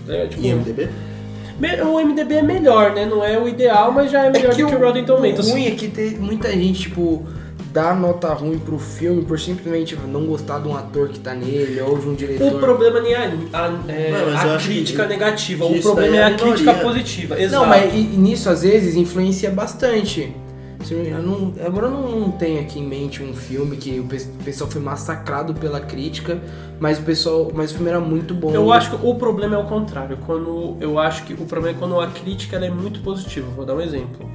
[0.08, 0.88] é, tipo, IMDB?
[1.84, 3.06] o MDB é melhor, né?
[3.06, 5.48] Não é o ideal, mas já é melhor do que o Rotten Tomatoes.
[5.48, 7.24] O ruim é que tem muita gente, tipo,
[7.72, 11.80] dá nota ruim pro filme por simplesmente não gostar de um ator que tá nele
[11.80, 12.54] ou de um diretor.
[12.54, 13.16] O problema nem é
[13.52, 16.24] a, a- é, Não, eu a acho que crítica negativa, que o problema é é
[16.24, 16.52] a minoria.
[16.54, 17.40] crítica positiva.
[17.40, 17.62] Exato.
[17.62, 20.34] Não, mas e- e nisso às vezes influencia bastante.
[20.84, 24.16] Se não agora eu não, não tenho aqui em mente um filme que o pe-
[24.40, 26.40] o pessoal foi massacrado pela crítica,
[26.80, 28.50] mas o pessoal, mas o filme era muito bom.
[28.52, 30.18] Eu acho que o problema é o contrário.
[30.26, 33.46] Quando eu acho que o problema é quando a crítica ela é muito positiva.
[33.54, 34.28] Vou dar um exemplo.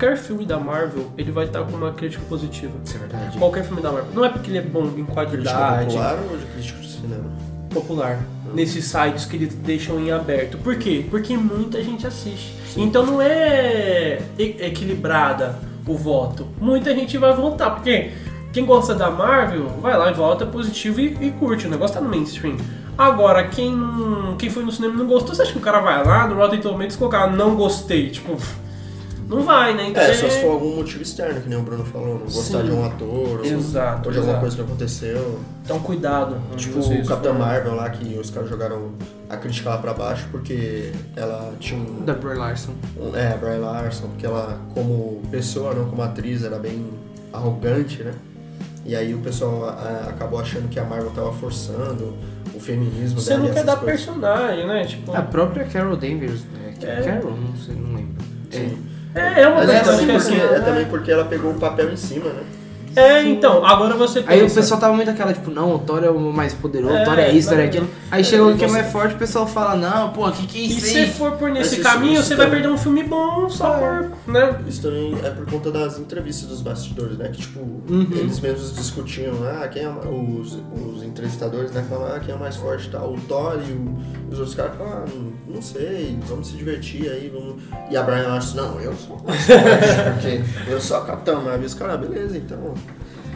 [0.00, 2.72] Qualquer filme da Marvel, ele vai estar com uma crítica positiva.
[2.82, 3.36] Isso é verdade.
[3.36, 4.10] Qualquer filme da Marvel.
[4.14, 7.24] Não é porque ele é bom em Crítica qualidade popular ou de crítico de cinema?
[7.68, 8.18] popular.
[8.54, 10.56] Nesses sites que eles deixam em aberto.
[10.58, 11.04] Por quê?
[11.10, 12.54] Porque muita gente assiste.
[12.76, 16.46] Então não é equilibrada o voto.
[16.60, 17.74] Muita gente vai votar.
[17.74, 18.10] Porque
[18.54, 21.66] quem gosta da Marvel vai lá e vota positivo e, e curte.
[21.66, 22.56] O negócio tá no mainstream.
[22.98, 25.80] Agora, quem, não- quem foi no cinema e não gostou, você acha que o cara
[25.80, 28.10] vai lá no Rotten Tomatoes colocar não gostei?
[28.10, 28.36] Tipo,
[29.36, 29.88] não vai, né?
[29.88, 32.58] Então É, só se for algum motivo externo, que nem o Bruno falou, não gostar
[32.60, 32.64] Sim.
[32.66, 33.08] de um ator,
[33.40, 34.40] ou- Exato, ou de alguma exato.
[34.40, 35.40] coisa que aconteceu.
[35.64, 36.36] Então cuidado.
[36.56, 37.38] Tipo o Capitão forem.
[37.38, 38.90] Marvel lá, que os caras jogaram
[39.28, 42.04] a crítica lá pra baixo, porque ela tinha um...
[42.04, 42.72] Da Brie Larson.
[42.98, 46.86] um- É, a Brie Larson, porque ela, como pessoa, não como atriz, era bem
[47.32, 48.12] arrogante, né?
[48.84, 52.14] E aí o pessoal a- acabou achando que a Marvel tava forçando
[52.54, 54.00] o feminismo Você dela não e quer dar coisas.
[54.04, 54.84] personagem, né?
[54.84, 56.40] Tipo, A própria Carol Danvers.
[56.82, 57.02] É, É.
[57.02, 58.24] Carol, não sei, não lembro.
[58.50, 58.78] Sim.
[58.86, 60.40] é, é uma Mas é que porque, assim.
[60.40, 62.42] é também porque ela pegou o papel em cima, né?
[62.96, 64.32] É, então, agora você pensa.
[64.32, 67.02] Aí o pessoal tava muito aquela, tipo, não, o Thor é o mais poderoso, É,
[67.02, 67.90] o Thor é isso, o Thor é mas- aquilo.
[68.10, 70.60] Aí chega o que é mais forte, o pessoal fala, não, pô, que que é
[70.62, 71.10] E isso se aí?
[71.10, 74.10] for por Mas nesse caminho, isso você vai também- perder um filme bom só por,
[74.32, 74.58] né?
[74.66, 77.28] Isso também é por conta das entrevistas dos bastidores, né?
[77.28, 78.08] Que, tipo, Uhum.
[78.12, 81.84] eles mesmos discutiam, ah, quem é os, os entrevistadores, né?
[81.88, 83.04] Falavam, ah, quem é mais forte, tá?
[83.04, 83.98] O Thor e o-
[84.32, 87.62] os outros caras falavam, ah, não, sei, vamos se divertir aí, vamos...
[87.90, 89.60] E a Brian Larson, não, eu sou mais forte,
[90.14, 91.62] porque eu sou a Capitã Marvel.
[91.62, 92.74] E os caras, ah, beleza, então...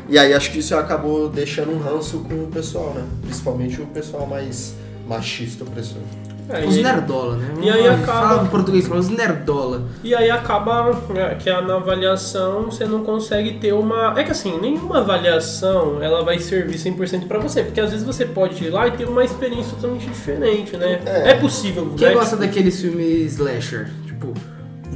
[0.09, 3.03] E aí acho que isso acabou deixando um ranço com o pessoal, né?
[3.23, 4.75] Principalmente o pessoal mais
[5.09, 5.99] machista opressor.
[6.47, 7.55] É, Os e, nerdola, né?
[7.63, 9.85] E aí acaba- Fala em português, fala os nerdola.
[10.05, 14.13] e aí acaba né, que a- na avaliação você não consegue ter uma.
[14.21, 18.27] É que assim, nenhuma avaliação ela vai servir 100% pra você, porque às vezes você
[18.27, 21.01] pode ir lá e ter uma experiência totalmente diferente, né?
[21.07, 21.31] É.
[21.31, 22.15] É, possível, Quem né?
[22.15, 23.89] gosta daqueles filmes slasher?
[24.07, 24.35] Tipo,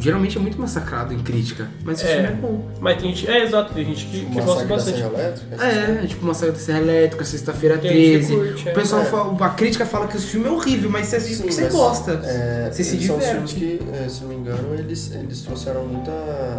[0.01, 2.15] geralmente é muito massacrado em crítica, mas esse É.
[2.15, 2.69] filme é bom.
[2.81, 3.31] Mas tem gente.
[3.31, 4.99] É exato, tem gente que, que Uma gosta bastante.
[4.99, 5.65] Serra Elétrica.
[5.65, 8.37] É, é tipo uma saga da Serra Elétrica, Sexta-feira Tem gente que 13.
[8.37, 8.73] curte, é.
[8.73, 9.05] o pessoal É.
[9.07, 11.69] fala, a crítica fala que o filme é horrível, mas você assiste Sim, porque você
[11.69, 12.13] gosta.
[12.25, 13.55] É, Você se eles são os diverte.
[13.55, 16.11] filmes que, é, se não me engano, eles, eles trouxeram muita,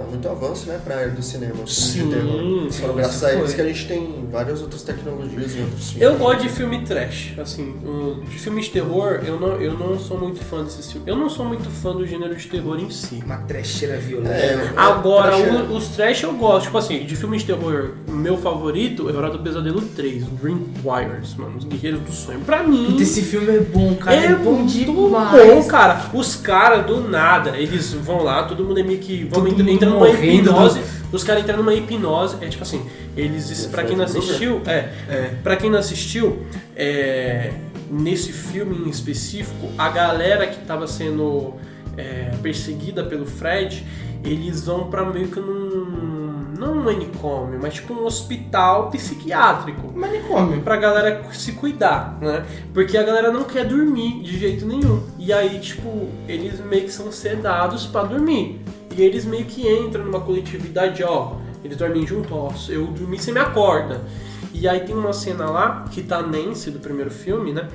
[0.10, 2.72] muito avanço né, pra área do cinema, Sim, terror.
[2.72, 5.92] sim, Foram graças isso a eles que a gente tem várias outras tecnologias em outros
[5.92, 6.02] filmes.
[6.02, 7.76] Eu gosto de filme trash, assim,
[8.30, 11.08] de filmes de terror, eu não, eu não sou muito fã desses filmes.
[11.08, 13.24] Eu não sou muito fã do gênero de terror em si.
[13.30, 14.34] Uma trecheira violenta.
[14.34, 16.66] É, Agora, é- o- os trash eu gosto.
[16.66, 20.62] Tipo assim, de filmes de terror, o meu favorito é Hora do Pesadelo 3, Dream
[20.84, 22.40] Warriors, mano, os Guerreiros do Sonho.
[22.40, 24.16] Pra mim, esse filme é bom, cara.
[24.18, 25.54] é, É, bom demais.
[25.54, 26.10] bom, cara.
[26.12, 29.26] Os caras, do nada, eles vão lá, todo mundo é meio que...
[29.26, 30.82] Vão Todo entra, mundo entra numa morrendo hipnose.
[31.12, 32.38] Os caras entram numa hipnose.
[32.42, 32.82] É tipo assim,
[33.16, 33.68] eles...
[33.68, 34.24] Pra quem não Krueger.
[34.28, 34.62] assistiu...
[34.66, 36.40] É, é, pra quem não assistiu,
[36.76, 37.52] é,
[37.92, 41.54] nesse filme em específico, a galera que tava sendo
[41.98, 43.86] é, perseguida pelo Fred,
[44.24, 46.50] eles vão pra meio que num...
[46.58, 50.62] Não um manicômio, mas tipo um hospital psiquiátrico Manicômio.
[50.62, 52.46] pra galera se cuidar, né?
[52.74, 55.02] Porque a galera não quer dormir de jeito nenhum.
[55.18, 58.60] E aí, tipo, eles meio que são sedados pra dormir.
[58.94, 61.38] E eles meio que entram numa coletividade, ó.
[61.64, 62.52] Eles dormem junto, ó.
[62.68, 64.02] Eu dormi, você me acorda.
[64.54, 67.70] E aí tem uma cena lá que tá Nancy do primeiro filme, né?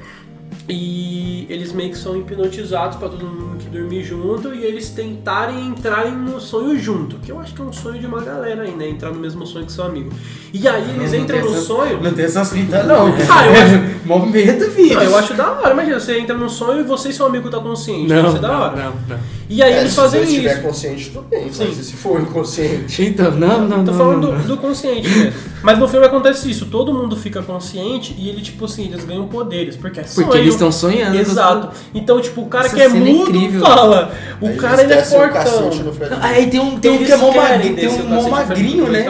[0.66, 5.66] E eles meio que são hipnotizados pra todo mundo que dormir junto e eles tentarem
[5.66, 7.16] entrarem no sonho junto.
[7.18, 8.88] Que eu acho que é um sonho de uma galera aí, né?
[8.88, 10.10] Entrar no mesmo sonho que seu amigo.
[10.54, 12.00] E aí eles Não entram tem no essa- sonho.
[12.02, 13.08] Não tem essas fitas, não.
[13.08, 14.94] Ah, eu acho- Mó medo, filho.
[14.96, 15.72] Não, eu acho da hora.
[15.72, 18.08] Imagina, você entra num sonho e você e seu amigo tá consciente.
[18.08, 18.76] Não, Deve ser da hora.
[18.76, 19.18] não, não.
[19.48, 20.62] E aí É, eles se fazem você estiver isso.
[20.62, 21.52] consciente, tudo bem.
[21.52, 21.66] Sim.
[21.68, 23.02] Mas e se for inconsciente?
[23.04, 23.98] Então, não, não, Tô não.
[23.98, 25.32] falando não, do, do consciente mesmo.
[25.62, 29.26] Mas no filme acontece isso, todo mundo fica consciente e ele, tipo assim, eles ganham
[29.26, 30.26] poderes, porque é sonho.
[30.26, 31.16] Porque eles estão sonhando.
[31.18, 31.70] Exato.
[31.94, 33.60] Então, tipo, o cara Essa que é é mudo incrível.
[33.60, 34.12] fala.
[34.40, 35.70] O Aí cara ele é fortão.
[36.20, 39.06] Aí tem um, tem um que é mó magrinho, tem um o mó magrinho, né?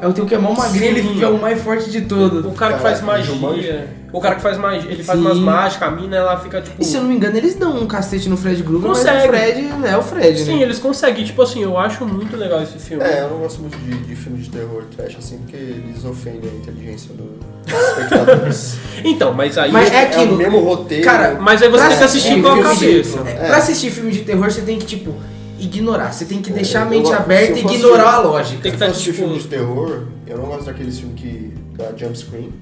[0.00, 2.44] É o teu que é mó magrinho, ele fica o mais forte de todos.
[2.44, 3.97] O cara que faz magia.
[4.10, 5.24] O cara que faz magia, ele faz Sim.
[5.26, 6.80] umas mágicas, a mina ela fica tipo.
[6.80, 9.18] E se eu não me engano, eles dão um cacete no Fred Krueger, mas Consegue.
[9.18, 10.62] o Fred é o Fred, Sim, né?
[10.62, 11.24] eles conseguem.
[11.26, 13.04] Tipo assim, eu acho muito legal esse filme.
[13.04, 16.50] É, eu não gosto muito de, de filme de terror trash assim, porque eles ofendem
[16.50, 18.76] a inteligência dos espectadores.
[19.04, 19.70] Então, mas aí.
[19.70, 20.34] Mas é É aquilo.
[20.34, 21.04] o mesmo roteiro.
[21.04, 23.18] Cara, Mas aí você tem que assistir assistir com a cabeça.
[23.26, 23.46] É, É.
[23.46, 25.14] Pra assistir filme de terror, você tem que, tipo,
[25.60, 26.12] ignorar.
[26.12, 28.60] Você tem que deixar a eu mente gosto- aberta e eu ignorar a lógica.
[28.62, 31.20] Tem que Se eu tá, assistir tipo- filme de terror, eu não gosto daqueles filmes
[31.20, 32.52] que dá jump screen,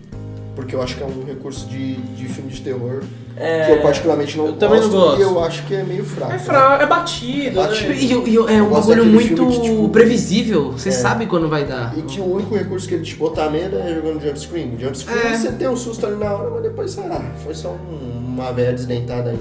[0.57, 3.03] porque eu acho que é um recurso de, de filme de terror
[3.37, 5.19] É, que eu particularmente não eu também não gosto.
[5.19, 6.33] e eu acho que é meio fraco.
[6.33, 6.43] É né?
[6.43, 7.61] fraco, é batido.
[7.61, 7.89] É batido.
[7.91, 7.95] né?
[7.97, 10.73] E, e- e é um gosto bagulho muito que, tipo, previsível.
[10.73, 10.93] Você é.
[10.93, 11.97] sabe quando vai dar.
[11.97, 14.77] E que o único recurso que ele te botar medo é jogando jump screen.
[14.81, 15.37] Jump screen É.
[15.37, 18.73] você tem um susto ali na hora, mas depois, ah, foi só um- uma velha
[18.73, 19.39] desdentada aí.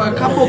[0.00, 0.46] Acabou,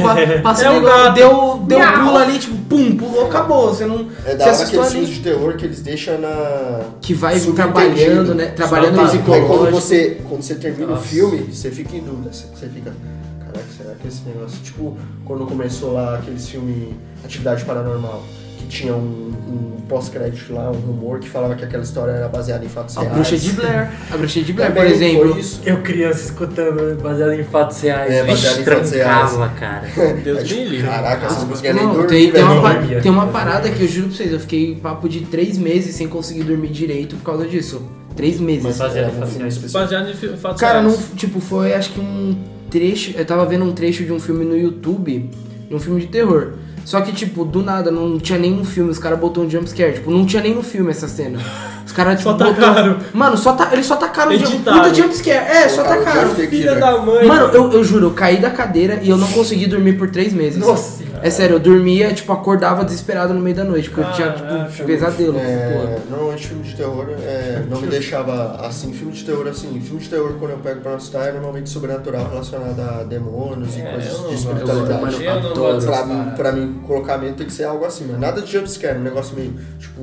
[0.63, 1.13] É o um negócio, gato.
[1.15, 1.93] deu, deu Miau.
[2.05, 3.67] pulo ali, tipo, pum, pulou, acabou.
[3.69, 4.07] Você não.
[4.25, 6.81] É da Você hora aqueles de terror que eles deixam na.
[7.01, 8.45] Que vai trabalhando, né?
[8.47, 9.71] Trabalhando no Aí quando psicológico.
[9.81, 11.01] você, quando você termina Nossa.
[11.01, 12.29] o filme, você fica em dúvida.
[12.31, 12.93] Você fica.
[13.39, 14.59] Caraca, será que esse negócio.
[14.63, 14.95] Tipo,
[15.25, 16.93] quando começou lá aqueles filmes
[17.25, 18.23] Atividade Paranormal,
[18.69, 22.69] tinha um, um pós-crédito lá, um rumor que falava que aquela história era baseada em
[22.69, 23.15] fatos A reais.
[23.15, 23.89] bruxa de Blair.
[24.11, 25.37] A bruxa de Blair, por exemplo.
[25.65, 28.11] Eu criança escutando baseado em fatos reais.
[28.11, 29.87] É, Vixe, baseado em fatos trancava, cara.
[30.23, 30.87] Deus É, me livre.
[30.87, 32.07] Caraca, você não conseguia nem Não, dormir.
[32.09, 35.09] tem, tem, uma, pa- tem uma parada que eu juro pra vocês, eu fiquei papo
[35.09, 37.81] de três meses sem conseguir dormir direito por causa disso.
[38.15, 38.63] Três meses.
[38.63, 39.57] Mas Baseado era em fatos reais.
[39.71, 41.11] Baseado em fatos Cara, não, reais.
[41.15, 42.37] tipo, foi acho que um
[42.69, 43.13] trecho.
[43.17, 45.29] Eu tava vendo um trecho de um filme no YouTube,
[45.71, 46.53] um filme de terror.
[46.85, 49.93] Só que, tipo, do nada, não tinha nem no filme, os caras botou um jumpscare.
[49.93, 51.39] Tipo, não tinha nem no filme essa cena.
[51.85, 52.97] Os caras, tipo, Só tacaram.
[53.13, 54.81] Mano, só tá, eles só tacaram um jump- Editaram.
[54.83, 55.37] puta jumpscare.
[55.37, 56.29] É, só tacaram.
[56.35, 57.25] Filha da mãe.
[57.27, 60.33] Mano, eu, eu juro, eu caí da cadeira e eu não consegui dormir por três
[60.33, 60.59] meses.
[60.59, 61.03] Nossa.
[61.21, 64.69] É sério, eu dormia, tipo, acordava desesperado no meio da noite, porque eu tinha, Caraca,
[64.71, 65.33] tipo, pesadelo.
[65.33, 65.39] Pô.
[65.39, 68.93] É, normalmente filme de terror é, não me deixava assim.
[68.93, 72.29] Filme de terror, assim, filme de terror quando eu pego pra assistir é normalmente sobrenatural
[72.29, 75.15] relacionado a demônios e É, coisas eu não de espiritualidade.
[75.23, 75.55] Eu não adoro.
[75.75, 78.51] gosto Pra mim, pra mim, colocar medo tem que ser algo assim, mas nada de
[78.51, 80.01] jumpscare, um negócio meio, tipo,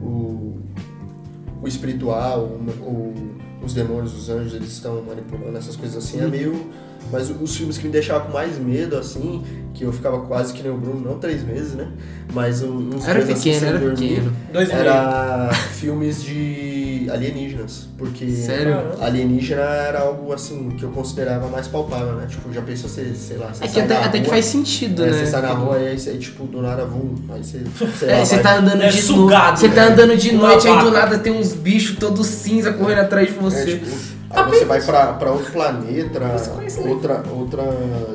[0.00, 0.60] o,
[1.62, 3.34] o espiritual, o, o-
[3.64, 6.70] os demônios, os anjos, eles estão manipulando essas coisas assim, é meio...
[7.12, 10.62] Mas os filmes que me deixavam com mais medo, assim, que eu ficava quase que
[10.62, 11.88] nem o Bruno, não três meses, né?
[12.32, 14.32] Mas um- uns Era assim, pequeno, sem era dormir, pequeno.
[14.52, 14.80] Dois meio.
[14.80, 18.78] Era filmes de alienígenas, porque Sério?
[19.00, 22.26] Alienígena era algo assim que eu considerava mais palpável, né?
[22.28, 25.10] Tipo, já pensou você, sei lá, você É que até, até que faz sentido, é,
[25.10, 25.12] né?
[25.18, 27.60] Você sai na rua e aí você, tipo, do nada, vum, aí você,
[27.98, 29.60] sei É, lá, você vai- tá andando É de sugado, noite.
[29.60, 29.92] Você tá né?
[29.92, 33.34] andando de Uma noite, aí do nada tem uns bichos todos cinza correndo atrás de
[33.34, 33.66] é, você.
[33.78, 36.20] tipo, aí você vai pra, pra outro planeta,
[36.86, 37.62] outra, outra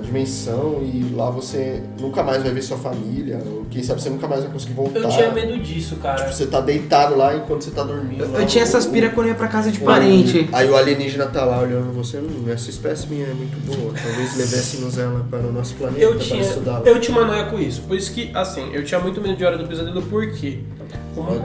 [0.04, 4.28] dimensão e lá você nunca mais vai ver sua família, ou quem sabe você nunca
[4.28, 5.00] mais vai conseguir voltar.
[5.00, 6.18] Eu tinha medo disso, cara.
[6.18, 8.24] Tipo, você tá deitado lá enquanto você tá dormindo.
[8.24, 10.50] Eu, lá, eu tinha essas pira quando eu ia pra casa de parente.
[10.52, 14.38] Aí o alienígena tá lá olhando você, hum, essa espécie minha é muito boa, talvez
[14.38, 16.82] levêssemos ela para o nosso planeta Eu para tinha, estudá-la.
[16.86, 17.82] eu tinha uma noia com isso.
[17.82, 20.60] Por isso que, assim, eu tinha muito medo de Hora do Pesadelo, por quê?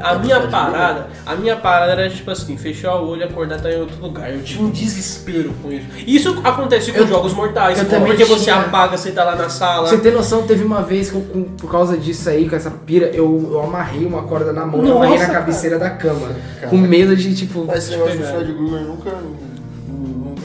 [0.03, 3.71] A minha parada, a minha parada era tipo assim, fechar o olho e acordar tá
[3.73, 4.31] em outro lugar.
[4.33, 5.87] Eu tinha um desespero com isso.
[6.07, 8.57] Isso acontece com Eu- jogos mortais, eu também porque você tinha.
[8.57, 9.89] apaga, você tá lá na sala.
[9.89, 12.71] Você tem noção, teve uma vez que eu, com- por causa disso aí, com essa
[12.71, 15.39] pira, eu, eu amarrei uma corda na mão e Nossa, amarrei na cara.
[15.41, 16.29] cabeceira da cama.
[16.61, 16.69] Cara.
[16.71, 17.65] Com medo de, tipo.
[17.67, 18.35] Mas esse negócio do pegar.
[18.39, 19.11] Fred Krueger nunca,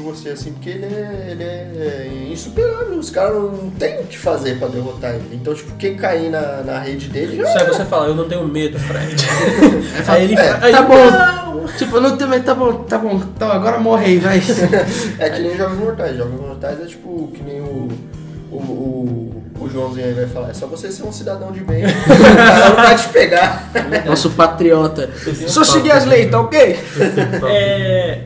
[0.10, 2.98] gostei assim, porque ele é, ele é insuperável.
[2.98, 5.30] Os caras não tem o que fazer pra derrotar ele.
[5.34, 7.44] Então, tipo, quem cair na, na rede dele já.
[7.44, 9.16] Isso aí você fala, eu não tenho medo, Fred.
[10.08, 10.96] Aí ele é, fala, aí, tá bom.
[10.96, 11.68] não.
[11.78, 14.42] Tipo, eu não tenho medo, tá bom, tá bom, então agora morre aí, vai.
[15.20, 16.18] É que nem Jogos Mortais.
[16.18, 17.90] Jogos Mortais é tipo que nem o.
[18.52, 21.86] O, o, o Joãozinho aí vai falar, é só você ser um cidadão de bem.
[21.86, 23.70] o cara não vai te pegar.
[24.08, 25.08] Nosso patriota.
[25.48, 26.80] Só seguir as leis, tá ok?
[27.48, 28.22] É,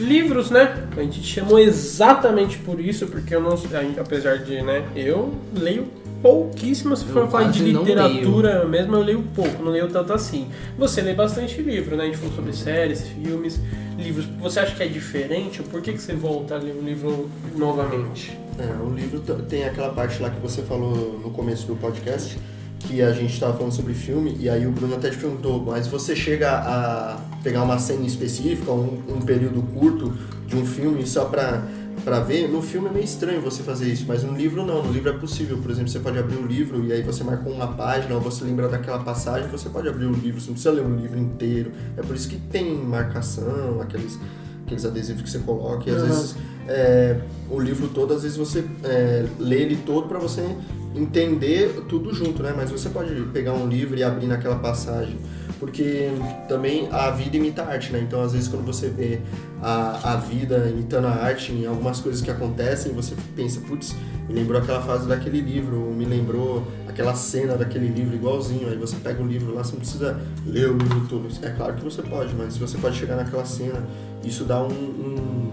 [0.00, 0.88] livros, né?
[0.96, 3.52] A gente chamou exatamente por isso, porque eu não.
[3.52, 4.84] a gente, Apesar de, né?
[4.96, 5.86] Eu leio
[6.22, 10.48] pouquíssimo, se for falar de literatura mesmo, eu leio pouco, não leio tanto assim.
[10.78, 12.04] Você lê bastante livro, né?
[12.04, 13.60] A gente falou sobre séries, filmes,
[13.98, 14.26] livros.
[14.40, 15.62] Você acha que é diferente?
[15.62, 18.38] Por que, que você volta a ler um livro novamente?
[18.58, 22.38] É, o livro tem aquela parte lá que você falou no começo do podcast,
[22.80, 25.86] que a gente estava falando sobre filme, e aí o Bruno até te perguntou, mas
[25.86, 30.12] você chega a pegar uma cena específica, um, um período curto
[30.46, 31.62] de um filme só pra
[32.04, 34.92] pra ver, no filme é meio estranho você fazer isso, mas no livro não, no
[34.92, 35.58] livro é possível.
[35.58, 38.44] Por exemplo, você pode abrir o livro e aí você marca uma página, ou você
[38.44, 41.72] lembra daquela passagem, você pode abrir o livro, você não precisa ler o livro inteiro.
[41.96, 44.18] É por isso que tem marcação, aqueles,
[44.64, 46.08] aqueles adesivos que você coloca, e às Aham.
[46.08, 46.36] vezes
[46.68, 47.20] é,
[47.50, 50.56] o livro todo, às vezes você é, lê ele todo pra você
[50.94, 52.52] entender tudo junto, né?
[52.56, 55.16] Mas você pode pegar um livro e abrir naquela passagem.
[55.58, 56.08] Porque
[56.48, 58.00] também a vida imita a arte, né?
[58.00, 59.20] Então, às vezes, quando você vê
[59.62, 63.94] a, a vida imitando a arte em algumas coisas que acontecem, você pensa, putz,
[64.26, 68.68] me lembrou aquela fase daquele livro, me lembrou aquela cena daquele livro igualzinho.
[68.68, 71.28] Aí você pega o livro lá, você não precisa ler o livro todo.
[71.42, 73.86] É claro que você pode, mas você pode chegar naquela cena.
[74.24, 75.50] Isso dá um, um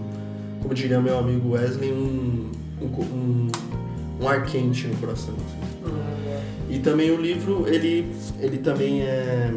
[0.60, 2.50] como diria meu amigo Wesley, um,
[2.80, 3.48] um, um,
[4.20, 5.34] um ar quente no coração.
[5.34, 5.68] assim.
[6.70, 9.54] E também o livro, ele, ele também é,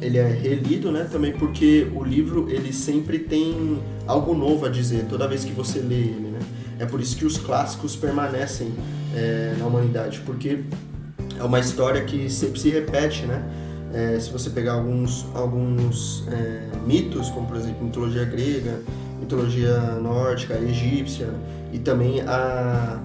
[0.00, 1.06] ele é relido, né?
[1.10, 5.80] Também porque o livro, ele sempre tem algo novo a dizer, toda vez que você
[5.80, 6.38] lê ele, né?
[6.78, 8.72] É por isso que os clássicos permanecem
[9.14, 10.60] é, na humanidade, porque
[11.38, 13.44] é uma história que sempre se repete, né?
[13.92, 18.80] É, se você pegar alguns, alguns é, mitos, como por exemplo mitologia grega,
[19.20, 21.28] mitologia nórdica, egípcia,
[21.72, 23.00] e também a,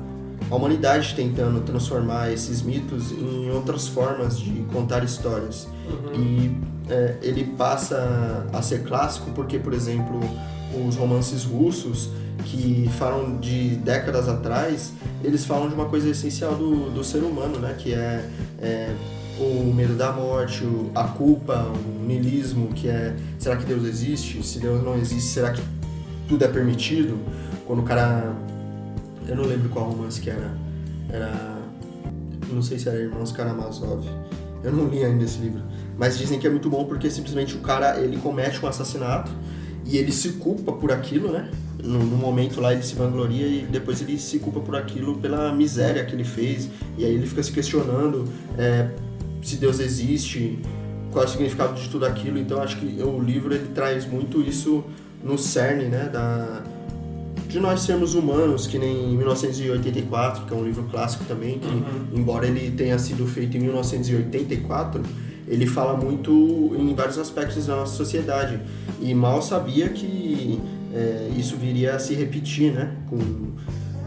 [0.50, 5.68] a humanidade tentando transformar esses mitos em outras formas de contar histórias.
[6.14, 6.52] E
[6.92, 10.20] é, ele passa a ser clássico porque, por exemplo,
[10.88, 12.10] os romances russos
[12.46, 14.94] que falam de décadas atrás,
[15.24, 17.76] eles falam de uma coisa essencial do, do ser humano, né?
[17.78, 18.26] Que é,
[18.60, 18.96] é
[19.40, 24.42] o medo da morte, o- a culpa, o niilismo, que é será que Deus existe?
[24.46, 25.62] Se Deus não existe, será que
[26.28, 27.18] tudo é permitido?
[27.68, 28.34] Quando o cara
[29.30, 30.52] eu não lembro qual romance que era.
[31.10, 31.60] Era.
[32.52, 34.04] Não sei se era Irmãos Karamazov.
[34.64, 35.62] Eu não li ainda esse livro.
[35.98, 39.32] Mas dizem que é muito bom porque simplesmente o cara ele comete um assassinato
[39.86, 41.50] e ele se culpa por aquilo, né?
[41.82, 45.54] No, no momento lá ele se vangloria e depois ele se culpa por aquilo pela
[45.54, 46.70] miséria que ele fez.
[46.98, 48.26] E aí ele fica se questionando
[48.58, 48.90] é,
[49.42, 50.60] se Deus existe,
[51.12, 52.38] qual é o significado de tudo aquilo.
[52.40, 54.84] Então acho que o livro ele traz muito isso
[55.24, 56.10] no cerne, né?
[56.12, 56.64] Da,
[57.48, 62.48] de nós sermos humanos, que nem 1984, que é um livro clássico também, que embora
[62.48, 65.02] ele tenha sido feito em 1984,
[65.48, 68.60] ele fala muito em vários aspectos da nossa sociedade.
[69.02, 70.62] E mal sabia que
[70.94, 72.96] é, isso viria a se repetir, né?
[73.10, 73.20] Com,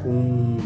[0.02, 0.56] com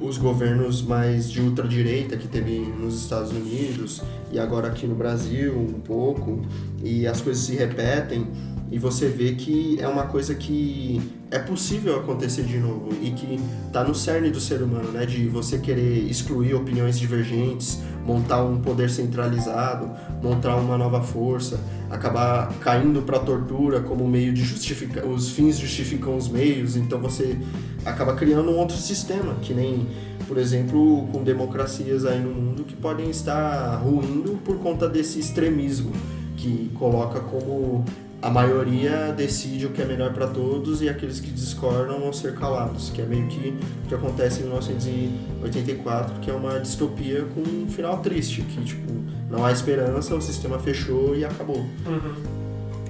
[0.00, 4.02] os governos mais de ultradireita que teve nos Estados Unidos
[4.32, 6.40] e agora aqui no Brasil um pouco,
[6.82, 8.26] e as coisas se repetem
[8.70, 11.00] e você vê que é uma coisa que
[11.30, 15.04] é possível acontecer de novo e que está no cerne do ser humano, né?
[15.04, 17.80] De você querer excluir opiniões divergentes,
[18.10, 19.88] montar um poder centralizado,
[20.20, 25.58] montar uma nova força, acabar caindo para a tortura como meio de justificar, os fins
[25.58, 27.38] justificam os meios, então você
[27.84, 29.86] acaba criando um outro sistema, que nem,
[30.26, 35.92] por exemplo, com democracias aí no mundo que podem estar ruindo por conta desse extremismo
[36.36, 37.84] que coloca como
[38.22, 42.34] a maioria decide o que é melhor para todos e aqueles que discordam vão ser
[42.34, 47.40] calados, que é meio que o que acontece em 1984, que é uma distopia com
[47.40, 48.92] um final triste, que tipo,
[49.30, 51.64] não há esperança, o sistema fechou e acabou.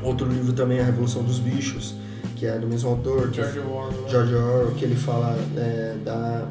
[0.02, 1.94] Outro livro também é A Revolução dos Bichos,
[2.34, 3.90] que é do mesmo autor, que George Orwell.
[3.92, 4.08] né?
[4.08, 6.48] George Orwell, que ele fala é, da,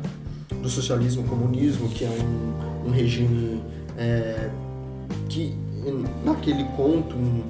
[0.61, 3.61] do socialismo comunismo, que é um, um regime
[3.97, 4.49] é,
[5.27, 5.53] que
[6.23, 7.43] naquele conto um,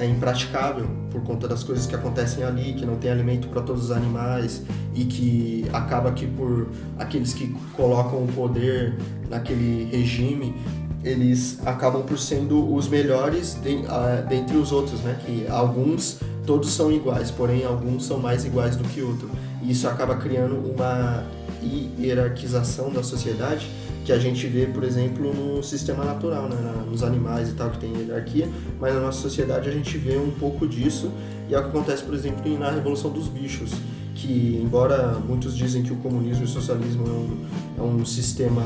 [0.00, 3.84] é impraticável por conta das coisas que acontecem ali, que não tem alimento para todos
[3.84, 4.62] os animais
[4.94, 6.68] e que acaba que por
[6.98, 8.96] aqueles que colocam o poder
[9.28, 10.54] naquele regime
[11.02, 15.16] eles acabam por sendo os melhores de- ah, dentre os outros, né?
[15.24, 19.30] Que alguns todos são iguais, porém alguns são mais iguais do que outro.
[19.62, 21.24] E isso acaba criando uma
[21.98, 23.70] hierarquização da sociedade
[24.04, 26.56] que a gente vê, por exemplo, no sistema natural, né?
[26.90, 28.48] Nos animais e tal, que tem hierarquia,
[28.80, 31.10] mas na nossa sociedade a gente vê um pouco disso
[31.48, 33.72] e é o que acontece, por exemplo, na Revolução dos Bichos,
[34.14, 37.46] que embora muitos dizem que o comunismo e o socialismo é um,
[37.78, 38.62] é um sistema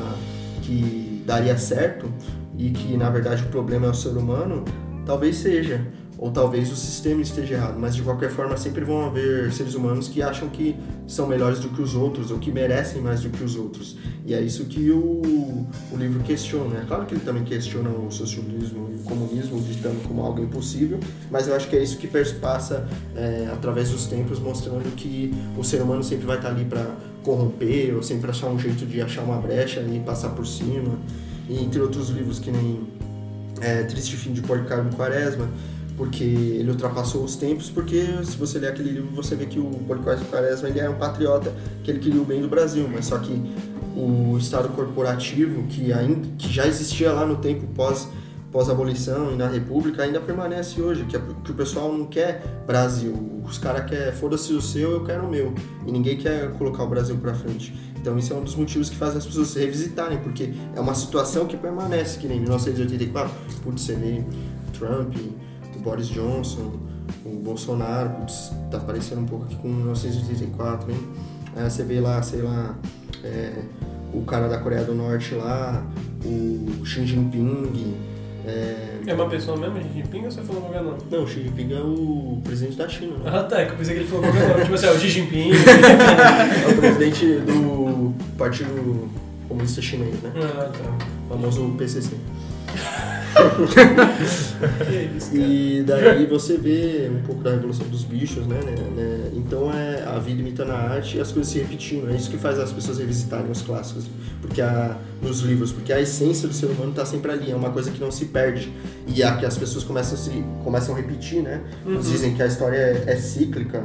[0.61, 2.11] que daria certo
[2.57, 4.63] e que na verdade o problema é o ser humano,
[5.05, 5.85] talvez seja,
[6.17, 10.07] ou talvez o sistema esteja errado, mas de qualquer forma sempre vão haver seres humanos
[10.07, 10.75] que acham que
[11.07, 13.97] são melhores do que os outros ou que merecem mais do que os outros.
[14.25, 16.79] E é isso que o, o livro questiona.
[16.79, 20.99] É claro que ele também questiona o socialismo e o comunismo, ditando como algo impossível,
[21.29, 25.63] mas eu acho que é isso que perspassa é, através dos tempos, mostrando que o
[25.63, 29.21] ser humano sempre vai estar ali para corromper ou sempre achar um jeito de achar
[29.21, 30.97] uma brecha e passar por cima.
[31.49, 32.79] E entre outros livros que nem
[33.61, 35.49] é, Triste Fim de Policarpo Quaresma,
[35.97, 39.69] porque ele ultrapassou os tempos, porque se você ler aquele livro, você vê que o
[39.87, 41.53] Policarpo Quaresma ele era um patriota,
[41.83, 43.41] que ele queria o bem do Brasil, mas só que
[43.95, 48.07] o Estado corporativo, que, ainda, que já existia lá no tempo pós
[48.51, 53.13] pós-abolição e na República ainda permanece hoje, que, a, que o pessoal não quer Brasil,
[53.43, 55.53] os caras querem, foda-se o seu, eu quero o meu,
[55.85, 57.73] e ninguém quer colocar o Brasil para frente.
[57.99, 60.95] Então isso é um dos motivos que fazem as pessoas se revisitarem, porque é uma
[60.95, 64.23] situação que permanece, que nem 1984, putz, você vê
[64.71, 65.13] Trump,
[65.85, 66.73] Boris Johnson,
[67.23, 70.97] o Bolsonaro, putz, tá parecendo um pouco aqui com 1984, hein?
[71.55, 72.75] Aí você vê lá, sei lá,
[73.23, 73.53] é,
[74.11, 75.85] o cara da Coreia do Norte lá,
[76.25, 77.95] o Xi Jinping,
[78.47, 78.99] é...
[79.05, 80.97] é uma pessoa mesmo, Xi Jinping, ou você falou qualquer nome?
[81.11, 83.31] Não, Xi Jinping é o presidente da China, né?
[83.31, 84.61] Ah, tá, é que eu pensei que ele falou qualquer nome.
[84.63, 85.51] tipo assim, é o Xi Jinping.
[86.67, 89.07] é o presidente do Partido
[89.47, 90.31] Comunista Chinês, né?
[90.35, 91.05] Ah, tá.
[91.29, 92.15] O famoso PCC.
[95.15, 99.31] isso, e daí você vê um pouco da revolução dos bichos, né, né, né?
[99.33, 102.09] Então é a vida imitando a arte e as coisas se repetindo.
[102.09, 104.05] É isso que faz as pessoas revisitarem os clássicos,
[104.41, 107.71] porque a, nos livros, porque a essência do ser humano está sempre ali, é uma
[107.71, 108.71] coisa que não se perde
[109.07, 111.61] e a que as pessoas começam a se começam a repetir, né?
[111.85, 111.99] Uhum.
[111.99, 113.83] Dizem que a história é, é cíclica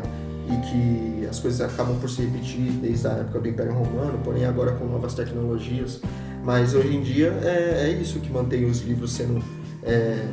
[0.48, 4.44] e que as coisas acabam por se repetir desde a época do Império Romano, porém
[4.44, 6.00] agora com novas tecnologias.
[6.42, 9.42] Mas hoje em dia é, é isso que mantém os livros sendo
[9.82, 10.26] é,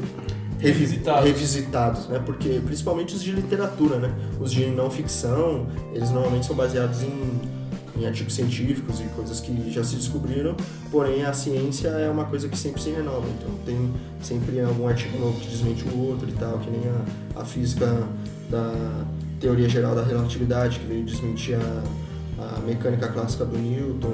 [0.60, 1.26] revi- Revisitados.
[1.26, 2.20] revisitados, né?
[2.26, 4.14] Porque principalmente os de literatura, né?
[4.40, 7.42] Os de não ficção, eles normalmente são baseados em,
[7.98, 10.56] em artigos científicos e coisas que já se descobriram,
[10.92, 15.18] porém a ciência é uma coisa que sempre se renova, então tem sempre algum artigo
[15.20, 16.82] novo que desmente o outro e tal, que nem
[17.36, 17.86] a, a física
[18.50, 19.04] da
[19.40, 21.84] teoria geral da relatividade, que veio desmentir a,
[22.56, 24.14] a mecânica clássica do Newton,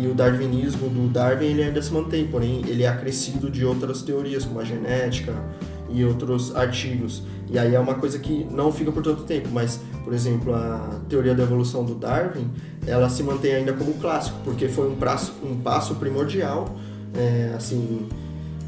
[0.00, 4.02] e o darwinismo do Darwin ele ainda se mantém, porém ele é acrescido de outras
[4.02, 5.34] teorias, como a genética
[5.90, 7.22] e outros artigos.
[7.48, 11.00] E aí é uma coisa que não fica por tanto tempo, mas, por exemplo, a
[11.08, 12.50] teoria da evolução do Darwin,
[12.86, 16.74] ela se mantém ainda como clássico, porque foi um, prazo, um passo primordial,
[17.16, 18.08] é, assim,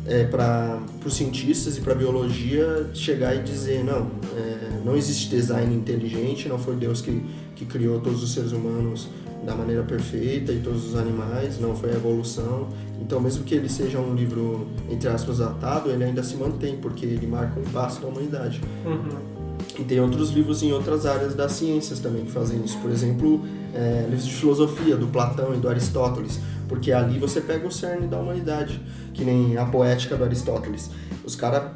[0.06, 5.28] é, para os cientistas e para a biologia chegar e dizer, não, é, não existe
[5.28, 7.24] design inteligente, não foi Deus que,
[7.56, 9.08] que criou todos os seres humanos
[9.46, 12.68] da maneira perfeita e todos os animais, não foi a evolução.
[13.00, 17.06] Então, mesmo que ele seja um livro, entre aspas, datado, ele ainda se mantém, porque
[17.06, 18.60] ele marca um passo da humanidade.
[18.84, 19.36] Uhum.
[19.78, 22.76] E tem outros livros em outras áreas das ciências também que fazem isso.
[22.78, 23.42] Por exemplo,
[23.72, 28.08] é, livros de filosofia, do Platão e do Aristóteles, porque ali você pega o cerne
[28.08, 28.80] da humanidade,
[29.14, 30.90] que nem a poética do Aristóteles.
[31.24, 31.70] Os caras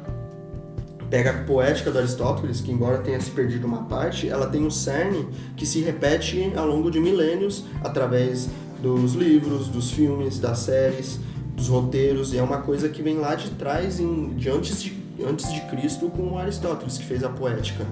[1.11, 4.71] pega a poética do Aristóteles, que embora tenha se perdido uma parte, ela tem um
[4.71, 5.27] cerne
[5.57, 8.47] que se repete ao longo de milênios através
[8.81, 11.19] dos livros, dos filmes, das séries,
[11.53, 15.01] dos roteiros, e é uma coisa que vem lá de trás, em, de antes de
[15.23, 17.85] antes de Cristo, com Aristóteles, que fez a poética.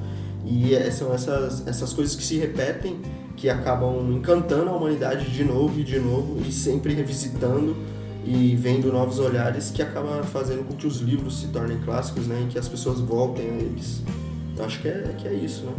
[0.43, 2.97] E é- são essas, essas coisas que se repetem,
[3.35, 7.75] que acabam encantando a humanidade de novo e de novo, e sempre revisitando
[8.29, 12.43] e vendo novos olhares, que acaba fazendo com que os livros se tornem clássicos, né?
[12.45, 14.03] E que as pessoas voltem a eles.
[14.55, 15.71] Eu acho que é, que é isso, né?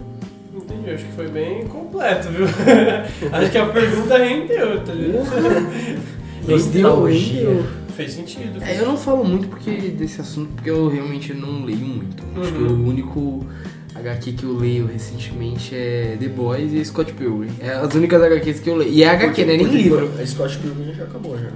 [0.57, 2.47] Entendi, acho que foi bem completo, viu?
[3.33, 5.31] acho que a pergunta rendeu, tá ligado?
[6.47, 7.65] Rendeu,
[7.97, 8.63] Fez sentido.
[8.63, 12.23] É, eu não falo muito porque desse assunto porque eu realmente não leio muito.
[12.41, 12.85] Acho que Uhum.
[12.85, 13.47] o único
[13.95, 17.51] HQ que eu leio recentemente é The Boys e Scott Pilgrim.
[17.61, 18.91] É as únicas HQs que eu leio.
[18.91, 20.11] E é HQ, não é nem Porque livro.
[20.19, 21.51] A Scott Pilgrim já acabou, já.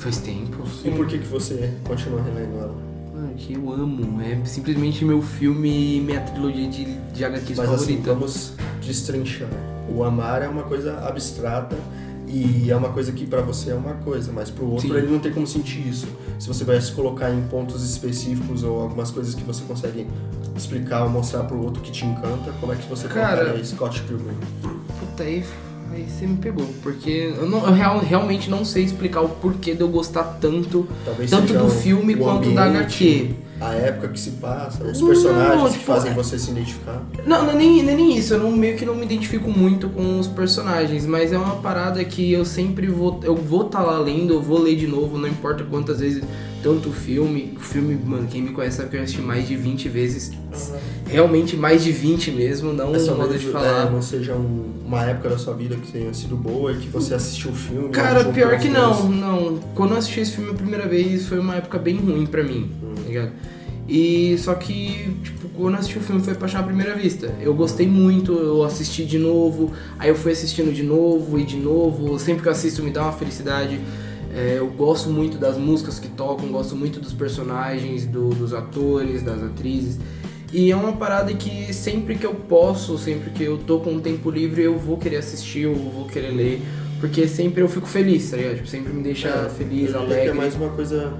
[0.00, 0.62] Faz tempo.
[0.84, 2.74] E por que, que você continua relendo ela?
[3.14, 4.20] Mano, que eu amo.
[4.22, 8.14] É simplesmente meu filme e minha trilogia de, de HQs Mas assim, favorita.
[8.14, 8.52] vamos
[8.82, 9.48] destrinchar.
[9.94, 11.76] O amar é uma coisa abstrata
[12.26, 14.94] e é uma coisa que pra você é uma coisa, mas pro outro Sim.
[14.96, 16.06] ele não tem como sentir isso.
[16.38, 20.06] Se você vai se colocar em pontos específicos ou algumas coisas que você consegue
[20.56, 24.00] explicar ou mostrar pro outro que te encanta, como é que você Cara- compara Scott
[24.04, 24.36] Pilgrim?
[25.00, 25.44] Puta, aí,
[25.92, 26.66] aí você me pegou.
[26.82, 30.86] Porque eu, não, eu real- realmente não sei explicar o porquê de eu gostar tanto,
[31.04, 33.30] Talvez tanto do filme quanto da ambiente, HQ.
[33.60, 37.02] A época que se passa, os Não, personagens que tipo, fazem é- você se identificar.
[37.26, 39.50] Não, não é nem, não é nem isso, eu não, meio que não me identifico
[39.50, 43.20] muito com os personagens, mas é uma parada que eu sempre vou.
[43.22, 46.24] Eu vou estar lá lendo, eu vou ler de novo, não importa quantas vezes.
[46.62, 49.56] Tanto o filme, o filme, mano, quem me conhece sabe que eu assisti mais de
[49.56, 50.30] 20 vezes.
[51.06, 53.86] Realmente mais de 20 mesmo, não só modo de falar.
[53.86, 56.88] é, não seja um- uma época da sua vida que tenha sido boa e que
[56.88, 57.88] você assistiu o filme.
[57.88, 59.58] Cara, juntou pior que não, não.
[59.74, 62.70] Quando eu assisti esse filme a primeira vez, foi uma época bem ruim pra mim,
[62.96, 63.32] tá ligado?
[63.88, 67.34] E só que, tipo, quando eu assisti o filme foi paixão à primeira vista.
[67.40, 71.56] Eu gostei muito, eu assisti de novo, aí eu fui assistindo de novo e de
[71.56, 72.18] novo.
[72.18, 73.80] Sempre que eu assisto me dá uma felicidade.
[74.34, 79.22] É, eu gosto muito das músicas que tocam, gosto muito dos personagens, do- dos atores,
[79.22, 79.98] das atrizes.
[80.52, 84.00] E é uma parada que sempre que eu posso, sempre que eu tô com um
[84.00, 86.60] tempo livre, eu vou querer assistir, eu vou querer ler.
[87.00, 88.56] Porque sempre eu fico feliz, tá ligado?
[88.56, 90.28] Tipo, sempre me deixa É, feliz, que alegre.
[90.28, 91.12] É mais uma coisa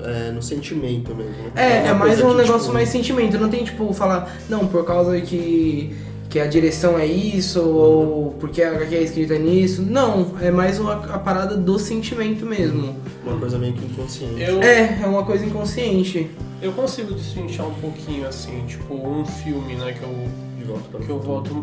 [0.00, 1.32] é, no sentimento mesmo.
[1.32, 1.50] né?
[1.56, 3.36] É, é uma mais um que, negócio tipo, mais sentimento.
[3.38, 5.92] Não tem, tipo, falar, não, por causa que,
[6.34, 9.82] que a direção é isso, ou porque a HQ é escrita nisso.
[9.82, 12.96] Não, é mais uma, a parada do sentimento mesmo.
[13.24, 14.42] Uma coisa meio que inconsciente.
[14.42, 16.28] Eu, É, é uma coisa inconsciente.
[16.60, 20.28] eu consigo destrinchar um pouquinho assim, tipo, um filme, né, que eu
[20.58, 21.62] De volta para que eu volto.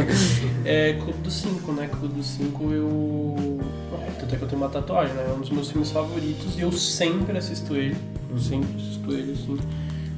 [0.64, 1.86] é Clube dos Cinco, né?
[1.86, 3.60] Clube dos Cinco eu.
[4.00, 5.26] É, tanto é que eu tenho uma tatuagem, né?
[5.28, 7.94] É um dos meus filmes favoritos e eu sempre assisto ele.
[8.30, 9.58] Eu sempre assisto ele, assim.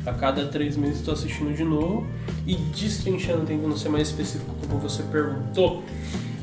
[0.09, 2.07] A cada três meses estou assistindo de novo.
[2.47, 5.83] E destrinchando, tentando ser mais específico como você perguntou.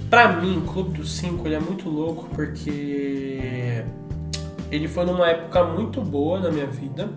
[0.09, 3.83] Pra mim, Clube dos Cinco ele é muito louco porque
[4.71, 7.09] ele foi numa época muito boa na minha vida.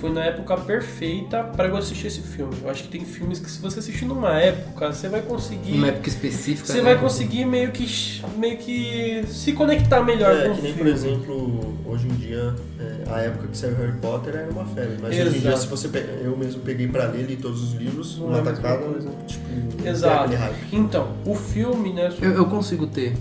[0.00, 2.54] Foi na época perfeita pra eu assistir esse filme.
[2.62, 5.72] Eu acho que tem filmes que se você assistir numa época, você vai conseguir.
[5.72, 6.66] Numa época específica.
[6.66, 6.82] Você né?
[6.94, 7.86] vai conseguir meio que,
[8.38, 10.90] meio que se conectar melhor É, com o que nem, por filme.
[10.92, 14.96] exemplo, hoje em dia, é, a época que saiu Harry Potter era uma febre.
[15.02, 15.58] Mas hoje em dia, Exato.
[15.60, 18.42] se você pe- eu mesmo peguei pra ler, li todos os livros, Não uma é
[18.42, 18.86] tacada,
[19.26, 20.32] tipo, Exato.
[20.72, 22.10] Então, o filme, né?
[22.22, 23.14] Eu, eu consigo ter,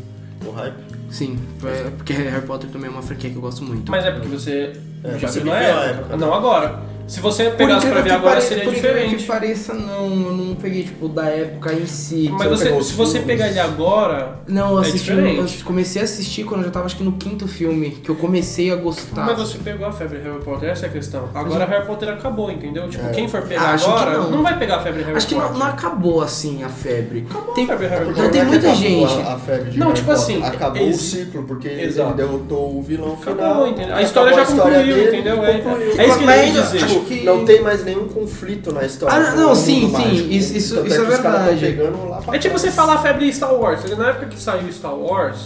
[0.46, 0.76] O hype.
[1.10, 1.38] sim.
[1.66, 3.92] é, Porque Harry Potter também é uma franquia que eu gosto muito.
[3.92, 4.74] Mas é porque você
[5.04, 6.00] É, já viveu a época.
[6.00, 6.18] época.
[6.18, 6.80] Não agora.
[7.10, 9.16] Se você pegasse pra ver que agora, pare- seria por diferente.
[9.16, 12.30] que pareça, não, eu não peguei, tipo, da época em si.
[12.32, 13.28] Mas Você se você filmes.
[13.28, 15.58] pegar ele agora, Não, eu É assisti, diferente.
[15.60, 18.16] eu comecei a assistir quando eu já tava acho que no quinto filme, que eu
[18.16, 19.26] comecei a gostar.
[19.26, 21.30] Mas você pegou a febre Harry Potter, essa é a questão.
[21.34, 22.88] Agora Harry Potter acabou, entendeu?
[22.90, 23.10] Tipo, É.
[23.10, 24.30] quem for pegar acho que agora, não.
[24.32, 24.44] não.
[24.44, 25.52] vai pegar a febre Harry Acho que Potter.
[25.52, 27.26] não, não acabou assim a febre.
[27.30, 28.30] Acabou Tem- a febre Harry Potter.
[28.32, 29.22] tem é que muita acabou gente.
[29.28, 30.24] A, a febre de Não, Harry tipo Potter.
[30.36, 32.10] assim, Acabou o esse- ciclo, porque Exato.
[32.10, 33.68] ele derrotou o vilão Acabou, final.
[33.68, 33.96] entendeu?
[33.96, 35.44] A história já acabou concluiu, entendeu?
[35.44, 36.99] É- é isso que ele ainda- quis dizer.
[37.00, 39.16] Tipo, que- Não tem mais nenhum conflito na história.
[39.16, 40.10] Ah, não, sim, mágico.
[40.28, 41.66] sim, isso- isso- Tanto isso é é verdade.
[41.66, 42.52] É tipo trás.
[42.62, 43.84] você falar febre Star Wars.
[43.98, 45.38] Na época que saiu Star Wars,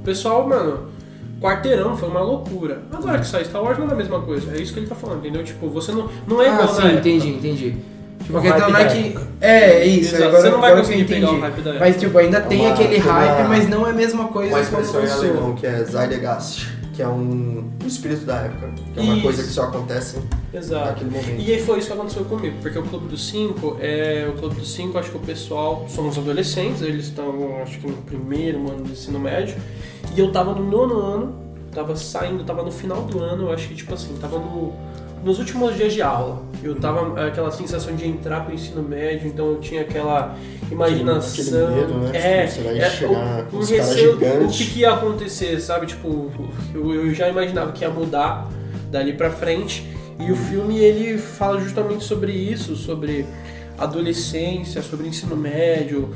[0.00, 0.88] o pessoal, mano,
[1.40, 2.82] quarteirão foi uma loucura.
[2.92, 4.52] Agora que sai Star Wars não é a mesma coisa.
[4.56, 5.42] É isso que ele tá falando, entendeu?
[5.44, 6.98] Tipo, você não, não é ah, igual sim, na época.
[7.08, 7.76] entendi, entendi.
[8.22, 9.18] Tipo, O a questão hype não é que.
[9.40, 11.84] É, é isso, Exato, agora, você não vai conseguir pegar o hype da época.
[11.84, 14.60] Mas tipo, ainda tem uma- aquele hype, uma- mas não é a mesma coisa Uma
[14.60, 18.70] expressão em alemão que é Zeitgeist, que é um, um espírito da época.
[18.92, 19.22] Que é uma Isso.
[19.22, 20.18] coisa que só acontece
[20.52, 20.86] Exato.
[20.86, 21.40] naquele momento.
[21.40, 24.56] E aí foi isso que aconteceu comigo, porque o Clube dos Cinco, é, o Clube
[24.56, 28.84] dos Cinco, acho que o pessoal, somos adolescentes, eles estão, acho que no primeiro ano
[28.84, 29.56] do ensino médio,
[30.14, 31.34] e eu tava no nono ano,
[31.72, 34.74] tava saindo, tava no final do ano, eu acho que tipo assim, tava no,
[35.22, 36.42] nos últimos dias de aula.
[36.62, 40.36] Eu tava aquela sensação de entrar pro ensino médio, então eu tinha aquela
[40.70, 41.66] imaginação.
[41.66, 42.10] Aquele medo, né?
[42.12, 45.86] É, Tipo, você vai é, chegar um caras receio, o que, que ia acontecer, sabe?
[45.86, 46.30] Tipo,
[46.74, 48.48] eu, eu já imaginava que ia mudar
[48.90, 49.90] dali pra frente.
[50.20, 53.26] E o filme ele fala justamente sobre isso, sobre
[53.76, 56.10] adolescência, sobre ensino médio.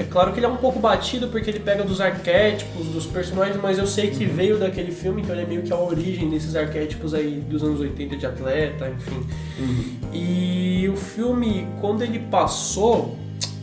[0.00, 3.60] É claro que ele é um pouco batido porque ele pega dos arquétipos dos personagens,
[3.60, 6.56] mas eu sei que veio daquele filme, então ele é meio que a origem desses
[6.56, 9.22] arquétipos aí dos anos 80 de atleta, enfim.
[10.10, 13.14] E o filme, quando ele passou,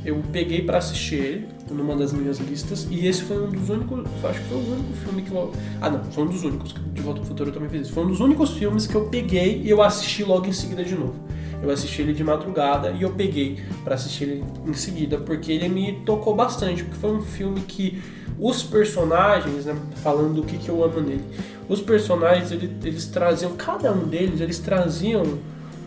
[0.05, 4.05] eu peguei pra assistir ele numa das minhas listas e esse foi um dos únicos,
[4.23, 5.51] acho que foi o único filme que eu,
[5.81, 7.93] ah não, foi um dos únicos, de Volta ao Futuro eu também fiz isso.
[7.93, 10.93] Foi um dos únicos filmes que eu peguei e eu assisti logo em seguida de
[10.93, 11.15] novo.
[11.61, 15.67] Eu assisti ele de madrugada e eu peguei pra assistir ele em seguida porque ele
[15.67, 18.01] me tocou bastante, porque foi um filme que
[18.39, 21.23] os personagens, né, falando do que, que eu amo nele,
[21.67, 25.23] os personagens ele- eles traziam, cada um deles, eles traziam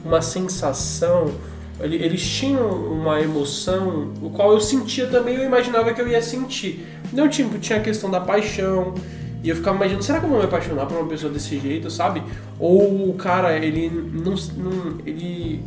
[0.04, 1.32] uma sensação,
[1.80, 6.20] ele- eles tinham uma emoção, o qual eu sentia também, eu imaginava que eu ia
[6.20, 6.84] sentir.
[7.12, 8.94] Não tipo, tinha a questão da paixão,
[9.42, 11.90] e eu ficava imaginando, será que eu vou me apaixonar por uma pessoa desse jeito,
[11.90, 12.22] sabe?
[12.58, 15.60] Ou o cara, ele não, não- ele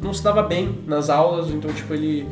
[0.00, 2.26] não se dava bem nas aulas, então tipo, ele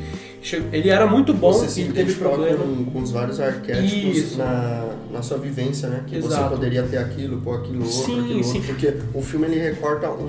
[0.73, 2.59] ele era muito bom você se e teve problema.
[2.59, 4.39] com, com os vários arquétipos Isso.
[4.39, 6.05] na, na sua vivência, né?
[6.07, 6.51] Que você Exato.
[6.51, 8.59] poderia ter aquilo, pôr aquilo outro, Sim, aquilo sim.
[8.59, 8.73] outro.
[8.75, 10.23] Porque o filme ele recorta um,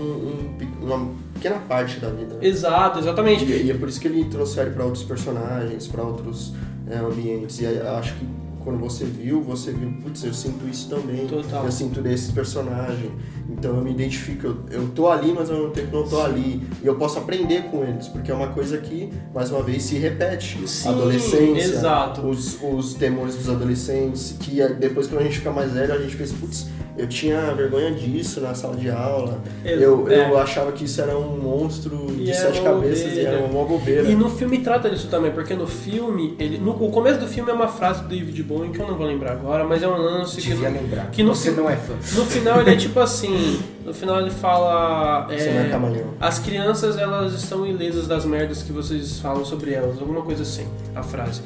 [0.82, 2.34] um uma pequena parte da vida.
[2.34, 2.40] né?
[2.48, 3.46] Exato, exatamente.
[3.46, 6.52] E, e é por isso que ele transfere para outros personagens, para outros
[6.90, 7.60] é, ambientes.
[7.60, 8.26] E eu acho que
[8.68, 11.26] quando você viu, você viu, putz, eu sinto isso também.
[11.26, 11.64] Total.
[11.64, 13.12] Eu sinto desse personagem.
[13.50, 16.62] Então eu me identifico, eu, eu tô ali, mas ao mesmo tempo não tô ali.
[16.84, 19.96] E eu posso aprender com eles, porque é uma coisa que, mais uma vez, se
[19.98, 20.68] repete.
[20.68, 22.28] Sim, Adolescência, exato.
[22.28, 25.98] Os, os temores dos adolescentes, que é- depois quando a gente fica mais velho, a
[25.98, 26.68] gente pensa, putz,
[26.98, 29.42] eu tinha vergonha disso na sala de aula.
[29.64, 30.30] Ex- Eu, é.
[30.30, 33.30] eu achava que isso era um monstro E de sete cabeças e bobeira.
[33.30, 34.02] era uma bobeira.
[34.10, 37.50] E no filme trata disso também, porque no filme, ele, no o começo do filme
[37.52, 39.96] é uma frase do David Bowie que eu não vou lembrar agora, mas é um
[39.98, 41.10] lance que Devia no, lembrar.
[41.12, 41.94] que no Você fi- não é fã.
[41.94, 45.28] no final ele é tipo assim, No final ele fala.
[45.30, 46.08] Você não é camaleão.
[46.20, 50.68] As crianças, elas estão ilesas das merdas que vocês falam sobre elas, alguma coisa assim,
[50.96, 51.42] a frase.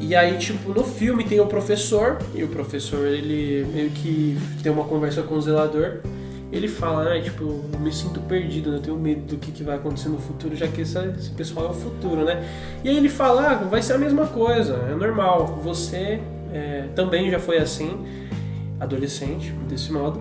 [0.00, 4.72] E aí, tipo, no filme tem o professor, e o professor, ele meio que tem
[4.72, 5.98] uma conversa com o zelador.
[6.52, 7.42] Ele fala, né, tipo,
[7.72, 10.54] eu me sinto perdido, né, eu tenho medo do que, que vai acontecer no futuro,
[10.54, 12.44] já que esse, esse pessoal é o futuro, né?
[12.84, 16.20] E aí ele fala, ah, vai ser a mesma coisa, é normal, você
[16.54, 17.90] é, também já foi assim,
[18.80, 20.20] adolescente, desse modo.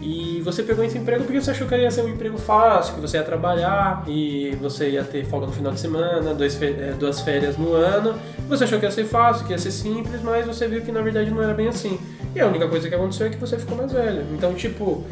[0.00, 3.00] E você pegou esse emprego porque você achou que ia ser um emprego fácil, que
[3.00, 7.20] você ia trabalhar e você ia ter folga no final de semana, dois eh, duas
[7.20, 8.16] férias no ano.
[8.48, 11.00] Você achou que ia ser fácil, que ia ser simples, mas você viu que na
[11.02, 12.00] verdade não era bem assim.
[12.34, 14.24] E a única coisa que aconteceu é que você ficou mais velho.
[14.32, 15.04] Então, tipo,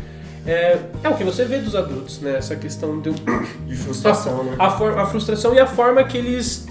[0.45, 2.39] é, é o que você vê dos adultos, né?
[2.39, 3.13] Essa questão do,
[3.69, 4.57] De frustração, né?
[4.59, 6.67] a, for- a frustração e a forma que eles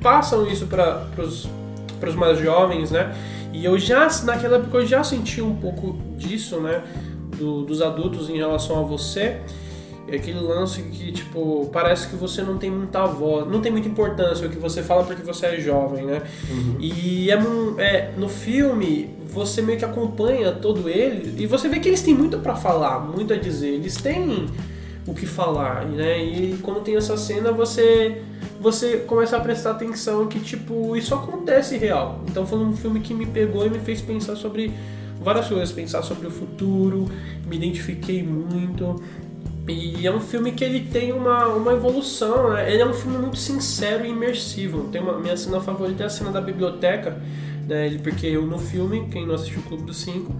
[0.00, 3.12] passam isso para os mais jovens, né?
[3.54, 6.82] E eu já, naquela época, eu já senti um pouco disso, né?
[7.38, 9.36] Do- dos adultos em relação a você.
[10.06, 13.88] É aquele lance que, tipo, parece que você não tem muita voz, não tem muita
[13.88, 16.20] importância o que você fala porque você é jovem, né?
[16.78, 17.38] E é,
[17.82, 22.12] é, no filme, você meio que acompanha todo ele e você vê que eles têm
[22.14, 23.68] muito pra falar, muito a dizer.
[23.68, 24.44] Eles têm
[25.06, 26.22] o que falar, né?
[26.22, 28.20] E quando tem essa cena, você
[28.64, 32.24] você começa a prestar atenção que tipo isso acontece real.
[32.26, 34.72] Então foi um filme que me pegou e me fez pensar sobre
[35.20, 37.06] várias coisas, pensar sobre o futuro,
[37.46, 39.02] me identifiquei muito.
[39.68, 42.72] E é um filme que ele tem uma, uma evolução, né?
[42.72, 44.88] Ele é um filme muito sincero e imersivo.
[44.88, 47.22] Tem uma minha cena favorita é a cena da biblioteca,
[47.68, 47.98] né?
[48.02, 50.34] Porque eu, no filme, quem não assistiu o Clube dos Cinco,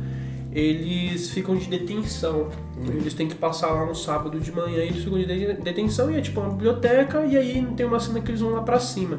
[0.54, 2.48] eles ficam de detenção.
[2.86, 6.16] Eles têm que passar lá no sábado de manhã, eles ficam de de- detenção e
[6.16, 9.18] é tipo uma biblioteca e aí tem uma cena que eles vão lá pra cima.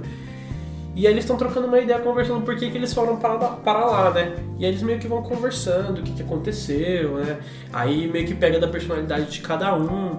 [0.96, 3.50] E aí eles estão trocando uma ideia, conversando por que, que eles foram para, lá-
[3.62, 4.34] para lá, né?
[4.58, 7.38] E aí eles meio que vão conversando, o que, que aconteceu, né?
[7.74, 10.18] Aí meio que pega da personalidade de cada um.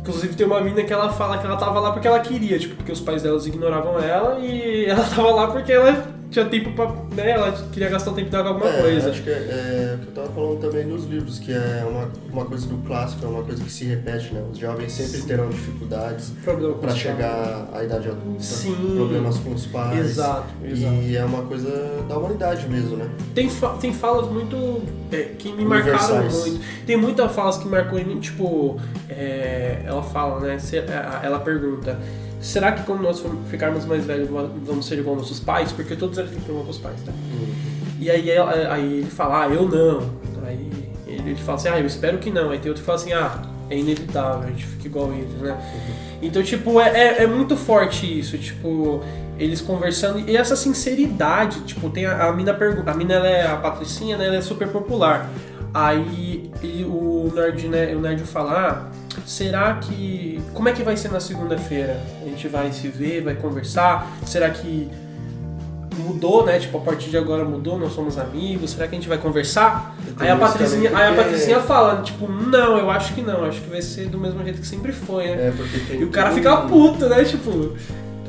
[0.00, 2.74] Inclusive tem uma mina que ela fala que ela tava lá porque ela queria, tipo,
[2.74, 6.86] porque os pais delas ignoravam ela e ela tava lá porque ela tinha tempo pra.
[7.14, 7.30] né?
[7.30, 9.10] Ela queria gastar o tempo dela com alguma É, coisa.
[9.10, 12.10] Acho que é, é o que eu tava falando também nos livros, que é uma,
[12.32, 14.42] uma coisa do clássico, é uma coisa que se repete, né?
[14.50, 18.94] Os jovens sempre terão dificuldades Problema os chegar à idade adulta, Sim.
[18.96, 19.98] problemas com os pais.
[20.00, 20.94] Exato, exato.
[20.94, 21.70] E é uma coisa
[22.08, 23.08] da humanidade mesmo, né?
[23.34, 24.82] Tem, fa- tem falas muito.
[25.12, 26.60] é, que me marcaram muito.
[26.86, 28.80] Tem muitas falas que marcou em mim, tipo.
[29.08, 30.58] é, ela fala, né?
[30.88, 31.98] a- Ela pergunta.
[32.42, 35.70] Será que quando nós ficarmos mais velhos vamos ser igual aos nossos pais?
[35.70, 37.12] Porque todos eles têm problema com os pais, tá?
[38.00, 40.10] E aí, aí ele fala, ah, eu não.
[40.44, 40.68] Aí
[41.06, 42.50] ele, ele fala assim, ah, eu espero que não.
[42.50, 43.40] Aí tem outro que fala assim, ah,
[43.70, 45.56] é inevitável, a gente fica igual eles, né?
[46.20, 49.00] Então, tipo, é, é, é muito forte isso, tipo,
[49.38, 50.18] eles conversando.
[50.28, 52.90] E essa sinceridade, tipo, tem a, a mina pergunta.
[52.90, 54.26] A mina, ela é a Patricinha, né?
[54.26, 55.30] Ela é super popular.
[55.74, 56.50] Aí
[56.86, 60.40] o nerd, né, o nerd fala, ah, será que.
[60.52, 61.98] Como é que vai ser na segunda-feira?
[62.42, 64.10] Gente vai se ver, vai conversar?
[64.26, 64.90] Será que
[65.96, 66.58] mudou, né?
[66.58, 69.94] Tipo, a partir de agora mudou, nós somos amigos, será que a gente vai conversar?
[70.18, 73.44] Aí a, Patricinha, também, aí a porque- Patricinha fala, tipo, não, eu acho que não,
[73.44, 75.48] acho que vai ser do mesmo jeito que sempre foi, né?
[75.48, 77.22] É, porque tem E o cara fica puto, né?
[77.22, 77.76] Tipo,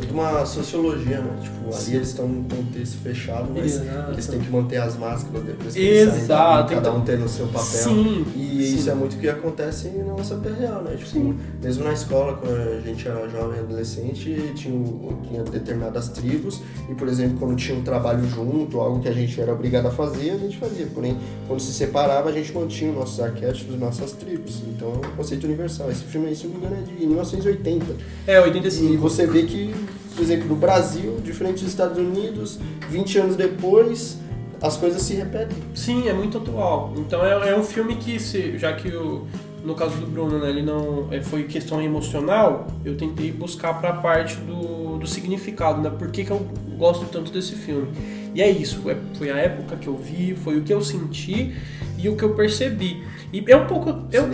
[0.08, 1.40] Tudo uma sociologia, né?
[1.42, 4.12] Tipo, ali eles estão num contexto fechado, mas Exato.
[4.12, 7.06] eles têm que manter as máscaras depois que eles saem Exato, dali, cada então- um
[7.06, 7.62] tendo o seu papel.
[7.64, 8.26] sim.
[8.36, 8.76] E sim.
[8.76, 10.96] isso é muito o que acontece na nossa vida real, né?
[10.98, 14.82] Tipo, mesmo na escola, quando a gente era jovem adolescente, tinha,
[15.28, 19.40] tinha determinadas tribos, e por exemplo, quando tinha um trabalho junto, algo que a gente
[19.40, 20.86] era obrigado a fazer, a gente fazia.
[20.94, 21.18] Porém,
[21.48, 24.62] quando se separava, a gente mantinha os nossos arquétipos, nossas tribos.
[24.68, 25.90] Então é um conceito universal.
[25.90, 27.86] Esse filme aí, se não me engano, é de 1980.
[28.28, 29.02] É, E 85.
[29.02, 29.74] você vê que,
[30.16, 32.60] por exemplo, no Brasil, diferente dos Estados Unidos,
[32.90, 34.18] 20 anos depois,
[34.62, 35.58] as coisas se repetem.
[35.76, 36.94] Sim, é muito atual.
[36.98, 39.26] Então é, é um filme que, se, já que o,
[39.64, 43.94] no caso do Bruno, né, ele não é, foi questão emocional, eu tentei buscar pra
[43.94, 45.90] parte do, do significado, né?
[45.90, 46.46] Por que, que eu
[46.78, 47.88] gosto tanto desse filme?
[48.36, 51.56] E é isso, é- foi a época que eu vi, foi o que eu senti
[51.98, 53.04] e o que eu percebi.
[53.34, 54.08] E é um pouco.
[54.12, 54.32] Eu,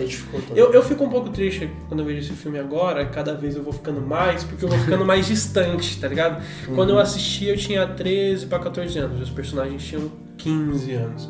[0.54, 3.62] eu, eu fico um pouco triste quando eu vejo esse filme agora, cada vez eu
[3.62, 6.42] vou ficando mais, porque eu vou ficando mais distante, tá ligado?
[6.74, 11.28] Quando eu assisti eu tinha 13 pra 14 anos, os personagens tinham 15 anos.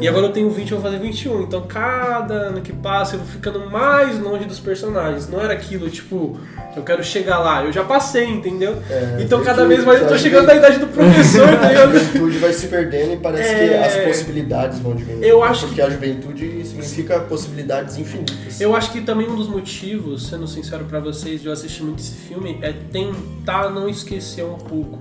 [0.00, 3.18] E agora eu tenho 20 e vou fazer 21, então cada ano que passa eu
[3.18, 5.28] vou ficando mais longe dos personagens.
[5.28, 6.38] Não era aquilo, tipo,
[6.76, 8.76] eu quero chegar lá, eu já passei, entendeu?
[8.88, 11.86] É, então cada que vez mais eu tô chegando na idade do professor, tá A
[11.86, 13.84] juventude vai se perdendo e parece que É.
[13.84, 15.24] as possibilidades vão diminuindo.
[15.24, 18.60] Eu acho Porque a juventude significa possibilidades infinitas.
[18.60, 22.00] Eu acho que também um dos motivos, sendo sincero pra vocês, de eu assistir muito
[22.00, 24.98] esse filme é tentar não esquecer um pouco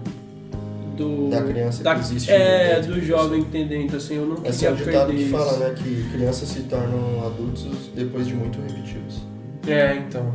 [0.97, 4.69] do Da criança da- que existe é do jovem dentro, assim, eu não Esse é
[4.69, 5.31] queria o ditado que isso.
[5.31, 5.75] fala, né?
[5.77, 7.65] Que crianças se tornam adultos
[7.95, 9.21] depois de muito repeti-los.
[9.67, 10.33] É, então.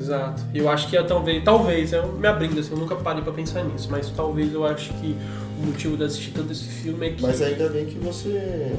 [0.00, 0.42] Exato.
[0.52, 3.62] Eu acho que é talvez, talvez, eu me abrindo assim, eu nunca parei pra pensar
[3.62, 5.14] nisso, mas talvez eu acho que
[5.62, 7.22] o motivo de assistir todo esse filme é que.
[7.22, 8.72] Mas ainda bem que você.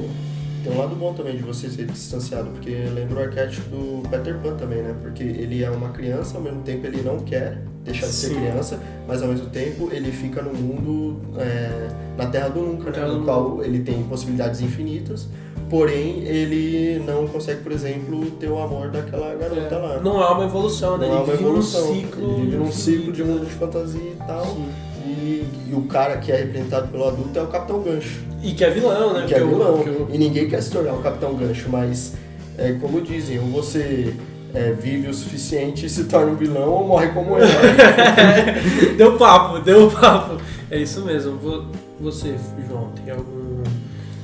[0.64, 4.34] Tem um lado bom também de você ser distanciado, porque lembra o arquétipo do Peter
[4.38, 4.94] Pan também, né?
[5.02, 8.36] Porque ele é uma criança, ao mesmo tempo ele não quer deixar de ser Sim.
[8.36, 13.06] criança, mas ao mesmo tempo ele fica no mundo, é, na Terra do Nunca, né?
[13.06, 15.28] No qual ele tem possibilidades infinitas,
[15.68, 19.94] porém ele não consegue, por exemplo, ter o amor daquela garota lá.
[19.96, 21.08] É, não há uma evolução, né?
[21.08, 21.86] Não há ele uma vive evolução.
[21.88, 22.32] num ciclo.
[22.32, 24.46] Ele vive num ciclo de infinito, mundo de fantasia e tal.
[24.46, 24.68] Sim.
[25.04, 28.20] E, e o cara que é representado pelo adulto é o Capitão Gancho.
[28.42, 29.24] E que é vilão, né?
[29.26, 29.74] Que é vilão.
[29.80, 32.14] o- E ninguém quer se tornar o Capitão Gancho, mas
[32.56, 34.14] é como dizem, ou você
[34.54, 37.50] é, vive o suficiente e se torna um vilão ou morre como herói.
[38.96, 40.40] deu papo, deu papo.
[40.70, 41.36] É isso mesmo.
[41.38, 41.66] Vo-
[42.00, 42.34] Você,
[42.68, 43.62] João, tem algum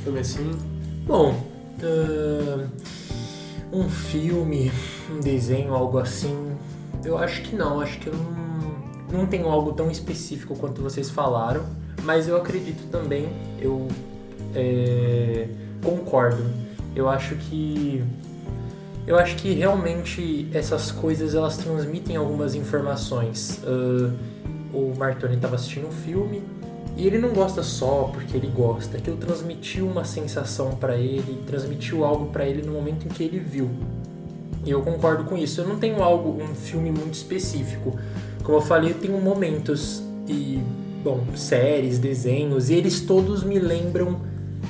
[0.04, 0.50] filme assim?
[1.06, 1.34] Bom,
[1.82, 2.66] ahn,
[3.72, 4.70] um filme,
[5.10, 6.52] um desenho, algo assim,
[7.04, 7.80] eu acho que não.
[7.80, 8.69] Acho que eu não,
[9.12, 11.64] não tenho algo tão específico quanto vocês falaram,
[12.04, 13.28] mas eu acredito também,
[13.60, 13.88] eu
[14.54, 15.48] é,
[15.82, 16.44] concordo.
[16.94, 18.02] Eu acho que
[19.06, 23.60] eu acho que realmente essas coisas elas transmitem algumas informações.
[23.64, 24.12] Ah,
[24.72, 26.42] o Martoni estava assistindo um filme
[26.96, 28.98] e ele não gosta só porque ele gosta.
[28.98, 33.38] Aquilo transmitiu uma sensação pra ele, transmitiu algo pra ele no momento em que ele
[33.38, 33.70] viu.
[34.64, 35.60] E eu concordo com isso.
[35.60, 37.98] Eu não tenho algo, um filme muito específico.
[38.50, 40.60] Como eu falei, eu tenho momentos e,
[41.04, 44.22] bom, séries, desenhos, e eles todos me lembram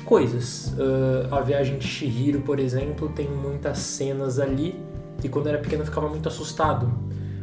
[0.04, 0.74] coisas.
[0.78, 4.78] Ah, a Viagem de Chihiro, por exemplo, tem muitas cenas ali
[5.18, 6.92] que quando eu era pequeno eu ficava muito assustado.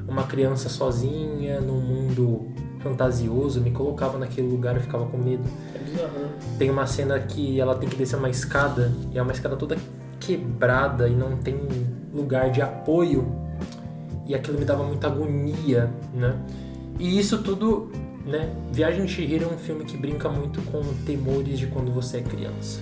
[0.07, 2.49] Uma criança sozinha num mundo
[2.81, 5.43] fantasioso me colocava naquele lugar e eu ficava com medo.
[5.73, 6.29] É bizarro, né?
[6.59, 9.75] Tem uma cena que ela tem que descer uma escada e é uma escada toda
[10.19, 11.57] quebrada e não tem
[12.13, 13.46] lugar de apoio.
[14.27, 16.37] E aquilo me dava muita agonia, né?
[16.99, 17.91] E isso tudo,
[18.25, 18.53] né?
[18.71, 22.21] Viagem de Chihiro é um filme que brinca muito com temores de quando você é
[22.21, 22.81] criança.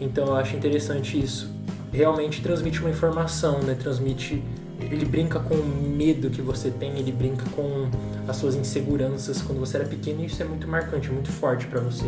[0.00, 1.50] Então eu acho interessante isso.
[1.92, 3.74] Realmente transmite uma informação, né?
[3.74, 4.42] Transmite.
[4.80, 7.88] Ele brinca com o medo que você tem, ele brinca com
[8.26, 11.80] as suas inseguranças quando você era pequeno e isso é muito marcante, muito forte pra
[11.80, 12.06] você.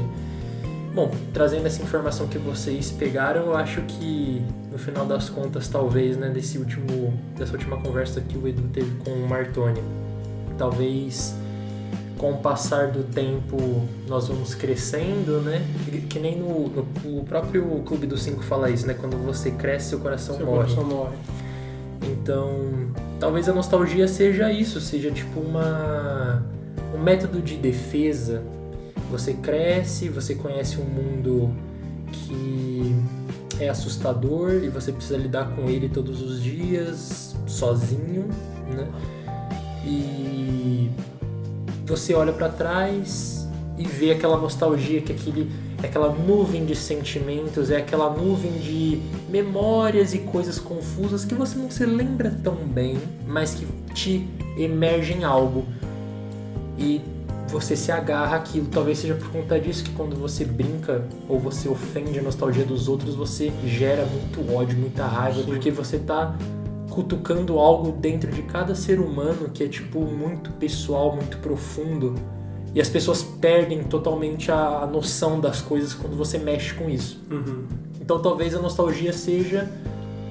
[0.95, 4.41] Bom, trazendo essa informação que vocês pegaram, eu acho que
[4.71, 8.93] no final das contas, talvez, né, desse último, dessa última conversa que o Edu teve
[9.05, 9.83] com o Martoni,
[10.57, 11.35] talvez
[12.17, 13.57] com o passar do tempo
[14.07, 15.67] nós vamos crescendo, né?
[16.09, 16.87] Que- nem no, no
[17.21, 18.95] o próprio Clube dos Cinco fala isso, né?
[18.95, 20.59] Quando você cresce, seu coração Seu morre.
[20.59, 21.17] coração morre.
[22.03, 22.49] Então,
[23.19, 26.41] talvez a nostalgia seja isso, seja tipo uma
[26.95, 28.43] um método de defesa.
[29.15, 31.55] Você cresce, você conhece um mundo
[32.11, 32.93] que
[33.61, 38.27] é assustador e você precisa lidar com ele todos os dias, sozinho,
[38.75, 38.89] né?
[39.87, 40.91] E
[41.87, 45.49] você olha pra trás e vê aquela nostalgia, que aquele,
[45.81, 51.71] aquela nuvem de sentimentos, é aquela nuvem de memórias e coisas confusas que você não
[51.71, 53.65] se lembra tão bem, mas que
[53.95, 54.29] te
[54.59, 55.65] emergem algo.
[56.77, 57.14] E
[57.49, 58.67] você se agarra àquilo.
[58.67, 62.89] Talvez seja por conta disso que quando você brinca ou você ofende a nostalgia dos
[62.89, 65.47] outros, você gera muito ódio, muita raiva, Sim.
[65.47, 66.37] porque você tá
[66.91, 72.15] cutucando algo dentro de cada ser humano que é tipo muito pessoal, muito profundo.
[72.75, 77.21] E as pessoas perdem totalmente a noção das coisas quando você mexe com isso.
[77.31, 77.65] Uhum.
[78.01, 79.71] Então talvez a nostalgia seja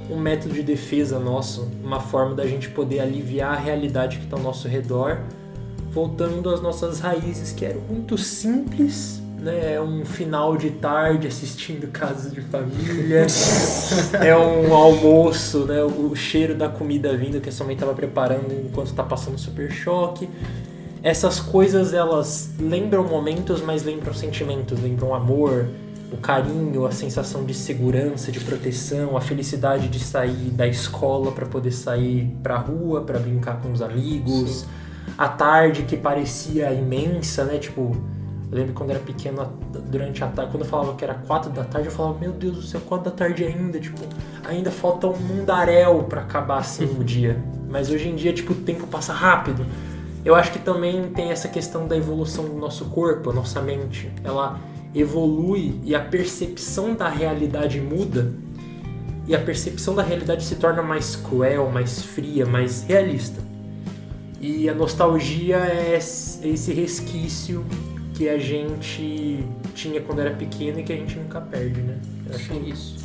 [0.09, 4.35] um método de defesa nosso, uma forma da gente poder aliviar a realidade que está
[4.35, 5.19] ao nosso redor,
[5.93, 9.75] voltando às nossas raízes que eram muito simples, né?
[9.75, 13.27] É um final de tarde assistindo Casas de Família,
[14.19, 15.83] é um almoço, né?
[15.83, 19.71] O cheiro da comida vindo que a sua mãe estava preparando enquanto está passando Super
[19.71, 20.27] Choque.
[21.03, 25.67] Essas coisas elas lembram momentos, mas lembram sentimentos, lembram amor,
[26.11, 31.45] o carinho, a sensação de segurança, de proteção, a felicidade de sair da escola para
[31.45, 34.65] poder sair pra rua, para brincar com os amigos.
[35.17, 37.57] A tarde que parecia imensa, né?
[37.57, 37.95] Tipo,
[38.51, 39.51] eu lembro quando eu era pequeno,
[39.89, 42.55] durante a tarde, quando eu falava que era quatro da tarde, eu falava, meu Deus
[42.55, 43.99] do céu, quatro da tarde ainda, tipo,
[44.43, 47.43] ainda falta um mundaréu para acabar assim o dia.
[47.67, 49.65] Mas hoje em dia, tipo, o tempo passa rápido.
[50.23, 54.11] Eu acho que também tem essa questão da evolução do nosso corpo, a nossa mente.
[54.23, 54.59] Ela
[54.93, 58.31] evolui e a percepção da realidade muda.
[59.27, 63.41] E a percepção da realidade se torna mais cruel, mais fria, mais realista.
[64.43, 67.65] E a nostalgia é esse resquício
[68.13, 69.41] que a gente
[69.73, 71.97] tinha quando era pequeno e que a gente nunca perde, né?
[72.27, 72.97] Eu acho que é isso.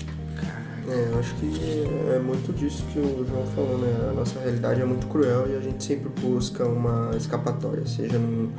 [0.88, 4.08] É, eu acho que é muito disso que o João falou, né?
[4.10, 8.50] A nossa realidade é muito cruel e a gente sempre busca uma escapatória, seja num,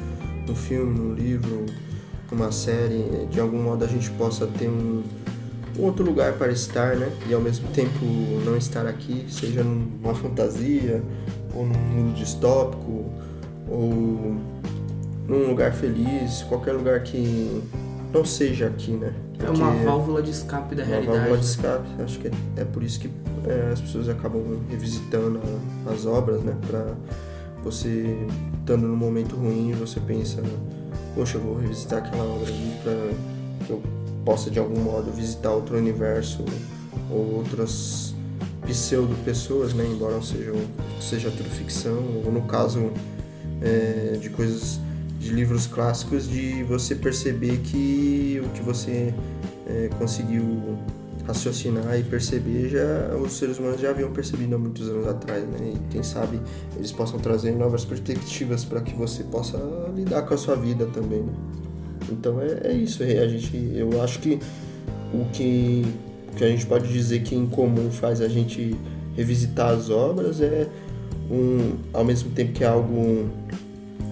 [0.48, 1.66] num filme, num livro,
[2.32, 5.04] numa série, de algum modo a gente possa ter um,
[5.78, 7.12] um outro lugar para estar, né?
[7.28, 8.06] E ao mesmo tempo
[8.46, 11.04] não estar aqui, seja numa fantasia,
[11.56, 13.06] ou num mundo distópico,
[13.68, 14.36] ou
[15.28, 17.62] num lugar feliz, qualquer lugar que
[18.14, 19.14] não seja aqui, né?
[19.42, 21.18] É uma válvula de escape da uma realidade.
[21.18, 21.50] válvula de né?
[21.52, 21.88] escape.
[22.04, 23.10] Acho que é, é por isso que
[23.46, 25.40] é, as pessoas acabam revisitando
[25.88, 26.56] a- as obras, né?
[26.68, 26.94] Pra
[27.64, 28.18] você,
[28.60, 30.42] estando num momento ruim, você pensa,
[31.16, 32.94] poxa, eu vou revisitar aquela obra ali pra
[33.66, 33.82] que eu
[34.26, 36.44] possa, de algum modo, visitar outro universo
[37.10, 38.14] ou outras
[38.70, 39.86] pseudo-pessoas, né?
[39.92, 40.54] Embora não seja,
[41.02, 42.92] seja tudo ficção, ou no caso
[43.62, 44.80] é, de coisas
[45.20, 49.14] de livros clássicos de você perceber que o que você
[49.68, 50.78] é, conseguiu
[51.28, 55.74] raciocinar e perceber já os seres humanos já haviam percebido há muitos anos atrás, né?
[55.76, 56.40] E quem sabe
[56.76, 59.58] eles possam trazer novas perspectivas para que você possa
[59.96, 61.34] lidar com a sua vida também, né?
[62.12, 64.40] Então é, é isso, é, a gente, eu acho que
[65.14, 65.86] o que,
[66.40, 68.74] que a gente pode dizer que em comum faz a gente
[69.14, 70.70] revisitar as obras é
[71.30, 73.30] um, ao mesmo tempo que é algo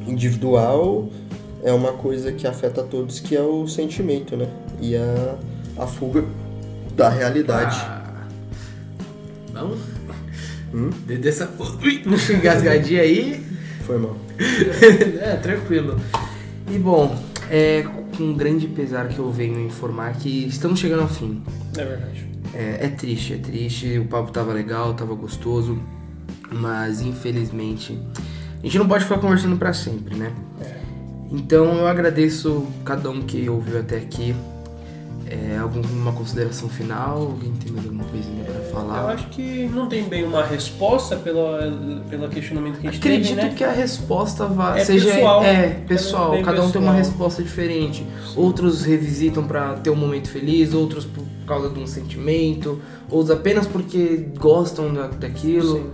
[0.06, 1.10] individual,
[1.64, 4.46] é uma coisa que afeta todos, que é o sentimento, né?
[4.82, 5.36] E a,
[5.78, 6.26] a fuga
[6.98, 7.78] da realidade.
[7.80, 8.28] Ah,
[9.54, 9.80] vamos?
[10.74, 10.90] Hum?
[11.06, 11.50] Desde essa
[11.82, 12.04] Ui,
[12.36, 13.42] engasgadinha aí.
[13.86, 14.18] Foi mal.
[15.22, 15.98] é, tranquilo.
[16.70, 17.18] E bom,
[17.50, 17.86] é
[18.18, 21.42] com grande pesar que eu venho informar que estamos chegando ao fim.
[21.78, 22.28] É verdade.
[22.54, 24.00] É, é triste, é triste.
[24.00, 25.80] O papo tava legal, tava gostoso,
[26.52, 27.98] mas infelizmente
[28.60, 30.34] a gente não pode ficar conversando pra sempre, né?
[31.32, 34.34] Então eu agradeço cada um que ouviu até aqui.
[35.30, 37.18] É, alguma consideração final?
[37.18, 39.02] Alguém tem mais alguma coisinha pra falar?
[39.02, 41.42] Eu acho que não tem bem uma resposta pelo,
[42.10, 43.54] pelo questionamento que a gente Acredito teve, né?
[43.56, 45.44] que a resposta vá, É seja pessoal.
[45.44, 47.12] é pessoal, bem cada um tem uma pessoal.
[47.12, 48.06] resposta diferente.
[48.38, 52.80] Outros revisitam pra ter um momento feliz, outros por causa de um sentimento,
[53.10, 55.76] outros apenas porque gostam da, daquilo.
[55.78, 55.90] Sim.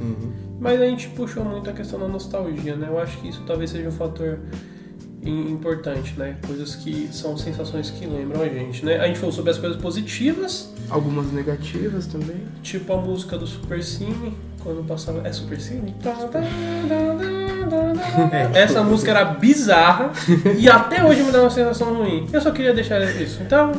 [0.00, 0.32] Uhum.
[0.58, 2.88] Mas a gente puxou muito a questão da nostalgia, né?
[2.90, 4.38] Eu acho que isso talvez seja um fator
[5.24, 6.36] importante, né?
[6.46, 8.98] Coisas que são sensações que lembram a gente, né?
[8.98, 12.36] A gente falou sobre as coisas positivas, Algumas negativas também.
[12.62, 15.26] tipo a música do Super Cine, quando passava...
[15.26, 15.94] É Super Cine?
[18.54, 20.10] Essa música era bizarra
[20.58, 22.26] e até hoje me dá uma sensação ruim.
[22.32, 23.40] Eu só queria deixar isso.
[23.42, 23.72] Então,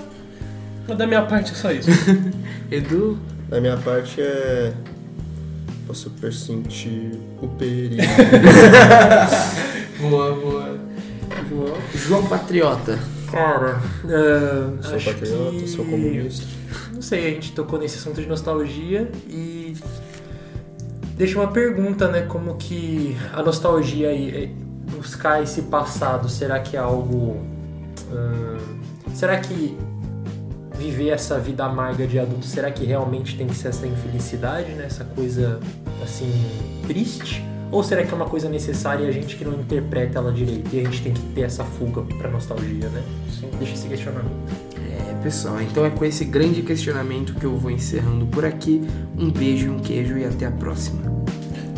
[0.87, 1.89] da minha parte é só isso.
[2.71, 4.71] Edu, Da minha parte é.
[5.85, 8.01] Posso sentir o perigo.
[9.99, 10.79] boa, boa.
[11.53, 12.99] João, João Patriota.
[13.31, 15.67] Cara, ah, sou acho patriota, que...
[15.67, 16.45] sou comunista.
[16.93, 19.75] Não sei, a gente tocou nesse assunto de nostalgia e
[21.15, 22.21] deixa uma pergunta, né?
[22.21, 24.47] Como que a nostalgia e e
[24.95, 27.37] buscar esse passado, será que é algo.
[28.11, 28.81] hum,
[29.13, 29.77] será que
[30.75, 34.85] viver essa vida amarga de adulto, será que realmente tem que ser essa infelicidade, né?
[34.85, 35.59] Essa coisa
[36.03, 36.31] assim,
[36.87, 37.52] triste?
[37.73, 40.69] Ou será que é uma coisa necessária e a gente que não interpreta ela direito?
[40.71, 43.01] E a gente tem que ter essa fuga pra nostalgia, né?
[43.57, 44.29] Deixa esse questionamento.
[44.77, 48.87] É, pessoal, então é com esse grande questionamento que eu vou encerrando por aqui.
[49.17, 51.01] Um beijo, um queijo e até a próxima.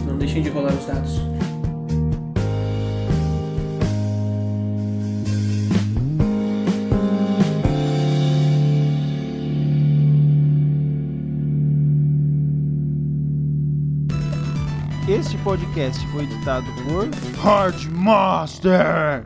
[0.06, 1.14] Não deixem de rolar os dados.
[15.16, 17.08] Este podcast foi editado por
[17.42, 19.24] Hard Master.